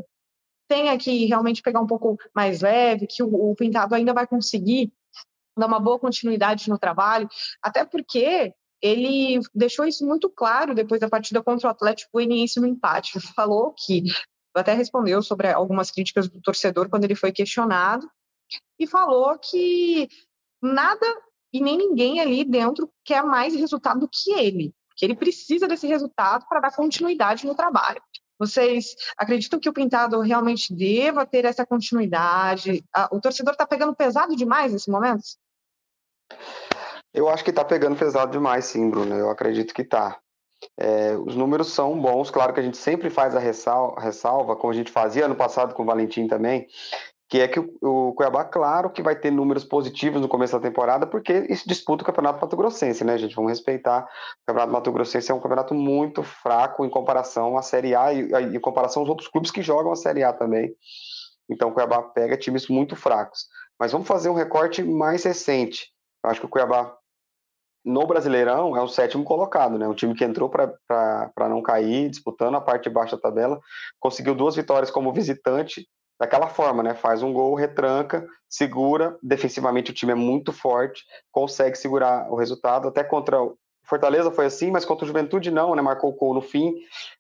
tenha 0.68 0.98
que 0.98 1.26
realmente 1.26 1.62
pegar 1.62 1.82
um 1.82 1.88
pouco 1.88 2.18
mais 2.34 2.62
leve, 2.62 3.08
que 3.08 3.24
o, 3.24 3.52
o 3.52 3.56
Pintado 3.56 3.96
ainda 3.96 4.14
vai 4.14 4.28
conseguir 4.28 4.92
dar 5.58 5.68
uma 5.68 5.80
boa 5.80 6.00
continuidade 6.00 6.70
no 6.70 6.78
trabalho, 6.78 7.28
até 7.62 7.84
porque 7.84 8.54
ele 8.82 9.40
deixou 9.54 9.86
isso 9.86 10.06
muito 10.06 10.30
claro 10.30 10.74
depois 10.74 11.00
da 11.00 11.10
partida 11.10 11.42
contra 11.44 11.68
o 11.68 11.72
Atlético 11.72 12.12
Goianiense 12.14 12.60
no 12.60 12.68
empate. 12.68 13.20
Falou 13.36 13.74
que 13.78 14.04
até 14.54 14.74
respondeu 14.74 15.22
sobre 15.22 15.48
algumas 15.48 15.92
críticas 15.92 16.28
do 16.28 16.42
torcedor 16.42 16.90
quando 16.90 17.04
ele 17.06 17.16
foi 17.16 17.32
questionado 17.32 18.10
e 18.78 18.86
falou 18.86 19.38
que 19.38 20.10
nada 20.62 21.06
e 21.54 21.62
nem 21.62 21.78
ninguém 21.78 22.20
ali 22.20 22.44
dentro 22.44 22.92
quer 23.04 23.24
mais 23.24 23.56
resultado 23.56 24.02
do 24.02 24.10
que 24.10 24.32
ele, 24.32 24.74
que 24.96 25.06
ele 25.06 25.16
precisa 25.16 25.68
desse 25.68 25.88
resultado 25.88 26.46
para 26.48 26.60
dar 26.60 26.76
continuidade 26.76 27.46
no 27.46 27.56
trabalho. 27.56 28.02
Vocês 28.40 28.96
acreditam 29.16 29.60
que 29.60 29.70
o 29.70 29.74
Pintado 29.74 30.20
realmente 30.20 30.74
deva 30.74 31.26
ter 31.26 31.46
essa 31.46 31.66
continuidade? 31.66 32.84
O 33.12 33.22
torcedor 33.22 33.54
está 33.54 33.68
pegando 33.68 33.96
pesado 33.96 34.36
demais 34.36 34.74
nesse 34.74 34.90
momento? 34.90 35.24
Eu 37.14 37.28
acho 37.28 37.44
que 37.44 37.50
está 37.50 37.64
pegando 37.64 37.98
pesado 37.98 38.32
demais, 38.32 38.66
sim, 38.66 38.90
Bruno. 38.90 39.16
Eu 39.16 39.30
acredito 39.30 39.74
que 39.74 39.82
está. 39.82 40.18
É, 40.78 41.16
os 41.18 41.36
números 41.36 41.74
são 41.74 42.00
bons, 42.00 42.30
claro 42.30 42.54
que 42.54 42.60
a 42.60 42.64
gente 42.64 42.78
sempre 42.78 43.10
faz 43.10 43.36
a 43.36 43.40
ressalva, 43.40 44.56
como 44.56 44.72
a 44.72 44.76
gente 44.76 44.92
fazia 44.92 45.26
ano 45.26 45.36
passado 45.36 45.74
com 45.74 45.82
o 45.82 45.86
Valentim 45.86 46.28
também, 46.28 46.68
que 47.28 47.40
é 47.40 47.48
que 47.48 47.60
o 47.82 48.14
Cuiabá, 48.14 48.46
claro 48.46 48.90
que 48.90 49.02
vai 49.02 49.16
ter 49.16 49.32
números 49.32 49.64
positivos 49.64 50.22
no 50.22 50.28
começo 50.28 50.54
da 50.54 50.60
temporada, 50.60 51.08
porque 51.08 51.48
isso 51.50 51.68
disputa 51.68 52.04
o 52.04 52.06
Campeonato 52.06 52.40
Mato 52.40 52.58
Grossense, 52.58 53.04
né, 53.04 53.18
gente? 53.18 53.36
Vamos 53.36 53.52
respeitar. 53.52 54.04
O 54.04 54.46
Campeonato 54.46 54.74
Mato 54.74 54.92
Grossense 54.92 55.32
é 55.32 55.34
um 55.34 55.40
campeonato 55.40 55.74
muito 55.74 56.22
fraco 56.22 56.86
em 56.86 56.90
comparação 56.90 57.58
à 57.58 57.62
Série 57.62 57.96
A 57.96 58.14
e 58.14 58.56
em 58.56 58.60
comparação 58.60 59.02
aos 59.02 59.10
outros 59.10 59.30
clubes 59.30 59.50
que 59.50 59.62
jogam 59.62 59.92
a 59.92 59.96
Série 59.96 60.24
A 60.24 60.32
também. 60.32 60.76
Então 61.50 61.70
o 61.70 61.72
Cuiabá 61.72 62.02
pega 62.04 62.38
times 62.38 62.68
muito 62.68 62.96
fracos. 62.96 63.46
Mas 63.80 63.92
vamos 63.94 64.08
fazer 64.08 64.30
um 64.30 64.36
recorte 64.36 64.84
mais 64.84 65.24
recente. 65.24 65.88
Eu 66.24 66.30
acho 66.30 66.40
que 66.40 66.46
o 66.46 66.50
Cuiabá 66.50 66.96
no 67.84 68.06
Brasileirão 68.06 68.76
é 68.76 68.82
o 68.82 68.88
sétimo 68.88 69.24
colocado, 69.24 69.78
né? 69.78 69.88
Um 69.88 69.94
time 69.94 70.16
que 70.16 70.24
entrou 70.24 70.50
para 70.50 71.50
não 71.50 71.62
cair, 71.62 72.10
disputando 72.10 72.56
a 72.56 72.62
parte 72.62 72.84
de 72.84 72.90
baixo 72.90 73.16
da 73.16 73.22
tabela, 73.22 73.60
conseguiu 74.00 74.36
duas 74.36 74.56
vitórias 74.56 74.92
como 74.92 75.14
visitante, 75.14 75.88
daquela 76.20 76.48
forma, 76.48 76.84
né? 76.84 76.94
Faz 76.94 77.24
um 77.24 77.34
gol, 77.34 77.56
retranca, 77.56 78.24
segura, 78.48 79.18
defensivamente 79.24 79.90
o 79.90 79.94
time 79.94 80.12
é 80.12 80.16
muito 80.16 80.54
forte, 80.54 81.04
consegue 81.32 81.76
segurar 81.76 82.32
o 82.32 82.36
resultado, 82.36 82.88
até 82.88 83.04
contra 83.04 83.38
Fortaleza 83.84 84.32
foi 84.32 84.46
assim, 84.46 84.72
mas 84.72 84.86
contra 84.86 85.04
o 85.04 85.08
Juventude 85.08 85.52
não, 85.52 85.76
né? 85.76 85.82
Marcou 85.82 86.12
o 86.12 86.14
gol 86.14 86.34
no 86.34 86.42
fim, 86.42 86.74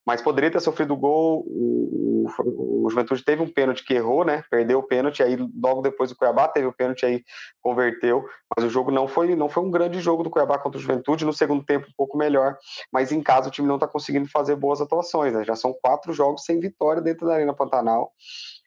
mas 0.06 0.21
poderia 0.21 0.50
ter 0.50 0.60
sofrido 0.60 0.93
o 0.93 0.97
gol. 0.97 1.43
O, 1.47 2.28
o, 2.39 2.86
o, 2.86 2.89
Juventude 2.89 3.24
teve 3.24 3.41
um 3.41 3.50
pênalti 3.50 3.84
que 3.84 3.93
errou, 3.93 4.24
né? 4.24 4.43
Perdeu 4.50 4.80
o 4.80 4.84
pênalti, 4.84 5.21
aí 5.21 5.36
logo 5.62 5.82
depois 5.82 6.12
o 6.12 6.15
Cuiabá 6.15 6.47
teve 6.47 6.67
o 6.67 6.74
pênalti, 6.74 7.06
aí 7.06 7.24
converteu. 7.62 8.24
Mas 8.56 8.65
o 8.65 8.69
jogo 8.69 8.91
não 8.91 9.08
foi, 9.08 9.36
não 9.36 9.50
foi 9.50 9.63
um 9.63 9.71
grande 9.71 10.00
jogo 10.00 10.24
do 10.24 10.30
Cuiabá 10.30 10.58
contra 10.60 10.78
o 10.78 10.82
Juventude. 10.82 11.26
No 11.26 11.34
segundo 11.34 11.63
tempo, 11.63 11.88
um 11.89 11.93
pouco 11.97 12.17
melhor, 12.17 12.58
mas 12.91 13.12
em 13.12 13.21
casa 13.21 13.50
o 13.50 13.52
time 13.52 13.67
não 13.67 13.76
está 13.76 13.88
conseguindo 13.88 14.30
fazer 14.30 14.56
boas 14.56 14.80
atuações, 14.80 15.34
né? 15.34 15.43
Já 15.43 15.56
são 15.56 15.74
quatro 15.74 16.13
jogos 16.13 16.45
sem 16.45 16.60
vitória 16.60 17.02
dentro 17.02 17.28
da 17.28 17.34
Arena 17.34 17.54
Pantanal. 17.54 18.13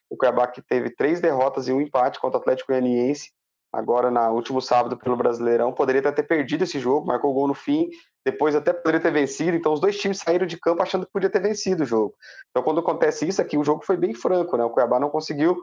O 0.09 0.17
Cuiabá 0.17 0.47
que 0.47 0.61
teve 0.61 0.89
três 0.91 1.19
derrotas 1.19 1.67
e 1.67 1.73
um 1.73 1.81
empate 1.81 2.19
contra 2.19 2.37
o 2.37 2.41
Atlético 2.41 2.71
Goianiense 2.71 3.34
agora 3.75 4.09
na 4.09 4.29
último 4.29 4.61
sábado 4.61 4.97
pelo 4.97 5.17
Brasileirão. 5.17 5.73
Poderia 5.73 5.99
até 5.99 6.11
ter 6.11 6.23
perdido 6.23 6.63
esse 6.63 6.79
jogo, 6.79 7.05
marcou 7.05 7.31
o 7.31 7.33
gol 7.33 7.47
no 7.47 7.53
fim, 7.53 7.89
depois 8.25 8.55
até 8.55 8.71
poderia 8.71 9.01
ter 9.01 9.11
vencido. 9.11 9.55
Então 9.55 9.73
os 9.73 9.81
dois 9.81 9.97
times 9.97 10.19
saíram 10.19 10.47
de 10.47 10.57
campo 10.57 10.81
achando 10.81 11.05
que 11.05 11.11
podia 11.11 11.29
ter 11.29 11.41
vencido 11.41 11.83
o 11.83 11.85
jogo. 11.85 12.15
Então 12.49 12.63
quando 12.63 12.79
acontece 12.79 13.27
isso 13.27 13.41
aqui, 13.41 13.57
o 13.57 13.63
jogo 13.63 13.85
foi 13.85 13.97
bem 13.97 14.13
franco, 14.13 14.55
né? 14.55 14.63
O 14.63 14.69
Cuiabá 14.69 14.99
não 14.99 15.09
conseguiu 15.09 15.57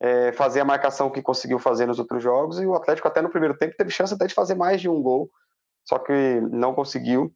é, 0.00 0.32
fazer 0.32 0.60
a 0.60 0.64
marcação 0.64 1.10
que 1.10 1.22
conseguiu 1.22 1.58
fazer 1.58 1.86
nos 1.86 1.98
outros 1.98 2.22
jogos 2.22 2.60
e 2.60 2.66
o 2.66 2.74
Atlético 2.74 3.08
até 3.08 3.22
no 3.22 3.30
primeiro 3.30 3.56
tempo 3.56 3.74
teve 3.76 3.90
chance 3.90 4.12
até 4.12 4.26
de 4.26 4.34
fazer 4.34 4.54
mais 4.54 4.80
de 4.80 4.88
um 4.88 5.02
gol, 5.02 5.30
só 5.88 5.98
que 5.98 6.40
não 6.50 6.74
conseguiu. 6.74 7.32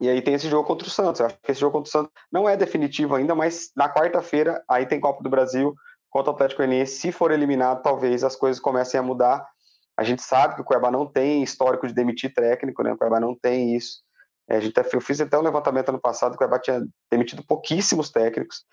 E 0.00 0.08
aí 0.08 0.20
tem 0.22 0.34
esse 0.34 0.48
jogo 0.48 0.66
contra 0.66 0.88
o 0.88 0.90
Santos. 0.90 1.20
Eu 1.20 1.26
acho 1.26 1.38
que 1.40 1.52
esse 1.52 1.60
jogo 1.60 1.74
contra 1.74 1.88
o 1.88 1.92
Santos 1.92 2.12
não 2.32 2.48
é 2.48 2.56
definitivo 2.56 3.14
ainda, 3.14 3.34
mas 3.34 3.70
na 3.76 3.92
quarta-feira 3.92 4.62
aí 4.68 4.86
tem 4.86 4.98
Copa 5.00 5.22
do 5.22 5.30
Brasil 5.30 5.74
contra 6.14 6.30
o 6.30 6.34
Atlético 6.36 6.58
Goianiense, 6.58 6.94
se 6.94 7.10
for 7.10 7.32
eliminado, 7.32 7.82
talvez 7.82 8.22
as 8.22 8.36
coisas 8.36 8.62
comecem 8.62 9.00
a 9.00 9.02
mudar. 9.02 9.44
A 9.98 10.04
gente 10.04 10.22
sabe 10.22 10.54
que 10.54 10.60
o 10.60 10.64
Cuiabá 10.64 10.88
não 10.88 11.04
tem 11.04 11.42
histórico 11.42 11.88
de 11.88 11.92
demitir 11.92 12.32
técnico, 12.32 12.84
né? 12.84 12.92
O 12.92 12.96
Cuiabá 12.96 13.18
não 13.18 13.34
tem 13.34 13.74
isso. 13.74 13.98
É, 14.48 14.56
a 14.56 14.60
gente, 14.60 14.74
eu 14.92 15.00
fiz 15.00 15.20
até 15.20 15.36
um 15.36 15.42
levantamento 15.42 15.88
ano 15.88 16.00
passado, 16.00 16.34
o 16.34 16.36
Cuiabá 16.36 16.60
tinha 16.60 16.86
demitido 17.10 17.44
pouquíssimos 17.44 18.12
técnicos, 18.12 18.64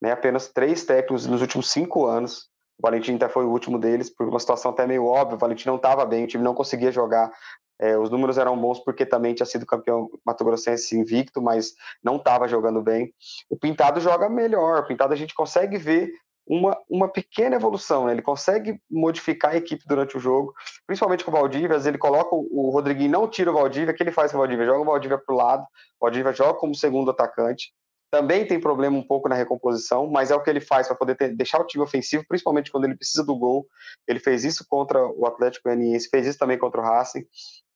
né? 0.00 0.10
Apenas 0.10 0.48
três 0.48 0.86
técnicos 0.86 1.26
nos 1.26 1.42
últimos 1.42 1.70
cinco 1.70 2.06
anos. 2.06 2.48
O 2.78 2.82
Valentim 2.82 3.16
até 3.16 3.28
foi 3.28 3.44
o 3.44 3.50
último 3.50 3.78
deles, 3.78 4.08
por 4.08 4.26
uma 4.26 4.40
situação 4.40 4.70
até 4.70 4.86
meio 4.86 5.04
óbvia. 5.04 5.36
O 5.36 5.38
Valentim 5.38 5.68
não 5.68 5.76
estava 5.76 6.06
bem, 6.06 6.24
o 6.24 6.26
time 6.26 6.42
não 6.42 6.54
conseguia 6.54 6.90
jogar. 6.90 7.30
É, 7.78 7.98
os 7.98 8.08
números 8.08 8.38
eram 8.38 8.58
bons 8.58 8.80
porque 8.80 9.04
também 9.04 9.34
tinha 9.34 9.44
sido 9.44 9.66
campeão 9.66 10.08
Mato 10.24 10.42
Grossense 10.42 10.96
invicto, 10.96 11.42
mas 11.42 11.74
não 12.02 12.16
estava 12.16 12.48
jogando 12.48 12.80
bem. 12.80 13.12
O 13.50 13.56
Pintado 13.58 14.00
joga 14.00 14.30
melhor. 14.30 14.80
O 14.80 14.86
Pintado 14.86 15.12
a 15.12 15.16
gente 15.16 15.34
consegue 15.34 15.76
ver 15.76 16.10
uma, 16.46 16.76
uma 16.88 17.08
pequena 17.08 17.56
evolução. 17.56 18.06
Né? 18.06 18.12
Ele 18.12 18.22
consegue 18.22 18.80
modificar 18.90 19.52
a 19.52 19.56
equipe 19.56 19.84
durante 19.86 20.16
o 20.16 20.20
jogo, 20.20 20.54
principalmente 20.86 21.24
com 21.24 21.30
o 21.30 21.34
Valdívia. 21.34 21.76
Ele 21.84 21.98
coloca 21.98 22.30
o, 22.32 22.70
Rodriguinho, 22.70 23.10
não 23.10 23.28
tira 23.28 23.50
o 23.50 23.54
Valdívia. 23.54 23.92
O 23.92 23.96
que 23.96 24.02
ele 24.02 24.12
faz 24.12 24.30
com 24.30 24.38
o 24.38 24.40
Valdívia? 24.40 24.66
Joga 24.66 24.80
o 24.80 24.84
Valdívia 24.84 25.18
para 25.18 25.34
o 25.34 25.38
lado, 25.38 25.62
o 25.62 26.06
Valdívia 26.06 26.32
joga 26.32 26.54
como 26.58 26.74
segundo 26.74 27.10
atacante. 27.10 27.72
Também 28.08 28.46
tem 28.46 28.60
problema 28.60 28.96
um 28.96 29.02
pouco 29.02 29.28
na 29.28 29.34
recomposição, 29.34 30.06
mas 30.06 30.30
é 30.30 30.34
o 30.34 30.42
que 30.42 30.48
ele 30.48 30.60
faz 30.60 30.86
para 30.86 30.96
poder 30.96 31.16
ter, 31.16 31.34
deixar 31.34 31.60
o 31.60 31.66
time 31.66 31.82
ofensivo, 31.82 32.24
principalmente 32.28 32.70
quando 32.70 32.84
ele 32.84 32.94
precisa 32.94 33.24
do 33.24 33.36
gol. 33.36 33.66
Ele 34.06 34.20
fez 34.20 34.44
isso 34.44 34.64
contra 34.68 35.04
o 35.04 35.26
Atlético 35.26 35.68
Goianiense, 35.68 36.08
fez 36.08 36.26
isso 36.26 36.38
também 36.38 36.56
contra 36.56 36.80
o 36.80 36.84
Racing 36.84 37.26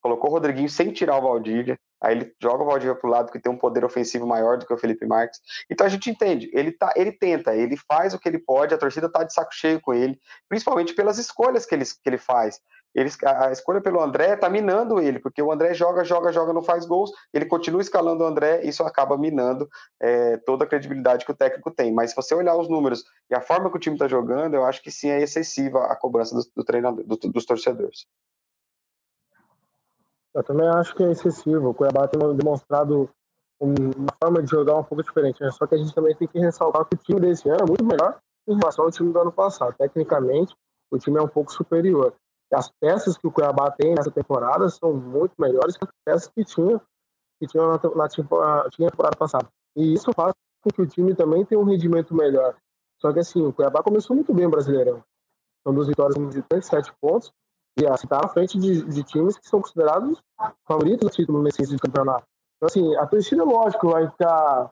colocou 0.01 0.31
o 0.31 0.33
Rodriguinho 0.33 0.69
sem 0.69 0.93
tirar 0.93 1.19
o 1.19 1.23
Valdívia, 1.23 1.79
aí 2.01 2.17
ele 2.17 2.35
joga 2.41 2.63
o 2.63 2.67
Valdívia 2.67 2.95
para 2.95 3.09
o 3.09 3.11
lado, 3.11 3.27
porque 3.27 3.41
tem 3.41 3.53
um 3.53 3.59
poder 3.59 3.85
ofensivo 3.85 4.27
maior 4.27 4.59
do 4.59 4.67
que 4.67 4.73
o 4.73 4.79
Felipe 4.79 5.07
Marques. 5.07 5.41
Então 5.71 5.87
a 5.87 5.91
gente 5.91 6.11
entende, 6.11 6.51
ele, 6.53 6.73
tá, 6.73 6.93
ele 6.97 7.13
tenta, 7.13 7.55
ele 7.55 7.77
faz 7.77 8.15
o 8.15 8.19
que 8.19 8.29
ele 8.29 8.39
pode, 8.39 8.75
a 8.75 8.79
torcida 8.79 9.07
está 9.07 9.23
de 9.25 9.33
saco 9.33 9.55
cheio 9.55 9.81
com 9.81 9.93
ele, 9.93 10.19
principalmente 10.49 10.95
pelas 10.95 11.19
escolhas 11.19 11.67
que 11.67 11.75
ele, 11.75 11.85
que 11.85 12.09
ele 12.09 12.19
faz. 12.19 12.61
Ele, 12.95 13.09
a 13.25 13.53
escolha 13.53 13.81
pelo 13.81 14.01
André 14.01 14.35
está 14.35 14.49
minando 14.49 15.01
ele, 15.01 15.21
porque 15.21 15.41
o 15.41 15.53
André 15.53 15.75
joga, 15.75 16.03
joga, 16.05 16.33
joga, 16.33 16.53
não 16.53 16.63
faz 16.63 16.85
gols, 16.85 17.11
ele 17.33 17.47
continua 17.47 17.81
escalando 17.81 18.25
o 18.25 18.27
André, 18.27 18.63
isso 18.65 18.83
acaba 18.83 19.17
minando 19.17 19.69
é, 20.01 20.37
toda 20.39 20.65
a 20.65 20.67
credibilidade 20.67 21.25
que 21.25 21.31
o 21.31 21.37
técnico 21.37 21.71
tem. 21.71 21.93
Mas 21.93 22.11
se 22.11 22.17
você 22.17 22.35
olhar 22.35 22.57
os 22.57 22.69
números 22.69 23.05
e 23.31 23.35
a 23.35 23.41
forma 23.41 23.71
que 23.71 23.77
o 23.77 23.81
time 23.81 23.95
está 23.95 24.09
jogando, 24.09 24.55
eu 24.55 24.65
acho 24.65 24.83
que 24.83 24.91
sim 24.91 25.09
é 25.09 25.21
excessiva 25.23 25.85
a 25.85 25.97
cobrança 25.97 26.35
do, 26.35 26.43
do 26.57 26.65
treinador, 26.65 27.05
do, 27.05 27.17
dos 27.17 27.45
torcedores. 27.45 28.07
Eu 30.35 30.45
também 30.45 30.69
acho 30.69 30.95
que 30.95 31.03
é 31.03 31.11
excessivo. 31.11 31.71
O 31.71 31.75
Cuiabá 31.75 32.07
tem 32.07 32.21
demonstrado 32.37 33.11
uma 33.61 34.15
forma 34.23 34.43
de 34.43 34.51
jogar 34.51 34.77
um 34.77 34.85
pouco 34.85 35.03
diferente. 35.03 35.41
Né? 35.43 35.51
Só 35.51 35.67
que 35.67 35.75
a 35.75 35.79
gente 35.79 35.95
também 35.95 36.15
tem 36.15 36.29
que 36.29 36.39
ressaltar 36.39 36.85
que 36.87 36.95
o 36.95 36.99
time 36.99 37.21
desse 37.21 37.49
ano 37.49 37.63
é 37.63 37.67
muito 37.67 37.85
melhor 37.85 38.19
em 38.49 38.57
relação 38.57 38.85
ao 38.85 38.91
time 38.91 39.13
do 39.13 39.19
ano 39.19 39.33
passado. 39.33 39.75
Tecnicamente, 39.77 40.55
o 40.91 40.99
time 40.99 41.19
é 41.19 41.23
um 41.23 41.29
pouco 41.29 41.53
superior. 41.53 42.15
E 42.51 42.57
as 42.57 42.71
peças 42.81 43.17
que 43.17 43.27
o 43.27 43.31
Cuiabá 43.31 43.71
tem 43.71 43.95
nessa 43.95 44.11
temporada 44.11 44.69
são 44.69 44.93
muito 44.93 45.35
melhores 45.39 45.77
que 45.77 45.85
as 45.85 45.91
peças 46.05 46.29
que 46.29 46.45
tinha, 46.45 46.81
que 47.39 47.47
tinha 47.47 47.63
na, 47.65 47.75
na, 47.75 48.09
na 48.09 48.71
temporada 48.71 49.17
passada. 49.17 49.49
E 49.77 49.93
isso 49.93 50.11
faz 50.15 50.33
com 50.63 50.71
que 50.71 50.83
o 50.83 50.87
time 50.87 51.15
também 51.15 51.45
tenha 51.45 51.61
um 51.61 51.65
rendimento 51.65 52.15
melhor. 52.15 52.57
Só 53.01 53.13
que 53.13 53.21
assim, 53.21 53.45
o 53.45 53.53
Cuiabá 53.53 53.83
começou 53.83 54.17
muito 54.17 54.33
bem 54.35 54.47
o 54.47 54.51
Brasileirão. 54.51 55.03
São 55.63 55.75
duas 55.75 55.89
vitórias 55.89 56.17
de 56.31 56.43
37 56.43 56.93
pontos 57.01 57.33
e 57.79 57.87
assim, 57.87 58.07
tá 58.07 58.21
à 58.23 58.29
frente 58.29 58.59
de, 58.59 58.83
de, 58.83 59.03
times 59.05 59.39
que 59.39 59.49
são 59.49 59.61
considerados 59.61 60.21
favoritos 60.67 61.09
do 61.09 61.15
título 61.15 61.43
nesse 61.43 61.63
de 61.67 61.79
campeonato. 61.79 62.25
Então, 62.57 62.67
assim, 62.67 62.97
a 62.97 63.07
torcida, 63.07 63.45
lógico, 63.45 63.91
vai 63.91 64.09
ficar 64.09 64.71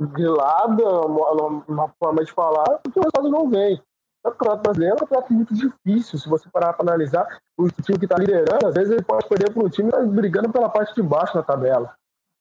grilada, 0.00 1.06
uma, 1.06 1.64
uma 1.68 1.88
forma 1.98 2.24
de 2.24 2.32
falar, 2.32 2.78
porque 2.82 2.98
o 2.98 3.02
resultado 3.02 3.28
não 3.28 3.48
vem. 3.48 3.80
O 4.24 4.30
campeonato 4.30 4.62
brasileiro 4.62 4.94
é 4.94 4.96
um 4.96 4.98
campeonato 4.98 5.32
muito 5.32 5.54
difícil. 5.54 6.18
Se 6.18 6.28
você 6.28 6.48
parar 6.50 6.72
para 6.72 6.90
analisar, 6.90 7.26
o 7.56 7.68
time 7.70 7.98
que 7.98 8.04
está 8.04 8.16
liderando, 8.16 8.66
às 8.66 8.74
vezes 8.74 8.90
ele 8.90 9.02
pode 9.02 9.28
perder 9.28 9.52
para 9.52 9.64
um 9.64 9.68
time 9.68 9.88
está 9.88 10.00
brigando 10.02 10.50
pela 10.50 10.68
parte 10.68 10.94
de 10.94 11.02
baixo 11.02 11.36
na 11.36 11.42
tabela. 11.42 11.94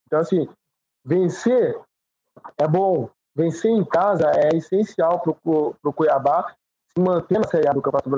Então, 0.07 0.19
assim, 0.19 0.47
vencer 1.05 1.79
é 2.57 2.67
bom. 2.67 3.09
Vencer 3.35 3.71
em 3.71 3.85
casa 3.85 4.31
é 4.31 4.55
essencial 4.55 5.19
para 5.19 5.31
o 5.31 5.93
Cuiabá 5.93 6.53
se 6.88 6.99
manter 6.99 7.39
na 7.39 7.47
Série 7.47 7.67
A 7.67 7.73
do 7.73 7.81
Campeonato 7.81 8.09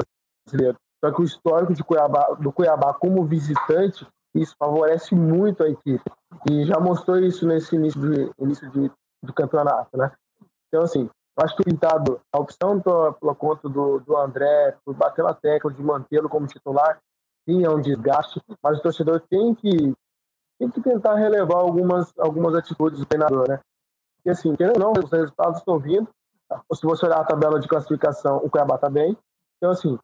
Brasileiro. 0.48 0.78
Só 1.04 1.12
que 1.12 1.22
o 1.22 1.26
histórico 1.26 1.74
de 1.74 1.84
Cuiabá, 1.84 2.36
do 2.40 2.52
Cuiabá 2.52 2.94
como 2.94 3.26
visitante, 3.26 4.08
isso 4.36 4.56
favorece 4.58 5.16
muito 5.16 5.64
a 5.64 5.70
equipe. 5.70 6.04
E 6.50 6.66
já 6.66 6.80
mostrou 6.80 7.18
isso 7.18 7.46
nesse 7.48 7.76
início 7.76 8.00
de, 8.00 8.32
início 8.40 8.70
de, 8.70 8.92
do 9.24 9.34
campeonato, 9.34 9.98
né? 9.98 10.12
Então, 10.68 10.84
assim, 10.84 11.10
acho 11.38 11.56
que 11.56 11.62
o 11.64 11.66
Pintado, 11.66 12.22
a 12.32 12.40
opção 12.40 12.80
pela, 12.80 13.14
pela 13.14 13.36
conta 13.36 13.68
do, 13.68 14.00
do 14.00 14.16
André, 14.16 14.78
por 14.86 14.96
bater 14.96 15.24
na 15.24 15.34
tecla 15.34 15.72
de 15.72 15.84
mantê-lo 15.84 16.30
como 16.30 16.48
titular, 16.48 17.00
sim, 17.46 17.66
é 17.66 17.70
um 17.70 17.82
desgaste, 17.82 18.40
mas 18.64 18.80
o 18.80 18.82
torcedor 18.82 19.22
tem 19.30 19.54
que, 19.56 19.94
tem 20.60 20.70
que 20.70 20.82
tentar 20.82 21.16
relevar 21.16 21.58
algumas, 21.58 22.14
algumas 22.18 22.56
atitudes 22.56 23.00
do 23.00 23.06
treinador, 23.06 23.50
né? 23.50 23.60
E 24.24 24.30
assim, 24.30 24.56
querendo 24.56 24.82
ou 24.82 24.94
não, 24.94 25.04
os 25.04 25.12
resultados 25.12 25.58
estão 25.58 25.80
vindo. 25.80 26.08
Se 26.74 26.86
você 26.86 27.06
olhar 27.06 27.20
a 27.20 27.26
tabela 27.26 27.60
de 27.60 27.68
classificação, 27.68 28.38
o 28.38 28.50
Cuiabá 28.50 28.76
está 28.76 28.90
bem. 28.90 29.18
Então, 29.58 29.72
assim, 29.72 29.98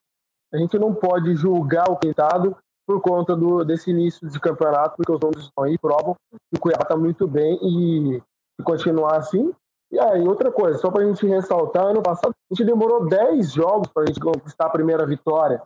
a 0.54 0.58
gente 0.58 0.78
não 0.78 0.94
pode 0.94 1.36
julgar 1.36 1.90
o 1.90 1.98
Pintado 1.98 2.56
por 2.88 3.02
conta 3.02 3.36
do, 3.36 3.66
desse 3.66 3.92
início 3.92 4.30
de 4.30 4.40
campeonato, 4.40 4.96
porque 4.96 5.12
os 5.12 5.20
números 5.20 5.44
estão 5.44 5.64
aí 5.66 5.78
provam 5.78 6.16
que 6.32 6.58
o 6.58 6.60
Cuiabá 6.60 6.84
está 6.84 6.96
muito 6.96 7.28
bem 7.28 7.60
e, 7.62 8.22
e 8.60 8.64
continuar 8.64 9.18
assim, 9.18 9.54
e 9.92 9.98
aí, 10.00 10.28
outra 10.28 10.52
coisa, 10.52 10.78
só 10.78 10.92
para 10.92 11.04
a 11.04 11.06
gente 11.06 11.26
ressaltar, 11.26 11.86
ano 11.86 12.02
passado 12.02 12.32
a 12.32 12.54
gente 12.54 12.66
demorou 12.66 13.08
10 13.08 13.54
jogos 13.54 13.88
para 13.88 14.04
a 14.04 14.06
gente 14.06 14.20
conquistar 14.20 14.66
a 14.66 14.70
primeira 14.70 15.06
vitória. 15.06 15.62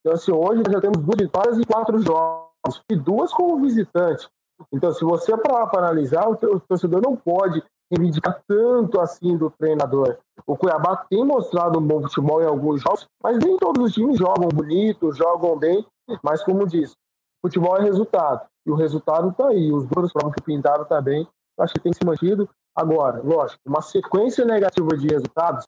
Então, 0.00 0.14
assim, 0.14 0.32
hoje 0.32 0.62
já 0.70 0.80
temos 0.80 0.98
duas 0.98 1.18
vitórias 1.18 1.58
e 1.58 1.64
quatro 1.66 1.98
jogos, 1.98 2.82
e 2.90 2.96
duas 2.96 3.32
como 3.32 3.60
visitante. 3.60 4.26
Então, 4.72 4.92
se 4.92 5.04
você 5.04 5.36
para 5.36 5.68
analisar, 5.78 6.28
o 6.28 6.60
torcedor 6.60 7.02
não 7.02 7.14
pode 7.14 7.62
reivindicar 7.90 8.42
tanto 8.46 9.00
assim 9.00 9.36
do 9.36 9.50
treinador. 9.50 10.18
O 10.46 10.56
Cuiabá 10.56 10.96
tem 11.08 11.24
mostrado 11.24 11.78
um 11.78 11.86
bom 11.86 12.02
futebol 12.02 12.42
em 12.42 12.46
alguns 12.46 12.80
jogos, 12.82 13.06
mas 13.22 13.38
nem 13.38 13.56
todos 13.56 13.84
os 13.84 13.92
times 13.92 14.18
jogam 14.18 14.48
bonito, 14.48 15.12
jogam 15.12 15.58
bem. 15.58 15.84
Mas, 16.22 16.42
como 16.42 16.66
disse, 16.66 16.94
futebol 17.42 17.76
é 17.76 17.82
resultado. 17.82 18.46
E 18.66 18.70
o 18.70 18.74
resultado 18.74 19.30
está 19.30 19.48
aí. 19.48 19.72
Os 19.72 19.84
números 19.84 20.12
provam 20.12 20.30
que 20.30 20.42
Pintado 20.42 20.82
está 20.82 21.00
bem. 21.00 21.26
Acho 21.58 21.74
que 21.74 21.80
tem 21.80 21.92
se 21.92 22.04
mantido. 22.04 22.48
Agora, 22.76 23.20
lógico, 23.22 23.60
uma 23.66 23.82
sequência 23.82 24.44
negativa 24.44 24.96
de 24.96 25.08
resultados 25.08 25.64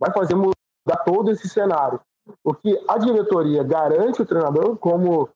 vai 0.00 0.12
fazer 0.12 0.34
mudar 0.34 1.04
todo 1.04 1.30
esse 1.30 1.48
cenário. 1.48 2.00
O 2.42 2.54
que 2.54 2.82
a 2.88 2.96
diretoria 2.96 3.62
garante 3.62 4.22
o 4.22 4.26
treinador, 4.26 4.76
como 4.78 5.28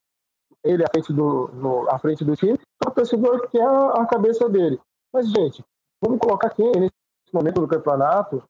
ele 0.64 0.82
à 0.82 0.86
frente 0.90 1.12
do, 1.12 1.48
no, 1.52 1.88
à 1.90 1.98
frente 1.98 2.24
do 2.24 2.34
time, 2.34 2.58
o 2.86 2.90
torcedor 2.90 3.48
quer 3.50 3.66
a 3.66 4.06
cabeça 4.06 4.48
dele. 4.48 4.80
Mas, 5.12 5.30
gente, 5.30 5.62
vamos 6.02 6.18
colocar 6.18 6.50
quem 6.50 6.70
nesse 6.72 6.92
momento 7.32 7.60
do 7.60 7.68
campeonato? 7.68 8.42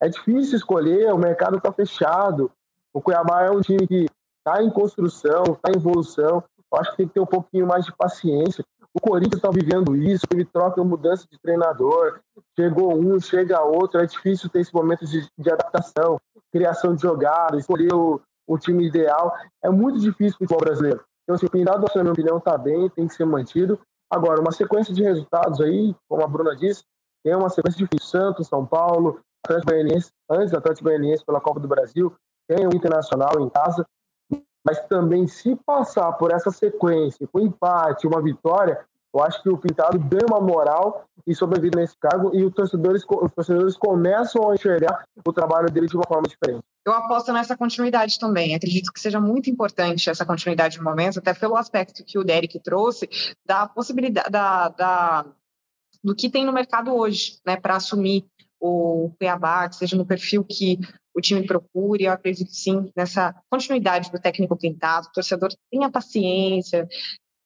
É 0.00 0.08
difícil 0.08 0.56
escolher, 0.56 1.12
o 1.12 1.18
mercado 1.18 1.56
está 1.56 1.72
fechado. 1.72 2.50
O 2.92 3.00
Cuiabá 3.00 3.42
é 3.42 3.50
um 3.50 3.60
time 3.60 3.86
que 3.86 4.06
está 4.38 4.62
em 4.62 4.70
construção, 4.70 5.42
está 5.44 5.70
em 5.70 5.76
evolução. 5.76 6.42
Eu 6.72 6.78
acho 6.78 6.90
que 6.92 6.96
tem 6.98 7.08
que 7.08 7.14
ter 7.14 7.20
um 7.20 7.26
pouquinho 7.26 7.66
mais 7.66 7.84
de 7.84 7.94
paciência. 7.94 8.64
O 8.92 9.00
Corinthians 9.00 9.38
está 9.38 9.50
vivendo 9.50 9.96
isso, 9.96 10.24
ele 10.32 10.44
troca 10.44 10.82
mudança 10.84 11.26
de 11.28 11.36
treinador, 11.40 12.20
chegou 12.56 12.96
um, 12.96 13.18
chega 13.18 13.60
outro, 13.60 14.00
é 14.00 14.06
difícil 14.06 14.48
ter 14.48 14.60
esse 14.60 14.72
momento 14.72 15.04
de, 15.04 15.26
de 15.36 15.50
adaptação, 15.50 16.20
criação 16.52 16.94
de 16.94 17.02
jogadas, 17.02 17.60
escolher 17.60 17.92
o, 17.92 18.20
o, 18.46 18.56
time 18.56 18.86
ideal. 18.86 19.34
É 19.64 19.68
muito 19.68 19.98
difícil 19.98 20.36
o 20.36 20.38
futebol 20.38 20.60
brasileiro. 20.60 21.00
Então, 21.24 21.34
assim, 21.34 21.46
o 21.46 21.50
Pindado, 21.50 21.84
na 21.92 22.02
minha 22.02 22.12
opinião, 22.12 22.38
está 22.38 22.56
bem, 22.56 22.88
tem 22.90 23.08
que 23.08 23.14
ser 23.14 23.24
mantido. 23.24 23.80
Agora, 24.08 24.40
uma 24.40 24.52
sequência 24.52 24.94
de 24.94 25.02
resultados 25.02 25.60
aí, 25.60 25.92
como 26.08 26.22
a 26.22 26.28
Bruna 26.28 26.54
disse, 26.54 26.84
tem 27.24 27.34
uma 27.34 27.48
sequência 27.48 27.78
difícil. 27.78 28.08
Santos, 28.08 28.46
São 28.46 28.66
Paulo, 28.66 29.20
Atlético 29.44 29.72
Goianiense, 29.72 30.10
antes 30.30 30.50
do 30.50 30.58
Atlético 30.58 30.88
Goianiense 30.88 31.24
pela 31.24 31.40
Copa 31.40 31.58
do 31.58 31.66
Brasil, 31.66 32.14
tem 32.46 32.66
o 32.66 32.74
Internacional 32.74 33.40
em 33.40 33.48
casa 33.48 33.86
mas 34.64 34.80
também 34.86 35.26
se 35.26 35.54
passar 35.66 36.10
por 36.12 36.32
essa 36.32 36.50
sequência, 36.50 37.28
com 37.30 37.38
empate, 37.38 38.06
uma 38.06 38.22
vitória, 38.22 38.80
eu 39.14 39.22
acho 39.22 39.42
que 39.42 39.48
o 39.48 39.58
Pintado 39.58 39.98
ganha 39.98 40.26
uma 40.28 40.40
moral 40.40 41.04
e 41.26 41.34
sobrevive 41.34 41.76
nesse 41.76 41.96
cargo 41.96 42.34
e 42.34 42.42
os 42.44 42.52
torcedores, 42.52 43.04
os 43.08 43.30
torcedores 43.32 43.76
começam 43.76 44.50
a 44.50 44.54
enxergar 44.54 45.04
o 45.24 45.32
trabalho 45.32 45.70
dele 45.70 45.86
de 45.86 45.94
uma 45.94 46.06
forma 46.06 46.26
diferente. 46.26 46.64
Eu 46.84 46.92
aposto 46.92 47.32
nessa 47.32 47.56
continuidade 47.56 48.18
também. 48.18 48.54
Acredito 48.54 48.92
que 48.92 48.98
seja 48.98 49.20
muito 49.20 49.48
importante 49.48 50.10
essa 50.10 50.26
continuidade 50.26 50.76
de 50.76 50.82
momentos, 50.82 51.16
até 51.16 51.32
pelo 51.32 51.56
aspecto 51.56 52.04
que 52.04 52.18
o 52.18 52.24
Derek 52.24 52.58
trouxe 52.60 53.08
da 53.46 53.68
possibilidade 53.68 54.30
da, 54.30 54.68
da 54.68 55.26
do 56.04 56.14
que 56.14 56.28
tem 56.28 56.44
no 56.44 56.52
mercado 56.52 56.94
hoje, 56.94 57.38
né, 57.46 57.56
para 57.56 57.76
assumir 57.76 58.26
o 58.60 59.10
Cuiabá, 59.18 59.68
que 59.68 59.76
seja 59.76 59.96
no 59.96 60.06
perfil 60.06 60.44
que 60.44 60.78
o 61.14 61.20
time 61.20 61.46
procure. 61.46 62.04
Eu 62.04 62.12
acredito 62.12 62.52
sim 62.52 62.90
nessa 62.94 63.34
continuidade 63.50 64.10
do 64.12 64.20
técnico 64.20 64.56
pintado. 64.56 65.08
O 65.08 65.12
torcedor 65.12 65.50
tenha 65.70 65.90
paciência, 65.90 66.86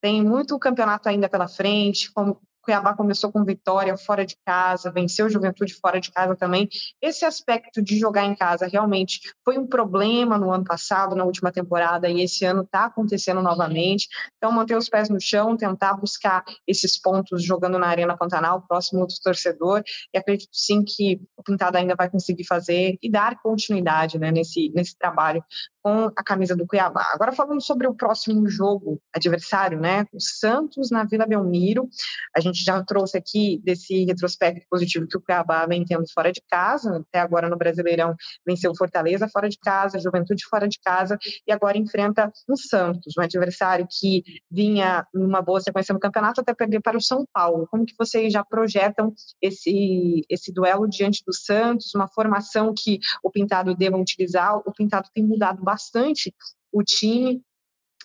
tem 0.01 0.23
muito 0.23 0.59
campeonato 0.59 1.09
ainda 1.09 1.29
pela 1.29 1.49
frente, 1.49 2.12
como 2.12 2.40
Cuiabá 2.68 2.92
começou 2.92 3.33
com 3.33 3.42
vitória 3.46 3.96
fora 3.96 4.26
de 4.26 4.37
casa, 4.44 4.90
venceu 4.90 5.24
o 5.24 5.31
Juventude 5.31 5.72
fora 5.72 5.98
de 5.98 6.12
casa 6.12 6.37
também. 6.37 6.68
Esse 7.00 7.24
aspecto 7.24 7.81
de 7.81 7.98
jogar 7.98 8.26
em 8.26 8.35
casa 8.35 8.66
realmente 8.66 9.20
foi 9.42 9.57
um 9.57 9.66
problema 9.66 10.37
no 10.37 10.52
ano 10.52 10.64
passado, 10.64 11.16
na 11.16 11.24
última 11.24 11.50
temporada, 11.50 12.11
e 12.11 12.20
esse 12.20 12.44
ano 12.44 12.61
está 12.61 12.85
acontecendo 12.85 13.40
novamente. 13.40 14.07
Então, 14.37 14.52
manter 14.52 14.76
os 14.76 14.87
pés 14.87 15.09
no 15.09 15.18
chão, 15.18 15.57
tentar 15.57 15.94
buscar 15.94 16.44
esses 16.66 17.00
pontos 17.00 17.42
jogando 17.42 17.78
na 17.78 17.87
Arena 17.87 18.14
Pantanal, 18.18 18.61
próximo 18.68 19.07
do 19.07 19.14
torcedor, 19.24 19.83
e 20.12 20.18
acredito 20.18 20.50
sim 20.52 20.85
que 20.85 21.22
o 21.38 21.42
Pintado 21.42 21.78
ainda 21.78 21.94
vai 21.96 22.11
conseguir 22.11 22.44
fazer 22.44 22.98
e 23.02 23.11
dar 23.11 23.40
continuidade 23.40 24.18
né, 24.18 24.31
nesse, 24.31 24.70
nesse 24.74 24.94
trabalho 24.98 25.42
com 25.83 26.11
a 26.14 26.22
camisa 26.22 26.54
do 26.54 26.66
Cuiabá. 26.66 27.11
Agora 27.14 27.33
falando 27.33 27.62
sobre 27.62 27.87
o 27.87 27.94
próximo 27.94 28.46
jogo 28.48 29.00
adversário, 29.14 29.81
né? 29.81 30.04
O 30.12 30.20
Santos 30.20 30.90
na 30.90 31.04
Vila 31.04 31.24
Belmiro. 31.24 31.88
A 32.37 32.40
gente 32.40 32.58
já 32.64 32.83
trouxe 32.83 33.16
aqui 33.16 33.61
desse 33.64 34.05
retrospecto 34.05 34.66
positivo 34.68 35.07
que 35.07 35.16
o 35.16 35.21
Cuiabá 35.21 35.66
vem 35.66 35.85
tendo 35.85 36.05
fora 36.12 36.33
de 36.33 36.42
casa, 36.49 37.05
até 37.09 37.21
agora 37.21 37.49
no 37.49 37.57
Brasileirão 37.57 38.14
venceu 38.47 38.75
Fortaleza 38.77 39.29
fora 39.29 39.49
de 39.49 39.59
casa, 39.59 39.99
Juventude 39.99 40.44
fora 40.49 40.68
de 40.68 40.79
casa 40.81 41.18
e 41.47 41.53
agora 41.53 41.79
enfrenta 41.79 42.31
o 42.49 42.57
Santos, 42.57 43.14
um 43.18 43.23
adversário 43.23 43.87
que 43.88 44.23
vinha 44.51 45.07
numa 45.12 45.42
boa 45.42 45.61
sequência 45.61 45.92
no 45.92 46.01
campeonato 46.01 46.40
até 46.40 46.55
perder 46.55 46.81
para 46.81 46.97
o 46.97 47.03
São 47.03 47.25
Paulo. 47.33 47.66
Como 47.71 47.87
que 47.87 47.94
vocês 47.99 48.33
já 48.33 48.44
projetam 48.44 49.12
esse 49.40 50.25
esse 50.29 50.53
duelo 50.53 50.88
diante 50.88 51.23
do 51.27 51.35
Santos, 51.35 51.94
uma 51.94 52.09
formação 52.09 52.73
que 52.77 52.99
o 53.23 53.31
Pintado 53.31 53.75
deva 53.75 53.97
utilizar? 53.97 54.57
O 54.57 54.73
Pintado 54.73 55.09
tem 55.14 55.25
mudado 55.25 55.62
bastante 55.62 56.35
o 56.73 56.83
time, 56.83 57.42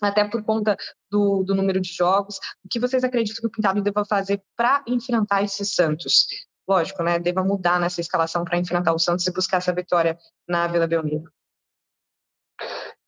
até 0.01 0.27
por 0.27 0.43
conta 0.43 0.77
do, 1.13 1.43
do 1.43 1.53
número 1.53 1.79
de 1.79 1.93
jogos. 1.93 2.37
O 2.65 2.67
que 2.67 2.79
vocês 2.79 3.03
acreditam 3.03 3.39
que 3.39 3.47
o 3.47 3.51
Pintado 3.51 3.81
deva 3.83 4.03
fazer 4.03 4.41
para 4.57 4.83
enfrentar 4.87 5.43
esse 5.43 5.63
Santos? 5.63 6.25
Lógico, 6.67 7.03
né? 7.03 7.19
Deva 7.19 7.43
mudar 7.43 7.79
nessa 7.79 8.01
escalação 8.01 8.43
para 8.43 8.57
enfrentar 8.57 8.93
o 8.93 8.99
Santos 8.99 9.27
e 9.27 9.31
buscar 9.31 9.57
essa 9.57 9.71
vitória 9.71 10.17
na 10.47 10.65
Vila 10.67 10.87
Belmiro. 10.87 11.31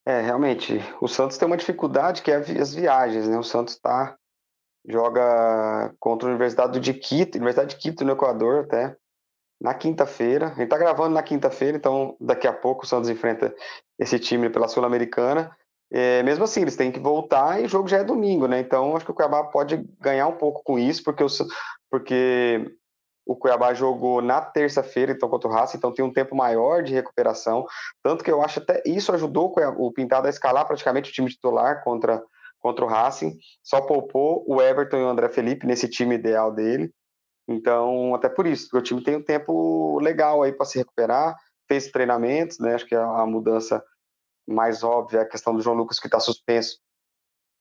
É, 0.05 0.21
realmente, 0.21 0.79
o 1.01 1.07
Santos 1.07 1.35
tem 1.35 1.47
uma 1.47 1.57
dificuldade 1.57 2.21
que 2.21 2.31
é 2.31 2.35
as 2.35 2.75
viagens, 2.75 3.27
né? 3.27 3.37
O 3.39 3.43
Santos 3.43 3.75
tá 3.79 4.15
joga 4.87 5.91
contra 5.99 6.27
a 6.27 6.29
Universidade 6.29 6.79
de 6.79 6.93
Quito, 6.93 7.37
Universidade 7.37 7.71
de 7.71 7.81
Quito 7.81 8.05
no 8.05 8.11
Equador 8.11 8.65
até, 8.65 8.95
na 9.59 9.73
quinta-feira. 9.73 10.47
A 10.47 10.49
gente 10.49 10.65
está 10.65 10.77
gravando 10.77 11.15
na 11.15 11.23
quinta-feira, 11.23 11.75
então 11.75 12.15
daqui 12.21 12.45
a 12.45 12.53
pouco 12.53 12.83
o 12.83 12.87
Santos 12.87 13.09
enfrenta 13.09 13.55
esse 13.97 14.19
time 14.19 14.47
pela 14.47 14.67
Sul-Americana. 14.67 15.49
É, 15.97 16.21
mesmo 16.23 16.43
assim, 16.43 16.61
eles 16.61 16.75
têm 16.75 16.91
que 16.91 16.99
voltar 16.99 17.61
e 17.61 17.65
o 17.65 17.69
jogo 17.69 17.87
já 17.87 17.99
é 17.99 18.03
domingo, 18.03 18.49
né? 18.49 18.59
Então 18.59 18.97
acho 18.97 19.05
que 19.05 19.11
o 19.11 19.13
Cuiabá 19.13 19.45
pode 19.45 19.77
ganhar 20.01 20.27
um 20.27 20.35
pouco 20.35 20.61
com 20.61 20.77
isso, 20.77 21.01
porque 21.01 21.23
o, 21.23 21.27
porque 21.89 22.69
o 23.25 23.33
Cuiabá 23.33 23.73
jogou 23.73 24.21
na 24.21 24.41
terça-feira, 24.41 25.13
então 25.13 25.29
contra 25.29 25.49
o 25.49 25.53
Racing, 25.53 25.77
então 25.77 25.93
tem 25.93 26.03
um 26.03 26.11
tempo 26.11 26.35
maior 26.35 26.83
de 26.83 26.93
recuperação. 26.93 27.65
Tanto 28.03 28.25
que 28.25 28.29
eu 28.29 28.41
acho 28.41 28.59
até 28.59 28.83
isso 28.85 29.13
ajudou 29.13 29.55
o 29.77 29.93
Pintado 29.93 30.27
a 30.27 30.29
escalar 30.29 30.67
praticamente 30.67 31.11
o 31.11 31.13
time 31.13 31.29
titular 31.29 31.81
contra, 31.81 32.21
contra 32.59 32.83
o 32.83 32.89
Racing. 32.89 33.33
Só 33.63 33.79
poupou 33.79 34.43
o 34.45 34.61
Everton 34.61 34.97
e 34.97 35.03
o 35.03 35.07
André 35.07 35.29
Felipe 35.29 35.65
nesse 35.65 35.87
time 35.87 36.15
ideal 36.15 36.51
dele. 36.51 36.91
Então, 37.47 38.13
até 38.13 38.27
por 38.27 38.45
isso, 38.45 38.65
porque 38.65 38.79
o 38.79 38.83
time 38.83 39.01
tem 39.01 39.15
um 39.15 39.23
tempo 39.23 39.97
legal 40.01 40.43
aí 40.43 40.51
para 40.51 40.65
se 40.65 40.77
recuperar, 40.77 41.37
fez 41.69 41.89
treinamentos, 41.89 42.59
né? 42.59 42.75
Acho 42.75 42.85
que 42.85 42.95
a, 42.95 43.05
a 43.05 43.25
mudança 43.25 43.81
mais 44.47 44.83
óbvia 44.83 45.19
é 45.19 45.21
a 45.21 45.27
questão 45.27 45.53
do 45.53 45.61
João 45.61 45.75
Lucas 45.75 45.99
que 45.99 46.07
está 46.07 46.19
suspenso. 46.19 46.77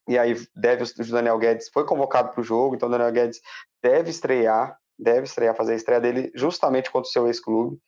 E 0.06 0.18
aí 0.18 0.34
deve 0.54 0.84
o 0.84 1.10
Daniel 1.10 1.38
Guedes 1.38 1.70
foi 1.72 1.86
convocado 1.86 2.30
para 2.30 2.40
o 2.40 2.44
jogo, 2.44 2.74
então 2.74 2.88
o 2.88 2.92
Daniel 2.92 3.12
Guedes 3.12 3.40
deve 3.82 4.10
estrear, 4.10 4.78
deve 4.98 5.22
estrear, 5.22 5.56
fazer 5.56 5.72
a 5.72 5.76
estreia 5.76 6.00
dele 6.00 6.30
justamente 6.34 6.90
contra 6.90 7.08
o 7.08 7.12
seu 7.12 7.26
ex-clube. 7.26 7.78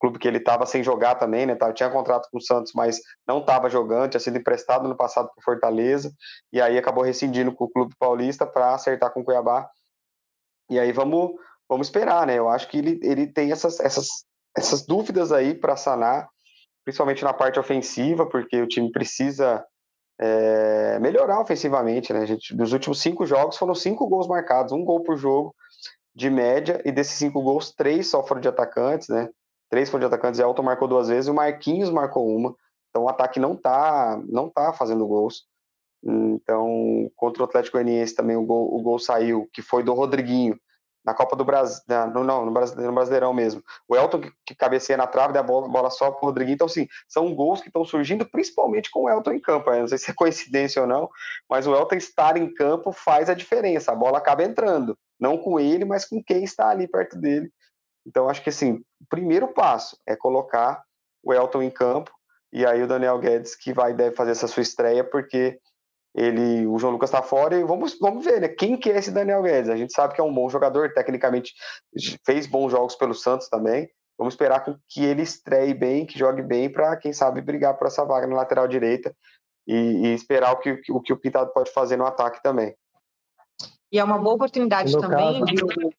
clube 0.00 0.18
que 0.18 0.28
ele 0.28 0.38
estava 0.38 0.64
sem 0.64 0.82
jogar 0.82 1.16
também, 1.16 1.44
né? 1.44 1.56
Tava, 1.56 1.72
tinha 1.72 1.90
contrato 1.90 2.28
com 2.30 2.38
o 2.38 2.40
Santos, 2.40 2.72
mas 2.74 3.00
não 3.26 3.40
estava 3.40 3.68
jogando, 3.68 4.10
tinha 4.10 4.20
sido 4.20 4.38
emprestado 4.38 4.88
no 4.88 4.96
passado 4.96 5.28
para 5.34 5.44
Fortaleza, 5.44 6.12
e 6.52 6.60
aí 6.60 6.78
acabou 6.78 7.02
rescindindo 7.02 7.52
com 7.52 7.64
o 7.64 7.70
clube 7.70 7.94
paulista 7.98 8.46
para 8.46 8.74
acertar 8.74 9.12
com 9.12 9.20
o 9.20 9.24
Cuiabá. 9.24 9.68
E 10.70 10.78
aí 10.78 10.92
vamos, 10.92 11.32
vamos 11.68 11.88
esperar, 11.88 12.26
né? 12.26 12.38
Eu 12.38 12.48
acho 12.48 12.68
que 12.68 12.78
ele, 12.78 13.00
ele 13.02 13.26
tem 13.26 13.50
essas, 13.50 13.80
essas, 13.80 14.06
essas 14.56 14.86
dúvidas 14.86 15.32
aí 15.32 15.54
para 15.54 15.76
sanar, 15.76 16.28
principalmente 16.86 17.24
na 17.24 17.32
parte 17.32 17.58
ofensiva, 17.58 18.24
porque 18.24 18.62
o 18.62 18.68
time 18.68 18.92
precisa 18.92 19.62
é, 20.20 21.00
melhorar 21.00 21.40
ofensivamente, 21.40 22.12
né? 22.12 22.20
A 22.20 22.26
gente, 22.26 22.54
nos 22.54 22.72
últimos 22.72 23.00
cinco 23.00 23.26
jogos 23.26 23.56
foram 23.56 23.74
cinco 23.74 24.08
gols 24.08 24.28
marcados, 24.28 24.72
um 24.72 24.84
gol 24.84 25.02
por 25.02 25.16
jogo 25.16 25.52
de 26.14 26.30
média, 26.30 26.80
e 26.84 26.92
desses 26.92 27.14
cinco 27.14 27.42
gols, 27.42 27.72
três 27.72 28.08
só 28.08 28.24
foram 28.24 28.40
de 28.40 28.46
atacantes, 28.46 29.08
né? 29.08 29.28
Três 29.68 29.90
foram 29.90 30.08
de 30.08 30.14
atacantes, 30.14 30.38
e 30.38 30.44
Elton 30.44 30.62
marcou 30.62 30.86
duas 30.86 31.08
vezes, 31.08 31.26
e 31.26 31.30
o 31.32 31.34
Marquinhos 31.34 31.90
marcou 31.90 32.24
uma. 32.24 32.54
Então 32.90 33.02
o 33.02 33.08
ataque 33.08 33.40
não 33.40 33.56
tá, 33.56 34.22
não 34.28 34.48
tá 34.48 34.72
fazendo 34.72 35.08
gols. 35.08 35.44
Então, 36.04 37.10
contra 37.16 37.42
o 37.42 37.46
Atlético 37.46 37.78
Goianiense 37.78 38.14
também 38.14 38.36
o 38.36 38.44
gol, 38.44 38.72
o 38.72 38.80
gol 38.80 39.00
saiu, 39.00 39.50
que 39.52 39.60
foi 39.60 39.82
do 39.82 39.92
Rodriguinho, 39.92 40.56
na 41.06 41.14
Copa 41.14 41.36
do 41.36 41.44
Brasil, 41.44 41.80
não, 41.86 42.24
não 42.24 42.44
no, 42.44 42.50
Brasileirão 42.50 43.32
mesmo. 43.32 43.62
O 43.88 43.94
Elton 43.94 44.20
que, 44.20 44.32
que 44.44 44.54
cabeceia 44.56 44.96
na 44.96 45.06
trave, 45.06 45.32
da 45.32 45.42
bola, 45.42 45.68
bola 45.68 45.88
só 45.88 46.10
pro 46.10 46.26
Rodriguinho. 46.26 46.56
Então, 46.56 46.66
assim, 46.66 46.88
são 47.08 47.32
gols 47.32 47.60
que 47.60 47.68
estão 47.68 47.84
surgindo 47.84 48.28
principalmente 48.28 48.90
com 48.90 49.04
o 49.04 49.08
Elton 49.08 49.34
em 49.34 49.40
campo. 49.40 49.70
Eu 49.70 49.80
não 49.80 49.88
sei 49.88 49.98
se 49.98 50.10
é 50.10 50.14
coincidência 50.16 50.82
ou 50.82 50.88
não, 50.88 51.08
mas 51.48 51.66
o 51.66 51.74
Elton 51.74 51.94
estar 51.94 52.36
em 52.36 52.52
campo 52.52 52.90
faz 52.90 53.30
a 53.30 53.34
diferença. 53.34 53.92
A 53.92 53.94
bola 53.94 54.18
acaba 54.18 54.42
entrando, 54.42 54.98
não 55.18 55.38
com 55.38 55.60
ele, 55.60 55.84
mas 55.84 56.04
com 56.04 56.20
quem 56.22 56.42
está 56.42 56.70
ali 56.70 56.88
perto 56.88 57.16
dele. 57.16 57.50
Então, 58.04 58.28
acho 58.28 58.42
que, 58.42 58.50
assim, 58.50 58.82
o 59.00 59.06
primeiro 59.08 59.48
passo 59.48 59.96
é 60.04 60.16
colocar 60.16 60.82
o 61.22 61.32
Elton 61.32 61.62
em 61.62 61.70
campo 61.70 62.10
e 62.52 62.64
aí 62.64 62.82
o 62.82 62.86
Daniel 62.86 63.18
Guedes 63.18 63.54
que 63.54 63.72
vai 63.72 63.92
deve 63.92 64.16
fazer 64.16 64.30
essa 64.32 64.48
sua 64.48 64.62
estreia, 64.62 65.04
porque 65.04 65.58
ele, 66.16 66.66
o 66.66 66.78
João 66.78 66.94
Lucas 66.94 67.10
está 67.10 67.22
fora 67.22 67.58
e 67.58 67.62
vamos, 67.62 67.98
vamos 68.00 68.24
ver, 68.24 68.40
né? 68.40 68.48
Quem 68.48 68.76
que 68.76 68.90
é 68.90 68.96
esse 68.96 69.10
Daniel 69.10 69.42
Guedes? 69.42 69.68
A 69.68 69.76
gente 69.76 69.92
sabe 69.92 70.14
que 70.14 70.20
é 70.20 70.24
um 70.24 70.32
bom 70.32 70.48
jogador, 70.48 70.92
tecnicamente 70.94 71.52
fez 72.24 72.46
bons 72.46 72.70
jogos 72.70 72.94
pelo 72.94 73.12
Santos 73.12 73.48
também. 73.50 73.86
Vamos 74.18 74.32
esperar 74.32 74.64
que 74.88 75.04
ele 75.04 75.20
estreie 75.20 75.74
bem, 75.74 76.06
que 76.06 76.18
jogue 76.18 76.40
bem, 76.40 76.72
para 76.72 76.96
quem 76.96 77.12
sabe 77.12 77.42
brigar 77.42 77.76
por 77.76 77.86
essa 77.86 78.02
vaga 78.02 78.26
na 78.26 78.34
lateral 78.34 78.66
direita 78.66 79.14
e, 79.68 79.74
e 79.74 80.14
esperar 80.14 80.52
o 80.52 80.58
que, 80.58 80.80
o 80.90 81.02
que 81.02 81.12
o 81.12 81.18
Pintado 81.18 81.52
pode 81.52 81.70
fazer 81.70 81.98
no 81.98 82.06
ataque 82.06 82.42
também. 82.42 82.74
E 83.92 83.98
é 83.98 84.04
uma 84.04 84.18
boa 84.18 84.36
oportunidade 84.36 84.94
no 84.94 85.00
também 85.02 85.44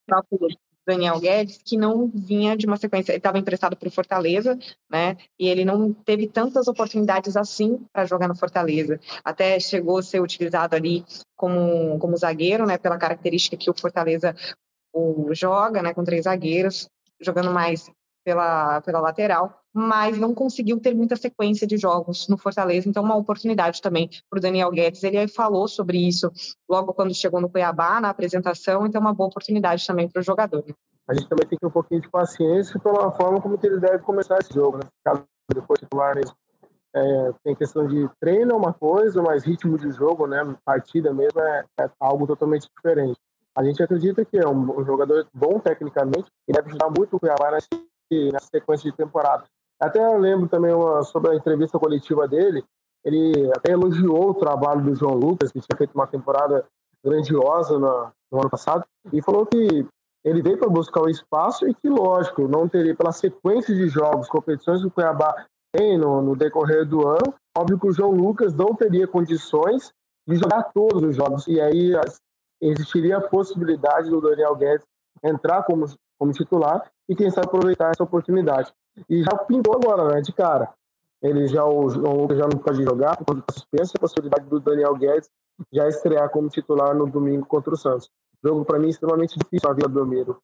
caso... 0.09 0.47
Daniel 0.87 1.19
Guedes, 1.19 1.59
que 1.63 1.75
não 1.75 2.07
vinha 2.07 2.55
de 2.55 2.65
uma 2.65 2.77
sequência, 2.77 3.11
ele 3.11 3.17
estava 3.17 3.37
emprestado 3.37 3.75
para 3.75 3.89
o 3.89 3.91
Fortaleza, 3.91 4.57
né? 4.89 5.17
E 5.37 5.49
ele 5.49 5.65
não 5.65 5.91
teve 5.91 6.27
tantas 6.27 6.69
oportunidades 6.69 7.35
assim 7.35 7.85
para 7.91 8.05
jogar 8.05 8.29
no 8.29 8.35
Fortaleza. 8.35 8.97
Até 9.21 9.59
chegou 9.59 9.97
a 9.97 10.03
ser 10.03 10.21
utilizado 10.21 10.77
ali 10.77 11.03
como, 11.35 11.99
como 11.99 12.15
zagueiro, 12.15 12.65
né? 12.65 12.77
Pela 12.77 12.97
característica 12.97 13.57
que 13.57 13.69
o 13.69 13.77
Fortaleza 13.77 14.33
o, 14.93 15.33
joga, 15.33 15.81
né? 15.81 15.93
Com 15.93 16.05
três 16.05 16.23
zagueiros, 16.23 16.87
jogando 17.19 17.51
mais 17.51 17.91
pela, 18.27 18.81
pela 18.81 18.99
lateral, 18.99 19.61
mas 19.73 20.17
não 20.17 20.35
conseguiu 20.35 20.81
ter 20.81 20.93
muita 20.93 21.15
sequência 21.15 21.65
de 21.65 21.77
jogos 21.77 22.27
no 22.27 22.37
Fortaleza, 22.37 22.89
então 22.89 23.01
uma 23.01 23.15
oportunidade 23.15 23.81
também 23.81 24.09
para 24.29 24.37
o 24.37 24.41
Daniel 24.41 24.69
Guedes. 24.69 25.01
Ele 25.01 25.29
falou 25.29 25.65
sobre 25.65 25.97
isso 25.97 26.29
logo 26.69 26.93
quando 26.93 27.15
chegou 27.15 27.39
no 27.39 27.47
Cuiabá, 27.47 28.01
na 28.01 28.09
apresentação, 28.09 28.85
então 28.85 28.99
uma 28.99 29.13
boa 29.13 29.29
oportunidade 29.29 29.87
também 29.87 30.09
para 30.09 30.19
o 30.19 30.23
jogador. 30.23 30.65
A 31.07 31.13
gente 31.13 31.29
também 31.29 31.47
tem 31.47 31.57
que 31.57 31.61
ter 31.61 31.67
um 31.67 31.71
pouquinho 31.71 32.01
de 32.01 32.09
paciência 32.09 32.77
pela 32.81 33.09
forma 33.13 33.39
como 33.39 33.57
ele 33.63 33.79
deve 33.79 33.99
começar 33.99 34.37
esse 34.39 34.53
jogo, 34.53 34.79
né? 34.79 35.23
Depois 35.53 35.79
titular 35.79 36.13
mesmo. 36.15 36.35
É, 36.93 37.33
tem 37.45 37.55
questão 37.55 37.87
de 37.87 38.09
treino 38.19 38.51
é 38.51 38.55
uma 38.55 38.73
coisa, 38.73 39.21
mas 39.21 39.45
ritmo 39.45 39.77
de 39.77 39.89
jogo, 39.91 40.27
né, 40.27 40.43
partida 40.65 41.13
mesmo 41.13 41.39
é, 41.39 41.63
é 41.79 41.89
algo 41.97 42.27
totalmente 42.27 42.67
diferente. 42.75 43.17
A 43.55 43.63
gente 43.63 43.81
acredita 43.81 44.25
que 44.25 44.37
é 44.37 44.47
um, 44.47 44.81
um 44.81 44.83
jogador 44.83 45.25
bom 45.33 45.59
tecnicamente 45.59 46.27
e 46.47 46.51
deve 46.51 46.69
ajudar 46.69 46.89
muito 46.89 47.15
o 47.15 47.19
Cuiabá 47.19 47.51
nesse 47.51 47.67
nessa 48.09 48.47
sequência 48.47 48.89
de 48.89 48.95
temporada. 48.95 49.43
Até 49.79 50.03
eu 50.03 50.17
lembro 50.17 50.47
também 50.47 50.73
uma, 50.73 51.03
sobre 51.03 51.31
a 51.31 51.35
entrevista 51.35 51.77
coletiva 51.77 52.27
dele, 52.27 52.63
ele 53.05 53.51
até 53.55 53.71
elogiou 53.71 54.31
o 54.31 54.33
trabalho 54.33 54.81
do 54.81 54.95
João 54.95 55.13
Lucas, 55.13 55.51
que 55.51 55.61
tinha 55.61 55.77
feito 55.77 55.93
uma 55.93 56.07
temporada 56.07 56.65
grandiosa 57.03 57.77
no, 57.77 58.11
no 58.31 58.39
ano 58.39 58.49
passado, 58.49 58.83
e 59.13 59.21
falou 59.21 59.45
que 59.45 59.85
ele 60.25 60.41
veio 60.41 60.57
para 60.57 60.67
buscar 60.67 61.01
o 61.01 61.09
espaço 61.09 61.67
e 61.67 61.73
que, 61.73 61.87
lógico, 61.87 62.47
não 62.47 62.67
teria, 62.67 62.95
pela 62.95 63.11
sequência 63.11 63.73
de 63.73 63.87
jogos, 63.87 64.27
competições 64.27 64.81
que 64.81 64.87
o 64.87 64.91
Cuiabá 64.91 65.45
tem 65.71 65.97
no, 65.97 66.21
no 66.21 66.35
decorrer 66.35 66.85
do 66.85 67.07
ano, 67.07 67.33
óbvio 67.57 67.79
que 67.79 67.87
o 67.87 67.93
João 67.93 68.11
Lucas 68.11 68.53
não 68.53 68.73
teria 68.75 69.07
condições 69.07 69.91
de 70.27 70.35
jogar 70.35 70.63
todos 70.73 71.03
os 71.03 71.15
jogos, 71.15 71.47
e 71.47 71.61
aí 71.61 71.93
existiria 72.61 73.17
a 73.17 73.21
possibilidade 73.21 74.09
do 74.09 74.19
Daniel 74.19 74.55
Guedes 74.55 74.85
entrar 75.23 75.63
como, 75.63 75.85
como 76.19 76.31
titular 76.31 76.89
e 77.07 77.15
quem 77.15 77.29
sabe 77.29 77.47
aproveitar 77.47 77.91
essa 77.91 78.03
oportunidade. 78.03 78.73
E 79.09 79.23
já 79.23 79.35
pintou 79.37 79.75
agora, 79.75 80.15
né, 80.15 80.21
de 80.21 80.33
cara. 80.33 80.73
Ele 81.21 81.47
já, 81.47 81.65
o 81.65 81.89
João 81.89 82.27
já 82.31 82.47
não 82.47 82.59
pode 82.59 82.83
jogar, 82.83 83.17
por 83.17 83.43
suspensa, 83.51 83.93
a 83.95 83.99
possibilidade 83.99 84.45
do 84.47 84.59
Daniel 84.59 84.95
Guedes 84.95 85.29
já 85.71 85.87
estrear 85.87 86.29
como 86.29 86.49
titular 86.49 86.95
no 86.95 87.07
domingo 87.07 87.45
contra 87.45 87.73
o 87.73 87.77
Santos. 87.77 88.09
Jogo, 88.43 88.63
para 88.63 88.77
mim, 88.77 88.89
extremamente 88.89 89.37
difícil 89.37 89.69
a 89.69 89.73
Vila 89.73 89.87
Belmiro. 89.87 90.39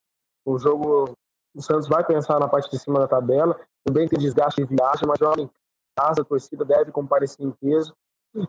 O 0.46 0.58
jogo, 0.58 1.16
o 1.56 1.62
Santos 1.62 1.88
vai 1.88 2.04
pensar 2.04 2.40
na 2.40 2.48
parte 2.48 2.72
de 2.72 2.80
cima 2.80 3.00
da 3.00 3.08
tabela, 3.08 3.60
também 3.84 4.08
tem 4.08 4.18
desgaste 4.18 4.66
de 4.66 4.76
viagem, 4.76 5.08
mas 5.08 5.20
joga 5.20 5.42
em 5.42 5.50
casa, 5.96 6.22
a 6.22 6.26
torcida 6.26 6.66
deve 6.66 6.92
comparecer 6.92 7.46
em 7.46 7.52
peso 7.52 7.94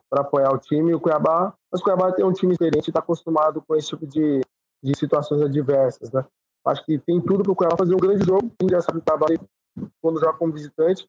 para 0.08 0.22
apoiar 0.22 0.50
o 0.52 0.58
time. 0.58 0.94
O 0.94 1.00
Cuiabá, 1.00 1.52
mas 1.70 1.80
o 1.80 1.84
Cuiabá 1.84 2.12
tem 2.12 2.24
um 2.24 2.32
time 2.32 2.52
diferente 2.52 2.88
e 2.88 2.90
está 2.90 3.00
acostumado 3.00 3.62
com 3.66 3.76
esse 3.76 3.88
tipo 3.88 4.06
de, 4.06 4.40
de 4.82 4.96
situações 4.96 5.42
adversas, 5.42 6.10
né? 6.10 6.24
Acho 6.66 6.84
que 6.84 6.98
tem 6.98 7.20
tudo 7.20 7.42
para 7.42 7.52
o 7.52 7.56
Cuiabá 7.56 7.76
fazer 7.76 7.94
um 7.94 7.98
grande 7.98 8.24
jogo. 8.24 8.50
Quem 8.58 8.68
já 8.70 8.80
sabe 8.80 9.00
trabalhar 9.00 9.40
quando 10.00 10.20
joga 10.20 10.38
como 10.38 10.52
visitante, 10.52 11.06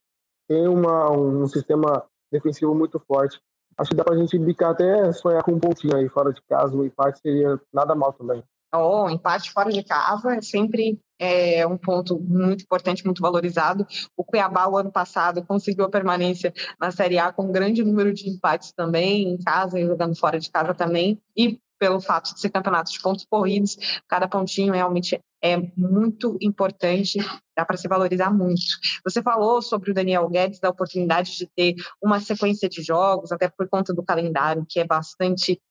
tem 0.48 0.68
uma, 0.68 1.12
um 1.12 1.48
sistema 1.48 2.04
defensivo 2.32 2.74
muito 2.74 3.00
forte. 3.00 3.40
Acho 3.78 3.92
que 3.92 3.96
dá 3.96 4.04
para 4.04 4.16
a 4.16 4.18
gente 4.18 4.38
bicar 4.38 4.72
até 4.72 5.12
sonhar 5.12 5.44
com 5.44 5.52
um 5.52 5.60
pontinho 5.60 5.96
aí 5.96 6.08
fora 6.10 6.34
de 6.34 6.42
casa. 6.44 6.76
O 6.76 6.86
empate 6.86 7.20
seria 7.20 7.60
nada 7.74 7.94
mal 7.94 8.14
também. 8.14 8.44
Oh, 8.74 9.10
empate 9.10 9.52
fora 9.52 9.72
de 9.72 9.84
casa 9.84 10.36
é 10.36 10.42
sempre 10.42 11.00
é, 11.20 11.66
um 11.66 11.78
ponto 11.78 12.20
muito 12.20 12.64
importante, 12.64 13.06
muito 13.06 13.22
valorizado. 13.22 13.86
O 14.18 14.24
Cuiabá, 14.24 14.68
o 14.68 14.78
ano 14.78 14.92
passado, 14.92 15.46
conseguiu 15.46 15.86
a 15.86 15.90
permanência 15.90 16.54
na 16.80 16.92
Série 16.92 17.18
A 17.18 17.32
com 17.32 17.44
um 17.44 17.52
grande 17.52 17.84
número 17.84 18.14
de 18.14 18.30
empates 18.30 18.74
também, 18.74 19.30
em 19.30 19.38
casa 19.38 19.80
e 19.80 19.86
jogando 19.86 20.18
fora 20.18 20.40
de 20.40 20.50
casa 20.50 20.74
também. 20.74 21.22
E 21.36 21.60
pelo 21.80 22.02
fato 22.02 22.34
de 22.34 22.40
ser 22.40 22.50
campeonato 22.50 22.92
de 22.92 23.02
pontos 23.02 23.26
corridos, 23.30 23.78
cada 24.08 24.28
pontinho 24.28 24.74
realmente 24.74 25.22
é 25.46 25.72
muito 25.78 26.38
importante, 26.42 27.20
dá 27.56 27.64
para 27.64 27.78
se 27.78 27.88
valorizar 27.88 28.34
muito. 28.34 28.64
Você 29.04 29.22
falou 29.22 29.62
sobre 29.62 29.92
o 29.92 29.94
Daniel 29.94 30.28
Guedes, 30.28 30.60
da 30.60 30.70
oportunidade 30.70 31.38
de 31.38 31.48
ter 31.56 31.76
uma 32.02 32.20
sequência 32.20 32.68
de 32.68 32.82
jogos, 32.82 33.32
até 33.32 33.48
por 33.48 33.70
conta 33.70 33.94
do 33.94 34.04
calendário, 34.04 34.66
que 34.68 34.80
é 34.80 34.84
bastante 34.84 35.62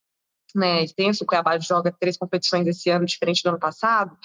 né, 0.54 0.84
extenso, 0.84 1.24
o 1.24 1.26
Cuiabá 1.26 1.58
joga 1.58 1.90
três 1.98 2.16
competições 2.16 2.66
esse 2.68 2.88
ano, 2.88 3.04
diferente 3.04 3.42
do 3.42 3.48
ano 3.48 3.58
passado. 3.58 4.16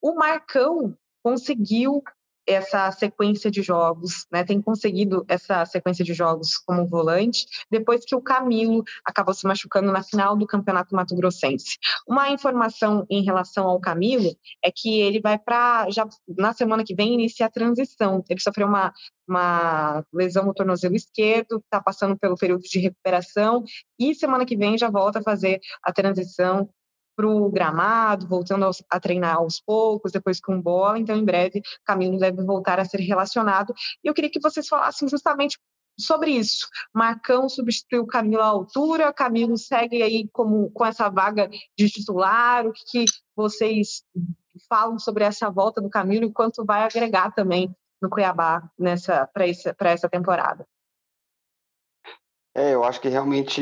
O 0.00 0.14
Marcão 0.14 0.96
conseguiu 1.22 2.02
essa 2.46 2.90
sequência 2.92 3.50
de 3.50 3.62
jogos, 3.62 4.26
né? 4.30 4.44
Tem 4.44 4.60
conseguido 4.60 5.24
essa 5.28 5.64
sequência 5.64 6.04
de 6.04 6.14
jogos 6.14 6.56
como 6.58 6.86
volante, 6.86 7.46
depois 7.70 8.04
que 8.04 8.14
o 8.14 8.20
Camilo 8.20 8.84
acabou 9.04 9.34
se 9.34 9.46
machucando 9.46 9.90
na 9.90 10.02
final 10.02 10.36
do 10.36 10.46
Campeonato 10.46 10.94
Mato 10.94 11.16
Grossense. 11.16 11.78
Uma 12.06 12.30
informação 12.30 13.04
em 13.10 13.22
relação 13.22 13.66
ao 13.66 13.80
Camilo 13.80 14.36
é 14.64 14.70
que 14.74 15.00
ele 15.00 15.20
vai 15.20 15.38
para 15.38 15.90
já 15.90 16.06
na 16.28 16.52
semana 16.52 16.84
que 16.84 16.94
vem 16.94 17.14
iniciar 17.14 17.46
a 17.46 17.50
transição. 17.50 18.22
Ele 18.28 18.40
sofreu 18.40 18.66
uma 18.66 18.92
uma 19.28 20.04
lesão 20.12 20.44
no 20.46 20.54
tornozelo 20.54 20.94
esquerdo, 20.94 21.58
está 21.58 21.82
passando 21.82 22.16
pelo 22.16 22.36
período 22.36 22.62
de 22.62 22.78
recuperação 22.78 23.64
e 23.98 24.14
semana 24.14 24.46
que 24.46 24.56
vem 24.56 24.78
já 24.78 24.88
volta 24.88 25.18
a 25.18 25.22
fazer 25.22 25.60
a 25.82 25.92
transição 25.92 26.68
para 27.16 27.26
o 27.26 27.50
gramado, 27.50 28.28
voltando 28.28 28.66
aos, 28.66 28.82
a 28.90 29.00
treinar 29.00 29.36
aos 29.36 29.58
poucos, 29.58 30.12
depois 30.12 30.38
com 30.38 30.60
bola. 30.60 30.98
Então, 30.98 31.16
em 31.16 31.24
breve, 31.24 31.62
Camilo 31.84 32.18
deve 32.18 32.44
voltar 32.44 32.78
a 32.78 32.84
ser 32.84 33.00
relacionado. 33.00 33.74
E 34.04 34.08
eu 34.08 34.14
queria 34.14 34.30
que 34.30 34.40
vocês 34.40 34.68
falassem 34.68 35.08
justamente 35.08 35.58
sobre 35.98 36.30
isso. 36.32 36.68
Marcão 36.94 37.48
substituiu 37.48 38.06
Camilo 38.06 38.42
à 38.42 38.46
altura, 38.46 39.12
Camilo 39.12 39.56
segue 39.56 40.02
aí 40.02 40.28
como, 40.32 40.70
com 40.70 40.84
essa 40.84 41.08
vaga 41.08 41.48
de 41.76 41.88
titular. 41.88 42.66
O 42.66 42.72
que, 42.72 43.06
que 43.06 43.12
vocês 43.34 44.04
falam 44.68 44.98
sobre 44.98 45.24
essa 45.24 45.50
volta 45.50 45.80
do 45.80 45.88
Camilo 45.88 46.26
e 46.26 46.32
quanto 46.32 46.64
vai 46.64 46.82
agregar 46.82 47.32
também 47.32 47.74
no 48.00 48.10
Cuiabá 48.10 48.70
nessa 48.78 49.26
para 49.26 49.48
essa, 49.48 49.74
essa 49.80 50.08
temporada? 50.08 50.66
É, 52.54 52.72
eu 52.74 52.84
acho 52.84 53.00
que 53.00 53.08
realmente 53.08 53.60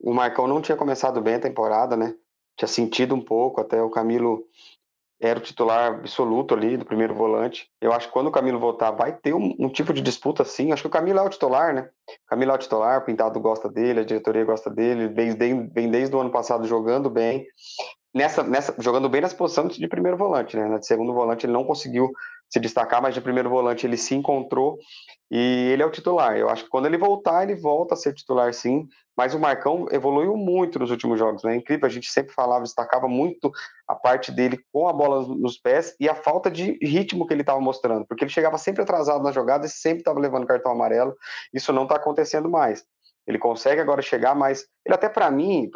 o 0.00 0.14
Marcão 0.14 0.46
não 0.46 0.62
tinha 0.62 0.76
começado 0.76 1.20
bem 1.20 1.34
a 1.34 1.40
temporada, 1.40 1.94
né? 1.94 2.14
Tinha 2.58 2.68
sentido 2.68 3.14
um 3.14 3.20
pouco, 3.20 3.60
até 3.60 3.80
o 3.80 3.88
Camilo 3.88 4.44
era 5.20 5.38
o 5.38 5.42
titular 5.42 5.94
absoluto 5.94 6.54
ali 6.54 6.76
do 6.76 6.84
primeiro 6.84 7.14
volante. 7.14 7.68
Eu 7.80 7.92
acho 7.92 8.08
que 8.08 8.12
quando 8.12 8.28
o 8.28 8.32
Camilo 8.32 8.58
voltar, 8.58 8.90
vai 8.92 9.12
ter 9.12 9.34
um, 9.34 9.54
um 9.58 9.68
tipo 9.68 9.92
de 9.92 10.00
disputa 10.00 10.44
sim. 10.44 10.70
Acho 10.72 10.82
que 10.82 10.88
o 10.88 10.90
Camilo 10.90 11.18
é 11.18 11.22
o 11.22 11.28
titular, 11.28 11.74
né? 11.74 11.88
O 12.08 12.28
Camilo 12.28 12.52
é 12.52 12.54
o 12.54 12.58
titular, 12.58 12.98
o 13.00 13.04
Pintado 13.04 13.40
gosta 13.40 13.68
dele, 13.68 14.00
a 14.00 14.04
diretoria 14.04 14.44
gosta 14.44 14.70
dele, 14.70 15.08
vem, 15.08 15.34
vem 15.68 15.90
desde 15.90 16.14
o 16.14 16.20
ano 16.20 16.30
passado 16.30 16.66
jogando 16.66 17.10
bem. 17.10 17.46
Nessa, 18.14 18.42
nessa, 18.42 18.74
jogando 18.78 19.08
bem 19.08 19.20
nessa 19.20 19.36
posição 19.36 19.66
de 19.66 19.88
primeiro 19.88 20.16
volante, 20.16 20.56
né? 20.56 20.78
De 20.78 20.86
segundo 20.86 21.12
volante 21.12 21.46
ele 21.46 21.52
não 21.52 21.64
conseguiu 21.64 22.10
se 22.48 22.58
destacar, 22.58 23.02
mas 23.02 23.14
de 23.14 23.20
primeiro 23.20 23.50
volante 23.50 23.86
ele 23.86 23.96
se 23.96 24.14
encontrou 24.14 24.78
e 25.30 25.70
ele 25.72 25.82
é 25.82 25.86
o 25.86 25.90
titular. 25.90 26.36
Eu 26.36 26.48
acho 26.48 26.64
que 26.64 26.70
quando 26.70 26.86
ele 26.86 26.96
voltar, 26.96 27.42
ele 27.42 27.54
volta 27.54 27.94
a 27.94 27.96
ser 27.96 28.14
titular 28.14 28.52
sim, 28.54 28.88
mas 29.16 29.34
o 29.34 29.38
Marcão 29.38 29.86
evoluiu 29.90 30.36
muito 30.36 30.78
nos 30.78 30.90
últimos 30.90 31.18
jogos, 31.18 31.42
né? 31.42 31.56
Incrível, 31.56 31.86
a 31.86 31.90
gente 31.90 32.10
sempre 32.10 32.32
falava, 32.32 32.62
destacava 32.62 33.08
muito 33.08 33.50
a 33.86 33.94
parte 33.94 34.32
dele 34.32 34.58
com 34.72 34.88
a 34.88 34.92
bola 34.92 35.26
nos 35.26 35.58
pés 35.58 35.94
e 36.00 36.08
a 36.08 36.14
falta 36.14 36.50
de 36.50 36.78
ritmo 36.80 37.26
que 37.26 37.34
ele 37.34 37.42
estava 37.42 37.60
mostrando, 37.60 38.06
porque 38.06 38.24
ele 38.24 38.30
chegava 38.30 38.56
sempre 38.56 38.82
atrasado 38.82 39.22
na 39.22 39.32
jogada 39.32 39.66
e 39.66 39.68
sempre 39.68 39.98
estava 39.98 40.20
levando 40.20 40.46
cartão 40.46 40.72
amarelo. 40.72 41.14
Isso 41.52 41.72
não 41.72 41.82
está 41.82 41.96
acontecendo 41.96 42.48
mais. 42.48 42.84
Ele 43.28 43.38
consegue 43.38 43.80
agora 43.80 44.00
chegar, 44.00 44.34
mas 44.34 44.66
ele 44.84 44.94
até 44.94 45.08
para 45.08 45.30
mim, 45.30 45.70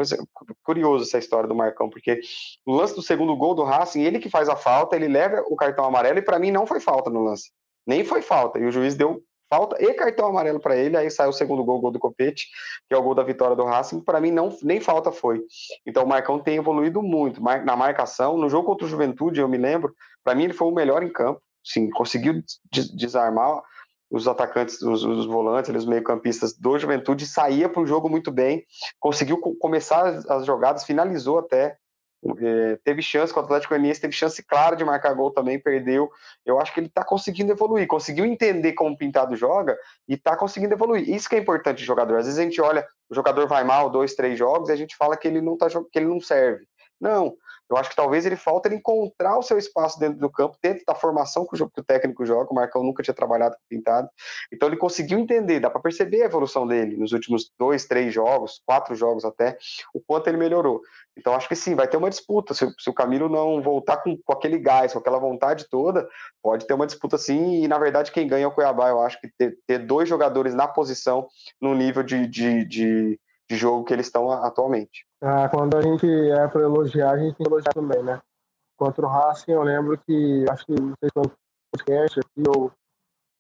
curioso 0.65 1.05
essa 1.05 1.19
história 1.19 1.47
do 1.47 1.55
Marcão, 1.55 1.91
porque 1.91 2.19
o 2.65 2.75
lance 2.75 2.95
do 2.95 3.03
segundo 3.03 3.37
gol 3.37 3.55
do 3.55 3.63
Racing, 3.63 4.01
ele 4.03 4.19
que 4.19 4.31
faz 4.31 4.49
a 4.49 4.57
falta, 4.57 4.97
ele 4.97 5.07
leva 5.07 5.45
o 5.47 5.55
cartão 5.55 5.85
amarelo 5.85 6.19
e 6.19 6.23
para 6.23 6.39
mim 6.39 6.51
não 6.51 6.67
foi 6.67 6.81
falta 6.81 7.11
no 7.11 7.23
lance. 7.23 7.53
Nem 7.87 8.05
foi 8.05 8.23
falta. 8.23 8.59
E 8.59 8.65
o 8.65 8.73
juiz 8.73 8.95
deu 8.95 9.23
falta 9.53 9.77
e 9.85 9.93
cartão 9.93 10.29
amarelo 10.29 10.59
para 10.59 10.75
ele, 10.75 10.97
aí 10.97 11.11
sai 11.11 11.29
o 11.29 11.33
segundo 11.33 11.63
gol, 11.63 11.77
o 11.77 11.81
gol 11.83 11.91
do 11.91 11.99
Copete, 11.99 12.49
que 12.89 12.95
é 12.95 12.97
o 12.97 13.03
gol 13.03 13.15
da 13.15 13.23
vitória 13.23 13.55
do 13.55 13.65
Racing, 13.65 14.01
para 14.01 14.19
mim 14.19 14.31
não 14.31 14.49
nem 14.63 14.81
falta 14.81 15.13
foi. 15.13 15.43
Então 15.87 16.05
o 16.05 16.09
Marcão 16.09 16.39
tem 16.39 16.57
evoluído 16.57 17.03
muito 17.03 17.39
na 17.43 17.77
marcação, 17.77 18.39
no 18.39 18.49
jogo 18.49 18.67
contra 18.67 18.87
o 18.87 18.89
Juventude, 18.89 19.41
eu 19.41 19.49
me 19.49 19.59
lembro, 19.59 19.95
para 20.25 20.35
mim 20.35 20.45
ele 20.45 20.55
foi 20.55 20.69
o 20.69 20.75
melhor 20.75 21.03
em 21.03 21.13
campo, 21.13 21.43
sim, 21.63 21.91
conseguiu 21.91 22.43
desarmar 22.95 23.63
os 24.13 24.29
atacantes, 24.29 24.83
os, 24.83 25.03
os 25.03 25.27
volantes, 25.27 25.75
os 25.75 25.87
meio-campistas 25.87 26.53
do 26.53 26.79
Juventude, 26.79 27.27
saía 27.27 27.69
para 27.69 27.81
o 27.81 27.87
jogo 27.87 28.11
muito 28.11 28.31
bem, 28.31 28.65
conseguiu 29.01 29.39
começar 29.39 30.07
as, 30.07 30.29
as 30.29 30.47
jogadas, 30.47 30.85
finalizou 30.85 31.39
até, 31.39 31.79
é, 32.39 32.79
teve 32.85 33.03
chance 33.03 33.33
com 33.33 33.41
o 33.41 33.43
Atlético 33.43 33.71
Goianiense, 33.71 34.01
teve 34.01 34.13
chance 34.13 34.41
clara 34.45 34.77
de 34.77 34.85
marcar 34.85 35.13
gol 35.15 35.33
também, 35.33 35.59
perdeu. 35.59 36.11
Eu 36.47 36.61
acho 36.61 36.73
que 36.73 36.79
ele 36.79 36.87
está 36.87 37.03
conseguindo 37.03 37.51
evoluir, 37.51 37.89
conseguiu 37.89 38.25
entender 38.25 38.75
como 38.75 38.95
o 38.95 38.99
Pintado 38.99 39.35
joga 39.35 39.77
e 40.07 40.15
está 40.15 40.37
conseguindo 40.37 40.75
evoluir. 40.75 41.09
Isso 41.09 41.29
que 41.29 41.35
é 41.35 41.39
importante 41.39 41.79
de 41.79 41.85
jogador. 41.85 42.19
Às 42.19 42.27
vezes 42.27 42.39
a 42.39 42.43
gente 42.45 42.61
olha, 42.61 42.87
o 43.11 43.15
jogador 43.15 43.49
vai 43.49 43.65
mal, 43.65 43.91
dois, 43.91 44.15
três 44.15 44.39
jogos, 44.39 44.69
e 44.69 44.73
a 44.73 44.77
gente 44.77 44.95
fala 44.95 45.17
que 45.17 45.27
ele 45.27 45.41
não 45.41 45.57
tá, 45.57 45.67
que 45.69 45.99
ele 45.99 46.07
não 46.07 46.21
serve. 46.21 46.65
Não, 47.01 47.35
eu 47.73 47.79
acho 47.79 47.89
que 47.89 47.97
talvez 47.97 48.27
ele 48.27 48.37
falta 48.37 48.69
ele 48.69 48.77
encontrar 48.77 49.39
o 49.39 49.43
seu 49.43 49.57
espaço 49.57 49.99
dentro 49.99 50.19
do 50.19 50.31
campo, 50.31 50.59
dentro 50.63 50.85
da 50.87 50.95
formação 50.95 51.47
que 51.47 51.63
o, 51.63 51.71
que 51.71 51.81
o 51.81 51.85
técnico 51.85 52.27
joga. 52.27 52.51
O 52.51 52.55
Marcão 52.55 52.83
nunca 52.83 53.03
tinha 53.03 53.15
trabalhado 53.15 53.57
com 53.57 53.63
pintado. 53.67 54.11
Então 54.53 54.69
ele 54.69 54.77
conseguiu 54.77 55.19
entender, 55.19 55.59
dá 55.59 55.71
para 55.71 55.81
perceber 55.81 56.23
a 56.23 56.27
evolução 56.27 56.67
dele 56.67 56.99
nos 56.99 57.13
últimos 57.13 57.51
dois, 57.59 57.87
três 57.87 58.13
jogos, 58.13 58.61
quatro 58.67 58.95
jogos 58.95 59.25
até, 59.25 59.57
o 59.95 60.01
quanto 60.01 60.29
ele 60.29 60.37
melhorou. 60.37 60.83
Então 61.17 61.35
acho 61.35 61.49
que 61.49 61.57
sim, 61.57 61.75
vai 61.75 61.89
ter 61.89 61.97
uma 61.97 62.11
disputa. 62.11 62.53
Se, 62.53 62.71
se 62.79 62.91
o 62.91 62.95
Camilo 62.95 63.27
não 63.27 63.63
voltar 63.63 63.97
com, 63.99 64.19
com, 64.23 64.33
aquele 64.35 64.59
gás, 64.59 64.93
com 64.93 64.99
aquela 64.99 65.19
vontade 65.19 65.67
toda, 65.71 66.07
pode 66.43 66.67
ter 66.67 66.75
uma 66.75 66.87
disputa 66.87 67.17
sim. 67.17 67.63
E 67.63 67.69
na 67.69 67.79
verdade, 67.79 68.13
quem 68.13 68.27
ganha 68.27 68.45
é 68.45 68.47
o 68.47 68.53
Cuiabá. 68.53 68.91
Eu 68.91 69.01
acho 69.01 69.19
que 69.19 69.29
ter, 69.39 69.59
ter 69.67 69.79
dois 69.79 70.07
jogadores 70.07 70.55
na 70.55 70.69
posição, 70.69 71.27
no 71.59 71.75
nível 71.75 72.03
de, 72.03 72.27
de, 72.27 72.67
de, 72.67 73.21
de 73.49 73.57
jogo 73.57 73.85
que 73.85 73.95
eles 73.95 74.07
estão 74.07 74.31
atualmente. 74.31 75.07
Ah, 75.25 75.49
quando 75.49 75.77
a 75.77 75.83
gente 75.83 76.05
é 76.05 76.49
para 76.49 76.63
elogiar, 76.63 77.13
a 77.13 77.17
gente 77.17 77.37
tem 77.37 77.47
que 77.47 77.53
elogiar 77.53 77.73
também, 77.73 78.03
né? 78.03 78.21
Contra 78.77 79.07
o 79.07 79.09
Racing, 79.09 79.53
eu 79.53 79.63
lembro 79.63 79.97
que, 79.99 80.45
acho 80.51 80.67
que 80.67 80.73
não 80.73 80.95
sei 80.99 81.09
se 81.09 81.13
foi 81.15 81.23
no 81.23 81.33
podcast 81.71 82.19
aqui, 82.19 82.43
ou 82.49 82.73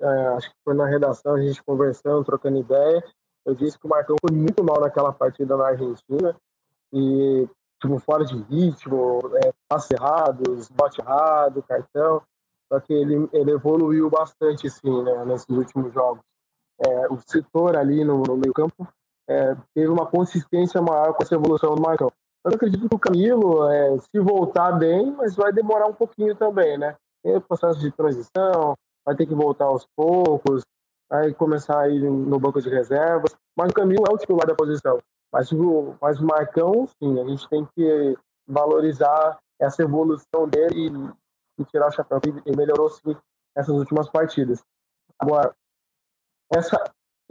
é, 0.00 0.26
acho 0.36 0.48
que 0.48 0.56
foi 0.64 0.74
na 0.74 0.86
redação, 0.86 1.34
a 1.34 1.40
gente 1.40 1.60
conversando, 1.64 2.24
trocando 2.24 2.58
ideia. 2.58 3.02
Eu 3.44 3.56
disse 3.56 3.76
que 3.76 3.86
o 3.86 3.90
Marcão 3.90 4.14
foi 4.24 4.36
muito 4.36 4.62
mal 4.62 4.80
naquela 4.80 5.12
partida 5.12 5.56
na 5.56 5.66
Argentina, 5.66 6.36
e, 6.92 7.48
tipo, 7.80 7.98
fora 7.98 8.24
de 8.24 8.36
ritmo, 8.44 9.18
é, 9.44 9.52
passe 9.68 9.92
errados, 9.92 10.68
bote 10.68 11.00
errado, 11.00 11.64
cartão. 11.64 12.22
Só 12.72 12.78
que 12.78 12.92
ele, 12.92 13.28
ele 13.32 13.50
evoluiu 13.50 14.08
bastante, 14.08 14.70
sim, 14.70 15.02
né, 15.02 15.24
nesses 15.24 15.48
últimos 15.48 15.92
jogos. 15.92 16.22
É, 16.78 17.08
o 17.12 17.18
setor 17.26 17.76
ali 17.76 18.04
no, 18.04 18.22
no 18.22 18.36
meio-campo 18.36 18.86
é, 19.28 19.54
teve 19.74 19.88
uma 19.88 20.06
consistência 20.06 20.80
maior 20.80 21.14
com 21.14 21.22
essa 21.22 21.34
evolução 21.34 21.74
do 21.74 21.82
Marcão. 21.82 22.10
Eu 22.44 22.54
acredito 22.54 22.88
que 22.88 22.94
o 22.94 22.98
Camilo, 22.98 23.68
é, 23.70 23.98
se 23.98 24.18
voltar 24.18 24.72
bem, 24.72 25.12
mas 25.12 25.36
vai 25.36 25.52
demorar 25.52 25.86
um 25.86 25.94
pouquinho 25.94 26.34
também, 26.34 26.76
né? 26.76 26.96
Tem 27.22 27.40
processo 27.40 27.78
de 27.78 27.92
transição, 27.92 28.76
vai 29.04 29.14
ter 29.14 29.26
que 29.26 29.34
voltar 29.34 29.66
aos 29.66 29.86
poucos, 29.96 30.62
vai 31.08 31.32
começar 31.32 31.80
a 31.80 31.88
ir 31.88 32.00
no 32.02 32.40
banco 32.40 32.60
de 32.60 32.68
reservas. 32.68 33.34
Mas 33.56 33.70
o 33.70 33.74
Camilo 33.74 34.04
é 34.08 34.12
o 34.12 34.18
titular 34.18 34.46
da 34.46 34.54
posição. 34.54 34.98
Mas 35.32 35.52
o, 35.52 35.94
mas 36.00 36.20
o 36.20 36.26
Marcão, 36.26 36.86
sim, 36.86 37.20
a 37.20 37.24
gente 37.24 37.48
tem 37.48 37.66
que 37.76 38.16
valorizar 38.46 39.38
essa 39.60 39.82
evolução 39.82 40.48
dele 40.48 40.88
e, 41.58 41.62
e 41.62 41.64
tirar 41.66 41.88
o 41.88 41.92
chapéu. 41.92 42.20
Ele 42.44 42.56
melhorou, 42.56 42.88
sim, 42.88 43.16
essas 43.56 43.74
últimas 43.74 44.08
partidas. 44.10 44.62
Agora, 45.18 45.54
essa, 46.52 46.82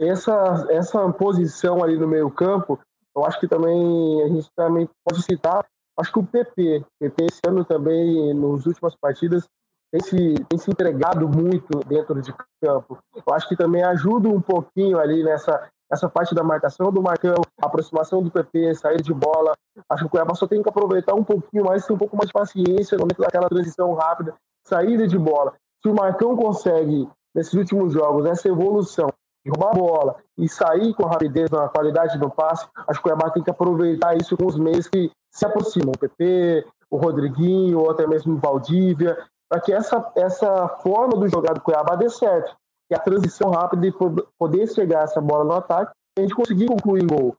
essa, 0.08 0.66
essa 0.70 1.12
posição 1.12 1.82
ali 1.82 1.96
no 1.96 2.08
meio 2.08 2.30
campo, 2.30 2.78
eu 3.14 3.24
acho 3.24 3.38
que 3.38 3.48
também 3.48 4.22
a 4.22 4.28
gente 4.28 4.48
também 4.56 4.88
pode 5.04 5.22
citar, 5.22 5.64
acho 5.98 6.12
que 6.12 6.18
o 6.18 6.26
PP, 6.26 6.84
PP 6.98 7.24
esse 7.24 7.40
ano 7.46 7.64
também, 7.64 8.34
nas 8.34 8.66
últimas 8.66 8.96
partidas, 8.96 9.46
tem 9.92 10.00
se, 10.00 10.34
tem 10.48 10.58
se 10.58 10.70
entregado 10.70 11.28
muito 11.28 11.80
dentro 11.86 12.20
de 12.22 12.34
campo. 12.62 12.98
Eu 13.14 13.34
acho 13.34 13.46
que 13.48 13.56
também 13.56 13.82
ajuda 13.84 14.28
um 14.28 14.40
pouquinho 14.40 14.98
ali 14.98 15.22
nessa, 15.22 15.68
nessa 15.90 16.08
parte 16.08 16.34
da 16.34 16.42
marcação 16.42 16.90
do 16.90 17.02
Marcão, 17.02 17.34
aproximação 17.60 18.22
do 18.22 18.30
PP, 18.30 18.74
sair 18.74 19.02
de 19.02 19.12
bola. 19.12 19.52
Acho 19.90 20.04
que 20.04 20.06
o 20.06 20.10
Cuiabá 20.10 20.34
só 20.34 20.46
tem 20.46 20.62
que 20.62 20.68
aproveitar 20.68 21.14
um 21.14 21.22
pouquinho 21.22 21.66
mais, 21.66 21.84
ter 21.84 21.92
um 21.92 21.98
pouco 21.98 22.16
mais 22.16 22.28
de 22.28 22.32
paciência 22.32 22.96
no 22.96 23.02
momento 23.02 23.20
daquela 23.20 23.50
transição 23.50 23.92
rápida, 23.92 24.34
saída 24.64 25.06
de 25.06 25.18
bola. 25.18 25.52
Se 25.82 25.90
o 25.90 25.94
Marcão 25.94 26.34
consegue, 26.36 27.06
nesses 27.34 27.52
últimos 27.52 27.92
jogos, 27.92 28.24
essa 28.24 28.48
evolução 28.48 29.08
roubar 29.50 29.70
a 29.70 29.78
bola 29.78 30.16
e 30.38 30.48
sair 30.48 30.94
com 30.94 31.04
rapidez 31.04 31.50
na 31.50 31.68
qualidade 31.68 32.18
do 32.18 32.30
passe, 32.30 32.66
acho 32.88 33.00
que 33.00 33.08
o 33.08 33.10
Cuiabá 33.10 33.30
tem 33.30 33.42
que 33.42 33.50
aproveitar 33.50 34.16
isso 34.16 34.36
com 34.36 34.46
os 34.46 34.56
meios 34.56 34.88
que 34.88 35.10
se 35.30 35.44
aproximam, 35.44 35.92
o 35.94 35.98
PP, 35.98 36.66
o 36.90 36.96
Rodriguinho, 36.96 37.80
ou 37.80 37.90
até 37.90 38.06
mesmo 38.06 38.34
o 38.34 38.38
Valdívia, 38.38 39.16
para 39.48 39.60
que 39.60 39.72
essa, 39.72 40.12
essa 40.14 40.68
forma 40.82 41.16
do 41.16 41.28
jogar 41.28 41.54
do 41.54 41.60
Cuiabá 41.60 41.96
dê 41.96 42.08
certo, 42.08 42.54
que 42.88 42.94
a 42.94 42.98
transição 42.98 43.50
rápida 43.50 43.86
e 43.86 43.94
poder 44.38 44.66
chegar 44.68 45.04
essa 45.04 45.20
bola 45.20 45.44
no 45.44 45.54
ataque, 45.54 45.92
a 46.18 46.20
gente 46.20 46.34
conseguir 46.34 46.66
concluir 46.66 47.02
em 47.02 47.06
gol. 47.06 47.36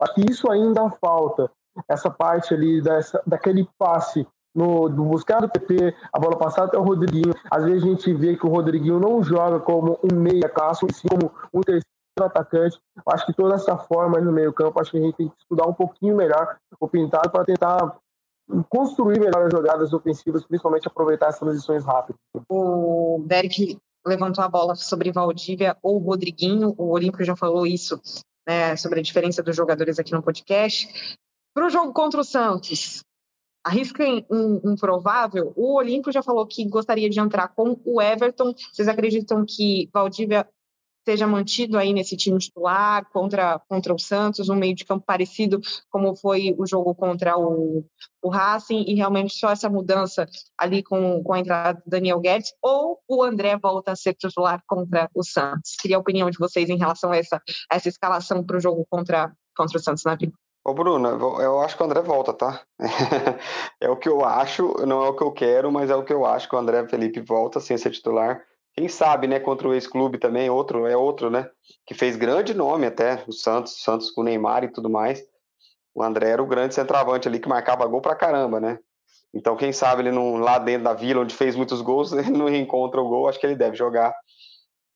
Acho 0.00 0.14
que 0.14 0.30
isso 0.30 0.50
ainda 0.50 0.90
falta, 0.90 1.50
essa 1.88 2.10
parte 2.10 2.54
ali 2.54 2.80
dessa, 2.80 3.20
daquele 3.26 3.68
passe 3.78 4.26
no, 4.54 4.88
do 4.88 5.04
do 5.04 5.48
PP, 5.48 5.94
a 6.12 6.18
bola 6.18 6.38
passada 6.38 6.68
até 6.68 6.78
o 6.78 6.82
Rodriguinho. 6.82 7.34
Às 7.50 7.64
vezes 7.64 7.82
a 7.82 7.86
gente 7.86 8.14
vê 8.14 8.36
que 8.36 8.46
o 8.46 8.50
Rodriguinho 8.50 9.00
não 9.00 9.22
joga 9.22 9.58
como 9.58 9.98
um 10.02 10.16
meia 10.16 10.48
clássico, 10.48 10.92
sim 10.92 11.08
como 11.08 11.32
um 11.52 11.60
terceiro 11.60 11.84
atacante. 12.20 12.78
Acho 13.06 13.26
que 13.26 13.32
toda 13.32 13.56
essa 13.56 13.76
forma 13.76 14.20
no 14.20 14.32
meio 14.32 14.52
campo, 14.52 14.80
acho 14.80 14.92
que 14.92 14.98
a 14.98 15.00
gente 15.00 15.16
tem 15.16 15.28
que 15.28 15.34
estudar 15.40 15.66
um 15.66 15.74
pouquinho 15.74 16.16
melhor 16.16 16.56
o 16.78 16.88
Pintado 16.88 17.30
para 17.30 17.44
tentar 17.44 17.96
construir 18.68 19.18
melhores 19.18 19.50
jogadas 19.50 19.92
ofensivas, 19.92 20.44
principalmente 20.44 20.86
aproveitar 20.86 21.28
as 21.28 21.38
transições 21.38 21.84
rápidas. 21.84 22.20
O 22.48 23.24
Derek 23.26 23.78
levantou 24.06 24.44
a 24.44 24.48
bola 24.48 24.74
sobre 24.74 25.10
Valdívia 25.10 25.76
ou 25.82 25.98
Rodriguinho, 25.98 26.74
o 26.76 26.90
Olímpio 26.90 27.24
já 27.24 27.34
falou 27.34 27.66
isso, 27.66 27.98
né, 28.46 28.76
sobre 28.76 29.00
a 29.00 29.02
diferença 29.02 29.42
dos 29.42 29.56
jogadores 29.56 29.98
aqui 29.98 30.12
no 30.12 30.22
podcast. 30.22 31.16
Para 31.54 31.66
o 31.66 31.70
jogo 31.70 31.92
contra 31.92 32.20
o 32.20 32.24
Santos, 32.24 33.02
arrisca 33.64 34.04
um, 34.30 34.60
um 34.62 34.76
provável, 34.76 35.52
o 35.56 35.76
Olímpio 35.76 36.12
já 36.12 36.22
falou 36.22 36.46
que 36.46 36.68
gostaria 36.68 37.08
de 37.08 37.18
entrar 37.18 37.48
com 37.48 37.80
o 37.84 38.00
Everton. 38.00 38.54
Vocês 38.72 38.86
acreditam 38.86 39.44
que 39.46 39.88
Valdívia 39.92 40.46
seja 41.06 41.26
mantido 41.26 41.76
aí 41.78 41.92
nesse 41.92 42.16
time 42.16 42.38
titular 42.38 43.06
contra, 43.10 43.58
contra 43.68 43.94
o 43.94 43.98
Santos, 43.98 44.48
um 44.48 44.54
meio 44.54 44.74
de 44.74 44.84
campo 44.84 45.04
parecido 45.06 45.60
como 45.90 46.16
foi 46.16 46.54
o 46.58 46.66
jogo 46.66 46.94
contra 46.94 47.38
o, 47.38 47.84
o 48.22 48.28
Racing, 48.30 48.84
e 48.88 48.94
realmente 48.94 49.34
só 49.34 49.50
essa 49.50 49.68
mudança 49.68 50.26
ali 50.56 50.82
com, 50.82 51.22
com 51.22 51.32
a 51.34 51.38
entrada 51.38 51.82
do 51.84 51.90
Daniel 51.90 52.20
Guedes, 52.20 52.54
ou 52.62 52.98
o 53.06 53.22
André 53.22 53.56
volta 53.58 53.92
a 53.92 53.96
ser 53.96 54.14
titular 54.14 54.62
contra 54.66 55.10
o 55.14 55.22
Santos? 55.22 55.76
Queria 55.80 55.96
a 55.96 56.00
opinião 56.00 56.30
de 56.30 56.38
vocês 56.38 56.70
em 56.70 56.78
relação 56.78 57.12
a 57.12 57.16
essa, 57.16 57.40
essa 57.70 57.88
escalação 57.88 58.42
para 58.42 58.56
o 58.56 58.60
jogo 58.60 58.86
contra, 58.88 59.30
contra 59.54 59.78
o 59.78 59.82
Santos 59.82 60.04
na 60.04 60.14
vida. 60.14 60.32
Ô, 60.66 60.72
Bruno, 60.72 61.08
eu 61.42 61.60
acho 61.60 61.76
que 61.76 61.82
o 61.82 61.86
André 61.86 62.00
volta, 62.00 62.32
tá? 62.32 62.62
é 63.78 63.90
o 63.90 63.96
que 63.98 64.08
eu 64.08 64.24
acho, 64.24 64.74
não 64.86 65.04
é 65.04 65.08
o 65.10 65.14
que 65.14 65.22
eu 65.22 65.30
quero, 65.30 65.70
mas 65.70 65.90
é 65.90 65.94
o 65.94 66.02
que 66.02 66.12
eu 66.12 66.24
acho 66.24 66.48
que 66.48 66.56
o 66.56 66.58
André 66.58 66.88
Felipe 66.88 67.20
volta 67.20 67.60
sem 67.60 67.76
ser 67.76 67.90
titular. 67.90 68.42
Quem 68.72 68.88
sabe, 68.88 69.26
né, 69.26 69.38
contra 69.38 69.68
o 69.68 69.74
ex-clube 69.74 70.16
também, 70.16 70.48
outro, 70.48 70.86
é 70.86 70.96
outro, 70.96 71.30
né, 71.30 71.48
que 71.86 71.92
fez 71.92 72.16
grande 72.16 72.54
nome 72.54 72.86
até, 72.86 73.22
o 73.28 73.32
Santos, 73.32 73.82
Santos 73.82 74.10
com 74.10 74.22
o 74.22 74.24
Neymar 74.24 74.64
e 74.64 74.72
tudo 74.72 74.88
mais. 74.88 75.22
O 75.94 76.02
André 76.02 76.30
era 76.30 76.42
o 76.42 76.46
grande 76.46 76.74
centroavante 76.74 77.28
ali 77.28 77.38
que 77.38 77.48
marcava 77.48 77.86
gol 77.86 78.00
pra 78.00 78.16
caramba, 78.16 78.58
né? 78.58 78.78
Então, 79.34 79.56
quem 79.56 79.72
sabe 79.72 80.02
ele 80.02 80.12
não, 80.12 80.36
lá 80.36 80.58
dentro 80.58 80.84
da 80.84 80.94
vila, 80.94 81.20
onde 81.20 81.34
fez 81.34 81.54
muitos 81.54 81.82
gols, 81.82 82.12
ele 82.12 82.30
não 82.32 82.48
encontra 82.48 83.00
o 83.00 83.08
gol, 83.08 83.28
acho 83.28 83.38
que 83.38 83.46
ele 83.46 83.54
deve 83.54 83.76
jogar. 83.76 84.14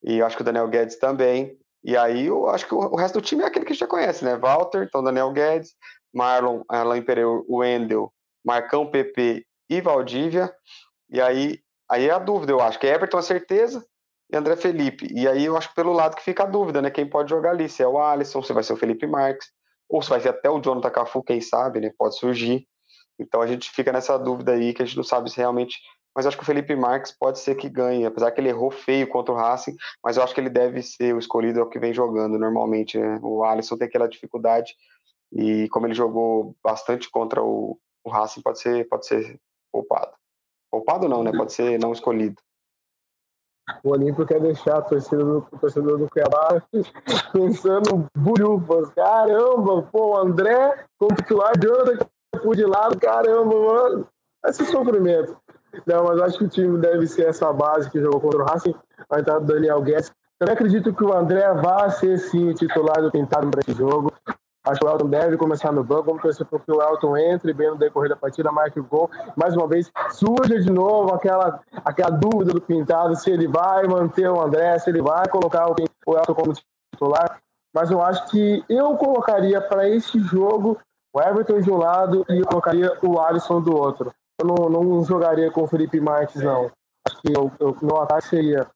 E 0.03 0.21
acho 0.21 0.35
que 0.35 0.41
o 0.41 0.45
Daniel 0.45 0.67
Guedes 0.67 0.97
também. 0.97 1.57
E 1.83 1.95
aí 1.95 2.27
eu 2.27 2.49
acho 2.49 2.67
que 2.67 2.73
o, 2.73 2.95
resto 2.95 3.19
do 3.19 3.25
time 3.25 3.43
é 3.43 3.45
aquele 3.45 3.65
que 3.65 3.71
a 3.71 3.73
gente 3.73 3.81
já 3.81 3.87
conhece, 3.87 4.25
né? 4.25 4.35
Walter, 4.35 4.83
então 4.83 5.03
Daniel 5.03 5.31
Guedes, 5.31 5.75
Marlon, 6.13 6.63
Alain 6.67 7.01
Pereira, 7.01 7.29
Wendel, 7.49 8.11
Marcão, 8.43 8.89
PP 8.89 9.45
e 9.69 9.81
Valdívia. 9.81 10.53
E 11.09 11.21
aí, 11.21 11.59
aí 11.89 12.07
é 12.07 12.11
a 12.11 12.19
dúvida, 12.19 12.51
eu 12.51 12.59
acho 12.59 12.79
que 12.79 12.87
é 12.87 12.93
Everton 12.93 13.17
a 13.17 13.21
certeza 13.21 13.85
e 14.31 14.37
André 14.37 14.55
Felipe. 14.55 15.07
E 15.11 15.27
aí 15.27 15.45
eu 15.45 15.57
acho 15.57 15.69
que 15.69 15.75
pelo 15.75 15.93
lado 15.93 16.15
que 16.15 16.23
fica 16.23 16.43
a 16.43 16.47
dúvida, 16.47 16.81
né? 16.81 16.91
Quem 16.91 17.09
pode 17.09 17.29
jogar 17.29 17.51
ali, 17.51 17.67
se 17.67 17.81
é 17.81 17.87
o 17.87 17.97
Alisson, 17.97 18.43
se 18.43 18.53
vai 18.53 18.63
ser 18.63 18.73
o 18.73 18.77
Felipe 18.77 19.07
Marques, 19.07 19.47
ou 19.89 20.01
se 20.01 20.09
vai 20.09 20.19
ser 20.19 20.29
até 20.29 20.49
o 20.49 20.61
Jonathan 20.61 20.91
Cafu, 20.91 21.23
quem 21.23 21.41
sabe, 21.41 21.79
né? 21.79 21.91
Pode 21.97 22.17
surgir. 22.17 22.67
Então 23.19 23.41
a 23.41 23.47
gente 23.47 23.71
fica 23.71 23.91
nessa 23.91 24.17
dúvida 24.17 24.53
aí 24.53 24.73
que 24.73 24.81
a 24.81 24.85
gente 24.85 24.97
não 24.97 25.03
sabe 25.03 25.29
se 25.29 25.37
realmente. 25.37 25.77
Mas 26.15 26.25
acho 26.25 26.37
que 26.37 26.43
o 26.43 26.45
Felipe 26.45 26.75
Marques 26.75 27.11
pode 27.11 27.39
ser 27.39 27.55
que 27.55 27.69
ganhe, 27.69 28.05
apesar 28.05 28.31
que 28.31 28.41
ele 28.41 28.49
errou 28.49 28.71
feio 28.71 29.07
contra 29.07 29.33
o 29.33 29.37
Racing, 29.37 29.75
mas 30.03 30.17
eu 30.17 30.23
acho 30.23 30.33
que 30.33 30.41
ele 30.41 30.49
deve 30.49 30.81
ser 30.81 31.13
o 31.15 31.19
escolhido, 31.19 31.59
é 31.59 31.63
o 31.63 31.69
que 31.69 31.79
vem 31.79 31.93
jogando 31.93 32.37
normalmente. 32.37 32.97
Né? 32.97 33.19
O 33.21 33.43
Alisson 33.43 33.77
tem 33.77 33.87
aquela 33.87 34.07
dificuldade 34.07 34.75
e 35.31 35.69
como 35.69 35.85
ele 35.85 35.93
jogou 35.93 36.55
bastante 36.63 37.09
contra 37.09 37.41
o, 37.43 37.79
o 38.03 38.09
Racing, 38.09 38.41
pode 38.41 38.59
ser, 38.59 38.87
pode 38.89 39.05
ser 39.05 39.39
poupado. 39.71 40.11
Poupado 40.71 41.07
não, 41.07 41.23
né? 41.23 41.31
Pode 41.31 41.53
ser 41.53 41.79
não 41.79 41.91
escolhido. 41.91 42.41
O 43.83 43.91
Olímpio 43.91 44.25
quer 44.25 44.39
deixar 44.39 44.77
a 44.77 44.81
torcida 44.81 45.23
do, 45.23 45.47
o 45.51 45.59
torcedor 45.59 45.99
do 45.99 46.09
Cuiabá 46.09 46.61
pensando 47.31 48.07
burufas. 48.15 48.89
Caramba, 48.93 49.83
pô, 49.91 50.17
André 50.17 50.85
como 50.97 51.15
titular, 51.15 51.53
Jonathan 51.57 52.09
de 52.55 52.65
lado, 52.65 52.99
caramba, 52.99 53.55
mano. 53.55 54.07
Esse 54.45 54.65
sofrimento. 54.65 55.37
Não, 55.85 56.03
mas 56.05 56.21
acho 56.21 56.37
que 56.37 56.45
o 56.45 56.49
time 56.49 56.77
deve 56.79 57.07
ser 57.07 57.27
essa 57.27 57.51
base 57.53 57.89
que 57.89 57.99
jogou 57.99 58.19
contra 58.19 58.41
o 58.41 58.45
Racing. 58.45 58.75
Vai 59.09 59.21
entrar 59.21 59.37
o 59.37 59.41
Daniel 59.41 59.81
Guedes. 59.81 60.11
Eu 60.39 60.51
acredito 60.51 60.93
que 60.93 61.03
o 61.03 61.13
André 61.13 61.53
vá 61.53 61.89
ser 61.89 62.17
sim 62.17 62.53
titular 62.53 63.01
do 63.01 63.11
Pintado 63.11 63.49
para 63.49 63.61
esse 63.61 63.73
jogo. 63.73 64.11
Acho 64.65 64.79
que 64.79 64.85
o 64.85 64.89
Elton 64.89 65.09
deve 65.09 65.37
começar 65.37 65.71
no 65.71 65.83
banco. 65.83 66.03
Vamos 66.03 66.21
torcer 66.21 66.45
para 66.45 66.59
que 66.59 66.71
o 66.71 66.81
Elton 66.81 67.17
entre 67.17 67.53
bem 67.53 67.69
no 67.69 67.77
decorrer 67.77 68.09
da 68.09 68.15
partida, 68.15 68.51
marque 68.51 68.79
o 68.79 68.83
gol. 68.83 69.09
Mais 69.35 69.55
uma 69.55 69.67
vez, 69.67 69.91
surge 70.11 70.59
de 70.59 70.71
novo 70.71 71.13
aquela, 71.13 71.59
aquela 71.83 72.11
dúvida 72.11 72.53
do 72.53 72.61
Pintado 72.61 73.15
se 73.15 73.29
ele 73.31 73.47
vai 73.47 73.87
manter 73.87 74.29
o 74.29 74.39
André, 74.39 74.77
se 74.79 74.89
ele 74.89 75.01
vai 75.01 75.27
colocar 75.27 75.69
o, 75.69 75.75
o 76.05 76.17
Elton 76.17 76.35
como 76.35 76.53
titular. 76.93 77.39
Mas 77.73 77.91
eu 77.91 78.01
acho 78.01 78.27
que 78.29 78.63
eu 78.69 78.95
colocaria 78.95 79.61
para 79.61 79.87
esse 79.87 80.19
jogo 80.19 80.77
o 81.13 81.21
Everton 81.21 81.59
de 81.59 81.71
um 81.71 81.77
lado 81.77 82.25
e 82.29 82.39
eu 82.39 82.45
colocaria 82.45 82.91
o 83.01 83.19
Alisson 83.19 83.61
do 83.61 83.75
outro. 83.75 84.11
Eu 84.39 84.45
não, 84.45 84.69
não 84.69 85.03
jogaria 85.03 85.51
com 85.51 85.63
o 85.63 85.67
Felipe 85.67 85.99
Marques, 85.99 86.41
não. 86.41 86.71
Acho 87.05 87.21
que 87.21 87.37
eu, 87.37 87.51
eu, 87.59 87.77
meu 87.81 88.01
ataque 88.01 88.27
seria 88.27 88.67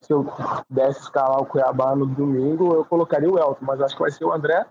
se 0.00 0.12
eu 0.12 0.24
pudesse 0.68 1.00
escalar 1.00 1.40
o 1.40 1.46
Cuiabá 1.46 1.94
no 1.94 2.06
domingo, 2.06 2.74
eu 2.74 2.84
colocaria 2.84 3.28
o 3.28 3.38
Elton, 3.38 3.58
mas 3.62 3.80
acho 3.80 3.94
que 3.94 4.02
vai 4.02 4.10
ser 4.10 4.24
o 4.24 4.32
André 4.32 4.64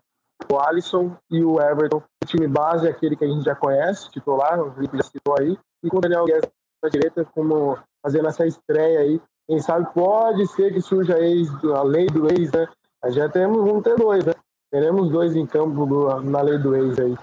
o 0.52 0.60
Alisson 0.60 1.16
e 1.32 1.44
o 1.44 1.60
Everton. 1.60 1.98
O 2.24 2.26
time 2.26 2.48
base 2.48 2.88
é 2.88 2.92
aquele 2.92 3.16
que 3.16 3.26
a 3.26 3.28
gente 3.28 3.44
já 3.44 3.56
conhece, 3.56 4.10
titular, 4.12 4.60
o 4.60 4.72
Felipe 4.74 4.98
já 4.98 5.04
citou 5.04 5.36
aí, 5.40 5.58
e 5.84 5.90
com 5.90 5.98
o 5.98 6.02
Daniel 6.02 6.26
Guedes 6.26 6.50
na 6.84 6.90
direita, 6.90 7.26
como 7.34 7.78
fazendo 8.04 8.28
essa 8.28 8.46
estreia 8.46 9.00
aí. 9.00 9.22
Quem 9.48 9.60
sabe 9.60 9.88
pode 9.94 10.46
ser 10.48 10.74
que 10.74 10.82
surja 10.82 11.18
ex, 11.20 11.50
a 11.64 11.82
lei 11.82 12.08
do 12.08 12.28
ex, 12.28 12.52
né? 12.52 12.68
Já 13.08 13.30
temos, 13.30 13.58
vamos 13.58 13.84
ter 13.84 13.96
dois, 13.96 14.26
né? 14.26 14.34
Teremos 14.70 15.10
dois 15.10 15.36
em 15.36 15.46
campo 15.46 15.86
na 16.22 16.42
lei 16.42 16.58
do 16.58 16.76
ex 16.76 17.00
aí. 17.00 17.18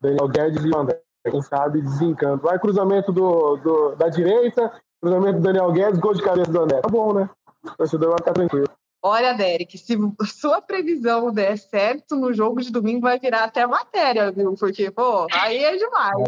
Daniel 0.00 0.28
Guedes 0.28 0.64
e 0.64 0.68
o 0.68 0.78
André. 0.78 1.00
Quem 1.28 1.42
sabe 1.42 1.82
desencanto. 1.82 2.44
Vai 2.44 2.58
cruzamento 2.58 3.12
do, 3.12 3.56
do, 3.56 3.94
da 3.94 4.08
direita, 4.08 4.72
cruzamento 5.00 5.38
do 5.38 5.42
Daniel 5.42 5.72
Guedes, 5.72 6.00
gol 6.00 6.14
de 6.14 6.22
cabeça 6.22 6.50
do 6.50 6.60
André. 6.60 6.80
Tá 6.80 6.88
bom, 6.88 7.12
né? 7.12 7.28
O 7.64 7.76
torcedor 7.76 8.08
vai 8.08 8.18
ficar 8.18 8.32
tranquilo. 8.32 8.66
Olha, 9.02 9.32
Derek, 9.32 9.78
se 9.78 9.96
sua 10.26 10.60
previsão 10.60 11.32
der 11.32 11.56
certo 11.56 12.16
no 12.16 12.32
jogo 12.34 12.60
de 12.60 12.70
domingo, 12.70 13.00
vai 13.00 13.18
virar 13.18 13.44
até 13.44 13.66
matéria, 13.66 14.30
viu? 14.30 14.54
Porque, 14.54 14.90
pô, 14.90 15.26
aí 15.32 15.64
é 15.64 15.76
demais. 15.76 16.22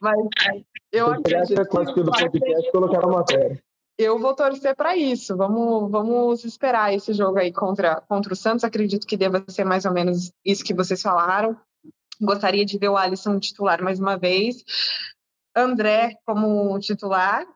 Mas 0.00 0.16
eu 0.92 1.10
acredito 1.10 1.92
que 1.92 2.02
do 2.02 2.12
podcast 2.12 2.70
colocar 2.70 3.06
matéria. 3.06 3.60
Eu 3.98 4.18
vou 4.18 4.34
torcer 4.34 4.74
para 4.76 4.96
isso. 4.96 5.36
Vamos, 5.36 5.90
vamos 5.90 6.44
esperar 6.44 6.92
esse 6.92 7.12
jogo 7.12 7.38
aí 7.38 7.52
contra, 7.52 8.00
contra 8.08 8.32
o 8.32 8.36
Santos. 8.36 8.64
Acredito 8.64 9.06
que 9.06 9.16
deva 9.16 9.44
ser 9.48 9.64
mais 9.64 9.84
ou 9.84 9.92
menos 9.92 10.32
isso 10.44 10.64
que 10.64 10.74
vocês 10.74 11.00
falaram. 11.02 11.56
Gostaria 12.24 12.64
de 12.64 12.78
ver 12.78 12.88
o 12.88 12.96
Alisson 12.96 13.38
titular 13.38 13.82
mais 13.82 14.00
uma 14.00 14.16
vez. 14.16 14.64
André 15.56 16.16
como 16.26 16.78
titular, 16.80 17.46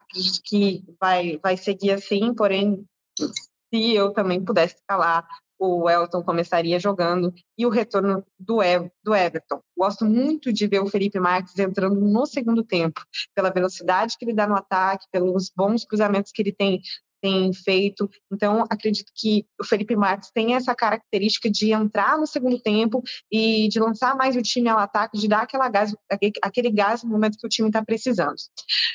que 0.44 0.84
vai, 1.00 1.38
vai 1.42 1.56
seguir 1.56 1.92
assim, 1.92 2.32
porém 2.34 2.84
se 3.18 3.94
eu 3.94 4.12
também 4.12 4.42
pudesse 4.44 4.76
escalar, 4.76 5.26
o 5.58 5.90
Elton 5.90 6.22
começaria 6.22 6.78
jogando 6.78 7.34
e 7.56 7.66
o 7.66 7.68
retorno 7.68 8.24
do, 8.38 8.62
e 8.62 8.90
do 9.02 9.14
Everton. 9.14 9.60
Gosto 9.76 10.04
muito 10.04 10.52
de 10.52 10.66
ver 10.68 10.80
o 10.80 10.86
Felipe 10.86 11.18
Marques 11.18 11.58
entrando 11.58 12.00
no 12.00 12.26
segundo 12.26 12.62
tempo, 12.62 13.02
pela 13.34 13.50
velocidade 13.50 14.16
que 14.16 14.24
ele 14.24 14.34
dá 14.34 14.46
no 14.46 14.54
ataque, 14.54 15.06
pelos 15.10 15.50
bons 15.54 15.84
cruzamentos 15.84 16.30
que 16.30 16.42
ele 16.42 16.52
tem 16.52 16.80
tem 17.20 17.52
feito. 17.52 18.08
Então, 18.32 18.64
acredito 18.70 19.12
que 19.14 19.46
o 19.60 19.64
Felipe 19.64 19.96
Marques 19.96 20.30
tem 20.30 20.54
essa 20.54 20.74
característica 20.74 21.50
de 21.50 21.72
entrar 21.72 22.18
no 22.18 22.26
segundo 22.26 22.60
tempo 22.60 23.02
e 23.30 23.68
de 23.68 23.80
lançar 23.80 24.16
mais 24.16 24.36
o 24.36 24.42
time 24.42 24.68
ao 24.68 24.78
ataque, 24.78 25.18
de 25.18 25.28
dar 25.28 25.42
aquela 25.42 25.68
gás, 25.68 25.94
aquele 26.42 26.70
gás 26.70 27.02
no 27.02 27.10
momento 27.10 27.38
que 27.38 27.46
o 27.46 27.50
time 27.50 27.68
está 27.68 27.84
precisando. 27.84 28.36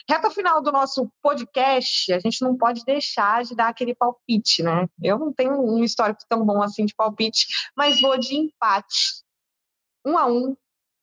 Reta 0.10 0.30
final 0.30 0.62
do 0.62 0.72
nosso 0.72 1.10
podcast, 1.22 2.12
a 2.14 2.20
gente 2.20 2.42
não 2.42 2.58
pode 2.58 2.84
deixar 2.86 3.44
de 3.44 3.56
dar 3.56 3.70
aquele 3.70 3.96
palpite, 3.96 4.64
né? 4.64 4.88
Eu 5.02 5.18
não 5.20 5.34
tenho 5.34 5.60
um 5.62 5.84
histórico 5.84 6.22
tão 6.30 6.46
bom 6.46 6.62
assim 6.62 6.86
de 6.86 6.96
palpite, 6.96 7.48
mas 7.76 8.00
vou 8.02 8.18
de 8.18 8.36
empate. 8.36 9.24
Um 10.06 10.18
a 10.18 10.26
um, 10.26 10.56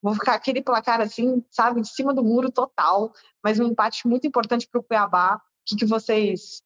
Vou 0.03 0.15
ficar 0.15 0.35
aquele 0.35 0.63
placar 0.63 1.01
assim, 1.01 1.45
sabe, 1.51 1.83
de 1.83 1.89
cima 1.89 2.15
do 2.15 2.25
muro 2.25 2.51
total, 2.51 3.13
mas 3.45 3.61
um 3.61 3.67
empate 3.67 4.09
muito 4.09 4.27
importante 4.27 4.67
para 4.67 4.81
o 4.81 4.83
Cuiabá. 4.83 5.37
O 5.37 5.41
que, 5.67 5.77
que 5.77 5.85
vocês 5.85 6.63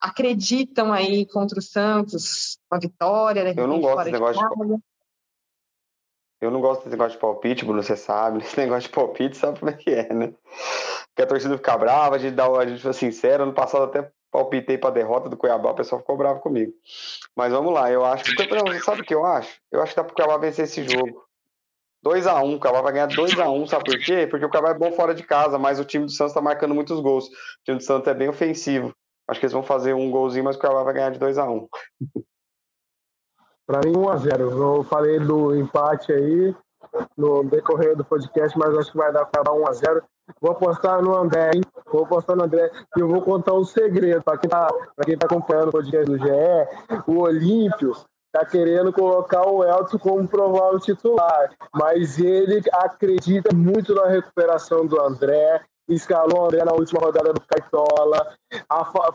acreditam 0.00 0.92
aí 0.92 1.26
contra 1.26 1.58
o 1.58 1.62
Santos, 1.62 2.58
a 2.70 2.78
vitória. 2.78 3.54
Eu 3.56 3.66
não 3.66 3.80
gosto 3.80 3.98
desse 3.98 4.12
negócio 4.12 4.40
de, 4.40 4.82
Eu 6.40 6.50
não 6.50 6.60
gosto 6.60 6.80
desse 6.80 6.90
negócio 6.90 7.12
de 7.12 7.20
palpite, 7.20 7.64
Bruno, 7.64 7.82
você 7.82 7.96
sabe. 7.96 8.38
Esse 8.44 8.58
negócio 8.58 8.88
de 8.88 8.94
palpite, 8.94 9.36
sabe 9.36 9.58
como 9.58 9.70
é 9.70 9.74
que 9.74 9.90
é, 9.90 10.12
né? 10.12 10.32
Porque 11.08 11.22
a 11.22 11.26
torcida 11.26 11.56
fica 11.56 11.76
brava, 11.76 12.16
a 12.16 12.18
gente, 12.18 12.34
dá, 12.34 12.46
a 12.46 12.66
gente 12.66 12.82
foi 12.82 12.92
sincero. 12.92 13.42
Ano 13.42 13.52
passado 13.52 13.84
até 13.84 14.10
palpitei 14.30 14.78
para 14.78 14.90
a 14.90 14.92
derrota 14.92 15.28
do 15.28 15.36
Cuiabá, 15.36 15.70
o 15.70 15.74
pessoal 15.74 16.00
ficou 16.00 16.16
bravo 16.16 16.40
comigo. 16.40 16.72
Mas 17.34 17.52
vamos 17.52 17.72
lá, 17.72 17.90
eu 17.90 18.04
acho 18.04 18.24
que. 18.24 18.80
Sabe 18.80 19.02
o 19.02 19.04
que 19.04 19.14
eu 19.14 19.24
acho? 19.24 19.60
Eu 19.72 19.82
acho 19.82 19.92
que 19.92 19.96
dá 19.96 20.04
para 20.04 20.12
o 20.12 20.14
Cuiabá 20.14 20.36
vencer 20.36 20.64
esse 20.64 20.86
jogo. 20.88 21.26
2x1, 22.06 22.44
um, 22.44 22.54
o 22.54 22.60
Cuiabá 22.60 22.80
vai 22.80 22.92
ganhar 22.92 23.08
2x1, 23.08 23.52
um, 23.52 23.66
sabe 23.66 23.84
por 23.84 23.98
quê? 23.98 24.26
Porque 24.28 24.44
o 24.44 24.48
Cuiabá 24.48 24.70
é 24.70 24.74
bom 24.74 24.92
fora 24.92 25.12
de 25.12 25.24
casa, 25.24 25.58
mas 25.58 25.80
o 25.80 25.84
time 25.84 26.04
do 26.04 26.12
Santos 26.12 26.30
está 26.30 26.40
marcando 26.40 26.74
muitos 26.74 27.00
gols. 27.00 27.26
O 27.26 27.30
time 27.64 27.78
do 27.78 27.82
Santos 27.82 28.06
é 28.06 28.14
bem 28.14 28.28
ofensivo. 28.28 28.94
Acho 29.28 29.40
que 29.40 29.46
eles 29.46 29.52
vão 29.52 29.62
fazer 29.62 29.92
um 29.94 30.10
golzinho, 30.10 30.44
mas 30.44 30.56
o 30.56 30.58
Cuiabá 30.58 30.82
vai 30.82 30.94
ganhar 30.94 31.10
de 31.10 31.18
2 31.18 31.36
a 31.36 31.44
1 31.44 31.54
um. 31.54 31.68
Para 33.66 33.80
mim, 33.84 33.94
1 33.94 34.08
a 34.08 34.16
0 34.16 34.76
Eu 34.76 34.82
falei 34.84 35.20
do 35.20 35.54
empate 35.54 36.10
aí 36.10 36.56
no 37.14 37.44
decorrer 37.44 37.94
do 37.94 38.04
podcast, 38.04 38.58
mas 38.58 38.76
acho 38.78 38.90
que 38.90 38.96
vai 38.96 39.12
dar 39.12 39.26
para 39.26 39.52
1 39.52 39.68
a 39.68 39.72
0 39.72 40.02
Vou 40.40 40.52
apostar 40.52 41.02
no 41.02 41.16
André, 41.16 41.50
hein? 41.54 41.62
Vou 41.90 42.04
apostar 42.04 42.36
no 42.36 42.44
André 42.44 42.70
e 42.96 43.00
eu 43.00 43.08
vou 43.08 43.22
contar 43.22 43.54
um 43.54 43.64
segredo 43.64 44.22
para 44.22 44.38
quem, 44.38 44.48
tá, 44.48 44.68
quem 45.04 45.16
tá 45.16 45.26
acompanhando 45.26 45.68
o 45.68 45.72
podcast 45.72 46.04
do 46.04 46.18
GE. 46.18 47.06
O 47.06 47.20
Olímpio 47.20 47.94
tá 48.30 48.44
querendo 48.44 48.92
colocar 48.92 49.46
o 49.48 49.64
Elton 49.64 49.98
como 49.98 50.28
provável 50.28 50.78
titular, 50.80 51.50
mas 51.74 52.18
ele 52.18 52.62
acredita 52.72 53.54
muito 53.54 53.94
na 53.94 54.06
recuperação 54.06 54.86
do 54.86 55.00
André 55.00 55.62
escalou 55.94 56.46
André 56.46 56.64
na 56.64 56.72
última 56.72 57.00
rodada 57.00 57.32
do 57.32 57.40
Caitola, 57.40 58.34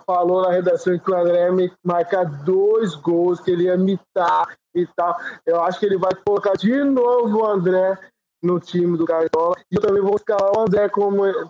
falou 0.06 0.42
na 0.42 0.52
redação 0.52 0.98
que 0.98 1.12
o 1.12 1.16
André 1.16 1.50
ia 1.50 1.72
marcar 1.84 2.26
dois 2.44 2.96
gols, 2.96 3.40
que 3.40 3.52
ele 3.52 3.66
ia 3.66 3.78
mitar 3.78 4.56
e 4.74 4.88
tal. 4.96 5.16
Eu 5.46 5.62
acho 5.62 5.80
que 5.80 5.86
ele 5.86 5.98
vai 5.98 6.12
colocar 6.26 6.54
de 6.54 6.84
novo 6.84 7.40
o 7.40 7.46
André 7.46 7.98
no 8.42 8.60
time 8.60 8.98
do 8.98 9.06
Caitola. 9.06 9.56
E 9.72 9.76
eu 9.76 9.82
também 9.82 10.02
vou 10.02 10.16
escalar 10.16 10.52
o 10.58 10.62
André 10.62 10.90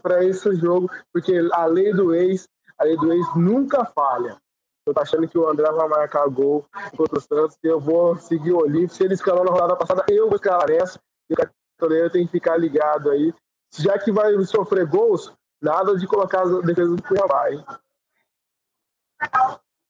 para 0.02 0.24
esse 0.24 0.56
jogo, 0.56 0.90
porque 1.12 1.34
a 1.54 1.66
lei 1.66 1.94
do 1.94 2.14
ex, 2.14 2.48
a 2.78 2.84
lei 2.84 2.98
do 2.98 3.12
ex 3.12 3.26
nunca 3.36 3.86
falha. 3.86 4.38
Eu 4.86 4.94
tô 4.94 5.00
achando 5.00 5.28
que 5.28 5.38
o 5.38 5.48
André 5.48 5.72
vai 5.72 5.88
marcar 5.88 6.28
gol 6.28 6.66
contra 6.98 7.18
o 7.18 7.22
Santos 7.22 7.58
eu 7.64 7.80
vou 7.80 8.18
seguir 8.18 8.52
o 8.52 8.58
Olímpio. 8.58 8.90
Se 8.90 9.04
ele 9.04 9.14
escalou 9.14 9.46
na 9.46 9.52
rodada 9.52 9.78
passada, 9.78 10.04
eu 10.10 10.28
vou 10.28 10.36
escalar 10.36 10.70
essa. 10.70 11.00
E 11.30 11.34
o 11.34 11.38
Caitoleiro 11.38 12.10
tem 12.10 12.26
que 12.26 12.34
ficar 12.34 12.58
ligado 12.58 13.10
aí 13.10 13.34
já 13.78 13.98
que 13.98 14.12
vai 14.12 14.34
sofrer 14.44 14.86
gols, 14.86 15.34
nada 15.62 15.96
de 15.98 16.06
colocar 16.08 16.42
a 16.42 16.62
defesa 16.62 16.96
do 16.96 17.04
Cuiabá, 17.04 17.52
hein? 17.52 17.64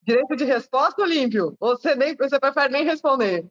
Direito 0.02 0.36
de 0.36 0.44
resposta, 0.44 1.02
Olímpio? 1.02 1.56
Ou 1.60 1.78
você, 1.78 1.96
nem, 1.96 2.16
você 2.16 2.40
prefere 2.40 2.72
nem 2.72 2.84
responder? 2.84 3.48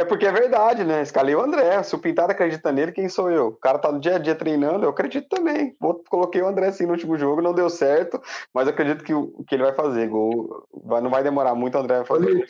É 0.00 0.04
porque 0.04 0.24
é 0.24 0.32
verdade, 0.32 0.84
né? 0.84 1.02
Escalei 1.02 1.34
o 1.34 1.40
André. 1.40 1.82
Se 1.82 1.92
o 1.92 1.98
Pintado 1.98 2.30
acredita 2.30 2.70
nele, 2.70 2.92
quem 2.92 3.08
sou 3.08 3.30
eu? 3.32 3.48
O 3.48 3.56
cara 3.56 3.80
tá 3.80 3.90
no 3.90 3.98
dia 3.98 4.14
a 4.14 4.18
dia 4.18 4.34
treinando, 4.34 4.84
eu 4.84 4.90
acredito 4.90 5.28
também. 5.28 5.76
Coloquei 6.08 6.40
o 6.40 6.46
André 6.46 6.68
assim 6.68 6.86
no 6.86 6.92
último 6.92 7.18
jogo, 7.18 7.42
não 7.42 7.52
deu 7.52 7.68
certo, 7.68 8.22
mas 8.54 8.68
acredito 8.68 9.02
que, 9.02 9.12
o, 9.12 9.44
que 9.44 9.56
ele 9.56 9.64
vai 9.64 9.74
fazer. 9.74 10.08
Gol. 10.08 10.68
Vai, 10.84 11.00
não 11.00 11.10
vai 11.10 11.24
demorar 11.24 11.56
muito, 11.56 11.76
o 11.76 11.80
André 11.80 11.96
vai 11.96 12.06
fazer. 12.06 12.46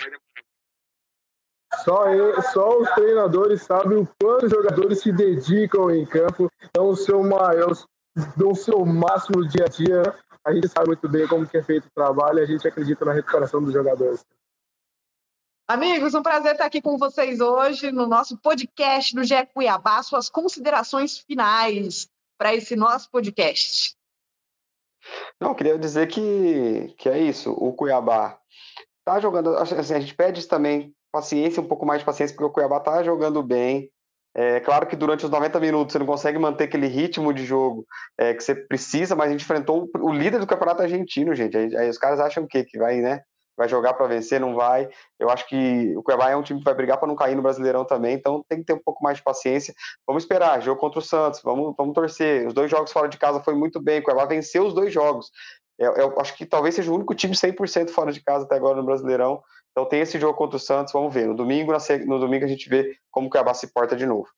Só, 1.84 2.08
ele, 2.08 2.42
só 2.42 2.78
os 2.78 2.90
treinadores 2.90 3.62
sabem 3.62 3.98
o 3.98 4.08
quanto 4.20 4.46
os 4.46 4.50
jogadores 4.50 5.00
se 5.00 5.12
dedicam 5.12 5.90
em 5.90 6.06
campo, 6.06 6.50
dão 6.74 6.88
o 6.88 6.96
seu 6.96 7.22
maior, 7.22 7.72
dão 8.36 8.50
o 8.50 8.56
seu 8.56 8.84
máximo 8.86 9.46
dia 9.46 9.64
a 9.66 9.68
dia. 9.68 10.02
A 10.44 10.52
gente 10.52 10.68
sabe 10.68 10.88
muito 10.88 11.08
bem 11.08 11.28
como 11.28 11.46
que 11.46 11.58
é 11.58 11.62
feito 11.62 11.86
o 11.86 11.90
trabalho 11.94 12.38
e 12.38 12.42
a 12.42 12.46
gente 12.46 12.66
acredita 12.66 13.04
na 13.04 13.12
recuperação 13.12 13.62
dos 13.62 13.72
jogadores. 13.72 14.24
Amigos, 15.68 16.14
um 16.14 16.22
prazer 16.22 16.52
estar 16.52 16.64
aqui 16.64 16.80
com 16.80 16.96
vocês 16.96 17.40
hoje 17.40 17.92
no 17.92 18.06
nosso 18.06 18.38
podcast 18.38 19.14
do 19.14 19.22
GE 19.22 19.46
Cuiabá. 19.52 20.02
Suas 20.02 20.30
considerações 20.30 21.18
finais 21.18 22.08
para 22.38 22.54
esse 22.54 22.74
nosso 22.74 23.10
podcast. 23.10 23.94
Não, 25.38 25.54
queria 25.54 25.78
dizer 25.78 26.06
que, 26.08 26.94
que 26.96 27.08
é 27.10 27.18
isso. 27.18 27.52
O 27.52 27.74
Cuiabá 27.74 28.40
está 29.00 29.20
jogando. 29.20 29.56
Assim, 29.56 29.74
a 29.74 30.00
gente 30.00 30.14
pede 30.14 30.46
também 30.48 30.94
paciência, 31.12 31.62
um 31.62 31.66
pouco 31.66 31.86
mais 31.86 32.00
de 32.00 32.04
paciência, 32.04 32.34
porque 32.34 32.48
o 32.48 32.52
Cuiabá 32.52 32.78
está 32.78 33.02
jogando 33.02 33.42
bem. 33.42 33.90
É 34.34 34.60
claro 34.60 34.86
que 34.86 34.94
durante 34.94 35.24
os 35.24 35.30
90 35.30 35.58
minutos 35.58 35.92
você 35.92 35.98
não 35.98 36.06
consegue 36.06 36.38
manter 36.38 36.64
aquele 36.64 36.86
ritmo 36.86 37.32
de 37.32 37.44
jogo 37.44 37.84
é, 38.16 38.34
que 38.34 38.42
você 38.42 38.54
precisa, 38.54 39.16
mas 39.16 39.28
a 39.28 39.32
gente 39.32 39.42
enfrentou 39.42 39.90
o 39.98 40.12
líder 40.12 40.38
do 40.38 40.46
campeonato 40.46 40.82
argentino, 40.82 41.34
gente. 41.34 41.56
Aí, 41.56 41.76
aí 41.76 41.88
os 41.88 41.98
caras 41.98 42.20
acham 42.20 42.44
o 42.44 42.46
quê? 42.46 42.64
Que 42.64 42.78
vai, 42.78 42.98
né? 42.98 43.20
vai 43.58 43.68
jogar 43.68 43.92
para 43.94 44.06
vencer, 44.06 44.40
não 44.40 44.54
vai. 44.54 44.88
Eu 45.18 45.28
acho 45.28 45.46
que 45.48 45.92
o 45.96 46.02
Cuiabá 46.02 46.30
é 46.30 46.36
um 46.36 46.42
time 46.44 46.60
que 46.60 46.64
vai 46.64 46.74
brigar 46.74 46.96
para 46.96 47.08
não 47.08 47.16
cair 47.16 47.34
no 47.34 47.42
Brasileirão 47.42 47.84
também, 47.84 48.14
então 48.14 48.44
tem 48.48 48.60
que 48.60 48.64
ter 48.64 48.72
um 48.72 48.78
pouco 48.82 49.02
mais 49.02 49.18
de 49.18 49.24
paciência. 49.24 49.74
Vamos 50.06 50.22
esperar, 50.22 50.62
jogo 50.62 50.80
contra 50.80 51.00
o 51.00 51.02
Santos, 51.02 51.42
vamos, 51.42 51.74
vamos 51.76 51.92
torcer. 51.92 52.46
Os 52.46 52.54
dois 52.54 52.70
jogos 52.70 52.92
fora 52.92 53.08
de 53.08 53.18
casa 53.18 53.40
foi 53.40 53.54
muito 53.54 53.82
bem, 53.82 53.98
o 53.98 54.04
Cuiabá 54.04 54.26
venceu 54.26 54.64
os 54.64 54.72
dois 54.72 54.92
jogos. 54.92 55.28
Eu, 55.76 55.92
eu 55.94 56.20
acho 56.20 56.36
que 56.36 56.46
talvez 56.46 56.76
seja 56.76 56.90
o 56.90 56.94
único 56.94 57.14
time 57.16 57.34
100% 57.34 57.90
fora 57.90 58.12
de 58.12 58.22
casa 58.22 58.44
até 58.44 58.54
agora 58.54 58.76
no 58.76 58.84
Brasileirão. 58.84 59.42
Então 59.72 59.88
tem 59.88 60.00
esse 60.00 60.18
jogo 60.18 60.36
contra 60.36 60.56
o 60.56 60.60
Santos, 60.60 60.92
vamos 60.92 61.12
ver. 61.12 61.26
No 61.26 61.34
domingo, 61.34 61.72
no 62.06 62.18
domingo 62.18 62.44
a 62.44 62.48
gente 62.48 62.68
vê 62.68 62.96
como 63.10 63.28
o 63.28 63.30
Cuiabá 63.30 63.54
se 63.54 63.72
porta 63.72 63.94
de 63.94 64.06
novo. 64.06 64.28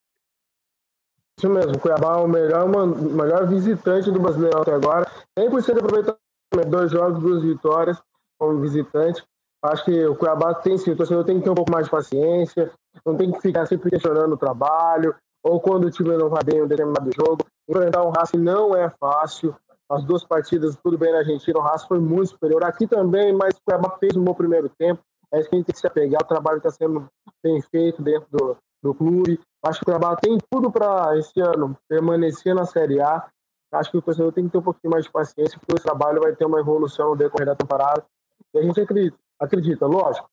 Isso 1.38 1.48
mesmo, 1.48 1.72
o 1.72 1.80
Cuiabá 1.80 2.18
é 2.18 2.22
o 2.22 2.28
melhor, 2.28 2.68
melhor 2.68 3.48
visitante 3.48 4.10
do 4.10 4.20
Brasileirão 4.20 4.60
até 4.60 4.74
agora. 4.74 5.10
100% 5.38 5.78
aproveitamento, 5.78 6.20
dois 6.68 6.90
jogos, 6.90 7.22
duas 7.22 7.42
vitórias 7.42 8.02
como 8.38 8.60
visitante. 8.60 9.24
Acho 9.62 9.84
que 9.84 10.06
o 10.06 10.16
Cuiabá 10.16 10.54
tem 10.54 10.76
sim, 10.78 10.90
o 10.90 10.96
torcedor 10.96 11.24
tem 11.24 11.38
que 11.38 11.44
ter 11.44 11.50
um 11.50 11.54
pouco 11.54 11.70
mais 11.70 11.84
de 11.84 11.90
paciência, 11.90 12.70
não 13.04 13.16
tem 13.16 13.30
que 13.30 13.40
ficar 13.40 13.66
sempre 13.66 13.90
questionando 13.90 14.32
o 14.32 14.36
trabalho, 14.36 15.14
ou 15.42 15.60
quando 15.60 15.84
o 15.84 15.90
time 15.90 16.16
não 16.16 16.28
vai 16.28 16.42
bem 16.42 16.58
em 16.58 16.62
um 16.62 16.66
determinado 16.66 17.10
jogo. 17.14 17.44
Enfrentar 17.68 18.04
um 18.04 18.10
Racing 18.10 18.38
não 18.38 18.74
é 18.74 18.90
fácil. 18.98 19.54
As 19.88 20.04
duas 20.04 20.24
partidas, 20.24 20.76
tudo 20.82 20.96
bem 20.96 21.12
na 21.12 21.18
Argentina, 21.18 21.58
o 21.58 21.62
Racing 21.62 21.88
foi 21.88 21.98
muito 21.98 22.30
superior. 22.30 22.64
Aqui 22.64 22.86
também, 22.86 23.32
mas 23.32 23.56
o 23.56 23.60
Cuiabá 23.64 23.96
fez 23.98 24.16
um 24.16 24.24
bom 24.24 24.34
primeiro 24.34 24.68
tempo. 24.68 25.02
É 25.32 25.38
isso 25.38 25.48
que 25.48 25.54
a 25.54 25.58
gente 25.58 25.66
tem 25.66 25.74
que 25.74 25.80
se 25.80 25.86
apegar. 25.86 26.22
O 26.22 26.28
trabalho 26.28 26.58
está 26.58 26.70
sendo 26.70 27.08
bem 27.42 27.60
feito 27.62 28.02
dentro 28.02 28.28
do, 28.30 28.56
do 28.82 28.94
clube. 28.94 29.40
Acho 29.64 29.78
que 29.78 29.84
o 29.84 29.86
Cuiabá 29.86 30.16
tem 30.16 30.38
tudo 30.50 30.70
para 30.70 31.16
esse 31.18 31.40
ano 31.40 31.76
permanecer 31.88 32.54
na 32.54 32.64
Série 32.64 33.00
A. 33.00 33.28
Acho 33.72 33.90
que 33.92 33.98
o 33.98 34.02
torcedor 34.02 34.32
tem 34.32 34.44
que 34.44 34.50
ter 34.50 34.58
um 34.58 34.62
pouquinho 34.62 34.90
mais 34.90 35.04
de 35.04 35.12
paciência, 35.12 35.58
porque 35.58 35.80
o 35.80 35.82
trabalho 35.82 36.20
vai 36.20 36.34
ter 36.34 36.44
uma 36.44 36.58
evolução 36.58 37.10
no 37.10 37.16
decorrer 37.16 37.46
da 37.46 37.54
temporada. 37.54 38.04
E 38.52 38.58
a 38.58 38.62
gente 38.62 38.80
acredita, 38.80 39.16
acredita 39.38 39.86
lógico. 39.86 40.28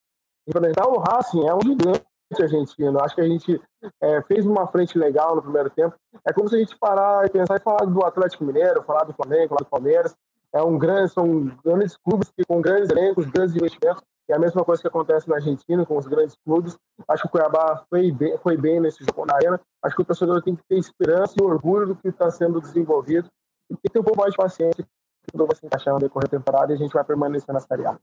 Enfrentar 0.47 0.87
o 0.87 0.97
Racing 0.97 1.45
é 1.45 1.53
um 1.53 1.61
gigante 1.61 2.03
argentino. 2.39 2.99
Acho 3.01 3.15
que 3.15 3.21
a 3.21 3.27
gente 3.27 3.61
é, 4.01 4.21
fez 4.23 4.45
uma 4.45 4.65
frente 4.67 4.97
legal 4.97 5.35
no 5.35 5.41
primeiro 5.41 5.69
tempo. 5.69 5.95
É 6.27 6.33
como 6.33 6.49
se 6.49 6.55
a 6.55 6.59
gente 6.59 6.75
parar 6.77 7.25
e 7.25 7.29
pensar 7.29 7.57
e 7.57 7.63
falar 7.63 7.85
do 7.85 8.03
Atlético 8.03 8.43
Mineiro, 8.43 8.83
falar 8.83 9.03
do 9.03 9.13
Flamengo, 9.13 9.49
falar 9.49 9.59
do 9.59 9.69
Palmeiras. 9.69 10.15
É 10.53 10.63
um 10.63 10.77
grande, 10.77 11.11
são 11.11 11.51
grandes 11.63 11.95
clubes 11.97 12.31
com 12.47 12.61
grandes 12.61 12.89
elencos, 12.89 13.27
grandes 13.27 13.55
investimentos. 13.55 14.01
E 14.30 14.34
a 14.34 14.39
mesma 14.39 14.63
coisa 14.63 14.82
que 14.82 14.88
acontece 14.88 15.30
na 15.30 15.36
Argentina 15.36 15.86
com 15.86 15.97
os 15.97 16.05
grandes 16.05 16.36
clubes. 16.43 16.78
Acho 17.07 17.23
que 17.23 17.28
o 17.30 17.32
Cuiabá 17.32 17.86
foi 17.89 18.11
bem, 18.11 18.38
foi 18.39 18.57
bem 18.57 18.80
nesse 18.80 19.03
jogo 19.03 19.25
na 19.25 19.36
arena. 19.36 19.59
Acho 19.84 19.95
que 19.95 20.01
o 20.01 20.05
torcedor 20.05 20.41
tem 20.41 20.55
que 20.55 20.63
ter 20.67 20.78
esperança 20.78 21.36
e 21.39 21.43
orgulho 21.43 21.88
do 21.88 21.95
que 21.95 22.09
está 22.09 22.30
sendo 22.30 22.59
desenvolvido. 22.59 23.30
E 23.69 23.75
tem 23.75 23.82
que 23.84 23.89
ter 23.89 23.99
um 23.99 24.03
pouco 24.03 24.19
mais 24.19 24.32
de 24.32 24.38
paciência 24.38 24.86
vai 25.34 25.55
se 25.55 25.65
encaixar 25.65 25.93
no 25.93 25.99
decorrer 25.99 26.30
da 26.30 26.38
temporada 26.38 26.71
e 26.71 26.75
a 26.75 26.78
gente 26.78 26.93
vai 26.93 27.03
permanecer 27.03 27.53
na 27.53 27.59
Série 27.59 27.86
A. 27.86 27.99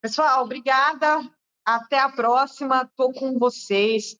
Pessoal, 0.00 0.44
obrigada. 0.44 1.20
Até 1.64 1.98
a 2.00 2.08
próxima. 2.08 2.82
Estou 2.82 3.12
com 3.12 3.38
vocês. 3.38 4.16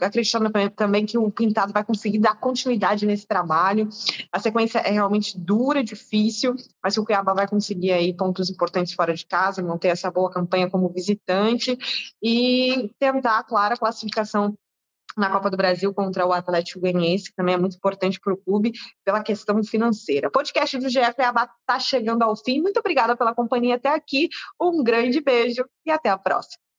Acreditando 0.00 0.50
também 0.74 1.04
que 1.04 1.18
o 1.18 1.30
Pintado 1.30 1.72
vai 1.72 1.84
conseguir 1.84 2.18
dar 2.18 2.40
continuidade 2.40 3.04
nesse 3.04 3.26
trabalho. 3.26 3.88
A 4.32 4.38
sequência 4.38 4.78
é 4.78 4.90
realmente 4.90 5.38
dura, 5.38 5.84
difícil, 5.84 6.54
mas 6.82 6.96
o 6.96 7.04
Cuiabá 7.04 7.34
vai 7.34 7.46
conseguir 7.46 7.92
aí 7.92 8.14
pontos 8.14 8.48
importantes 8.48 8.94
fora 8.94 9.14
de 9.14 9.26
casa, 9.26 9.62
manter 9.62 9.88
essa 9.88 10.10
boa 10.10 10.30
campanha 10.30 10.70
como 10.70 10.88
visitante 10.88 11.76
e 12.22 12.90
tentar, 12.98 13.44
claro, 13.44 13.74
a 13.74 13.76
classificação 13.76 14.56
na 15.16 15.28
Copa 15.28 15.50
do 15.50 15.56
Brasil 15.56 15.92
contra 15.92 16.24
o 16.24 16.32
Atlético 16.32 16.80
Goianiense, 16.80 17.30
que 17.30 17.36
também 17.36 17.56
é 17.56 17.58
muito 17.58 17.76
importante 17.76 18.18
para 18.18 18.32
o 18.32 18.36
clube 18.36 18.72
pela 19.04 19.22
questão 19.22 19.62
financeira. 19.62 20.28
O 20.28 20.30
podcast 20.30 20.78
do 20.78 20.88
GE 20.88 21.12
Cuiabá 21.14 21.52
está 21.60 21.78
chegando 21.78 22.22
ao 22.22 22.34
fim. 22.36 22.62
Muito 22.62 22.78
obrigada 22.78 23.14
pela 23.16 23.34
companhia 23.34 23.74
até 23.74 23.90
aqui. 23.90 24.28
Um 24.58 24.82
grande 24.82 25.20
beijo 25.20 25.64
e 25.84 25.90
até 25.90 26.08
a 26.08 26.16
próxima. 26.16 26.69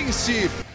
Deca 0.00 0.69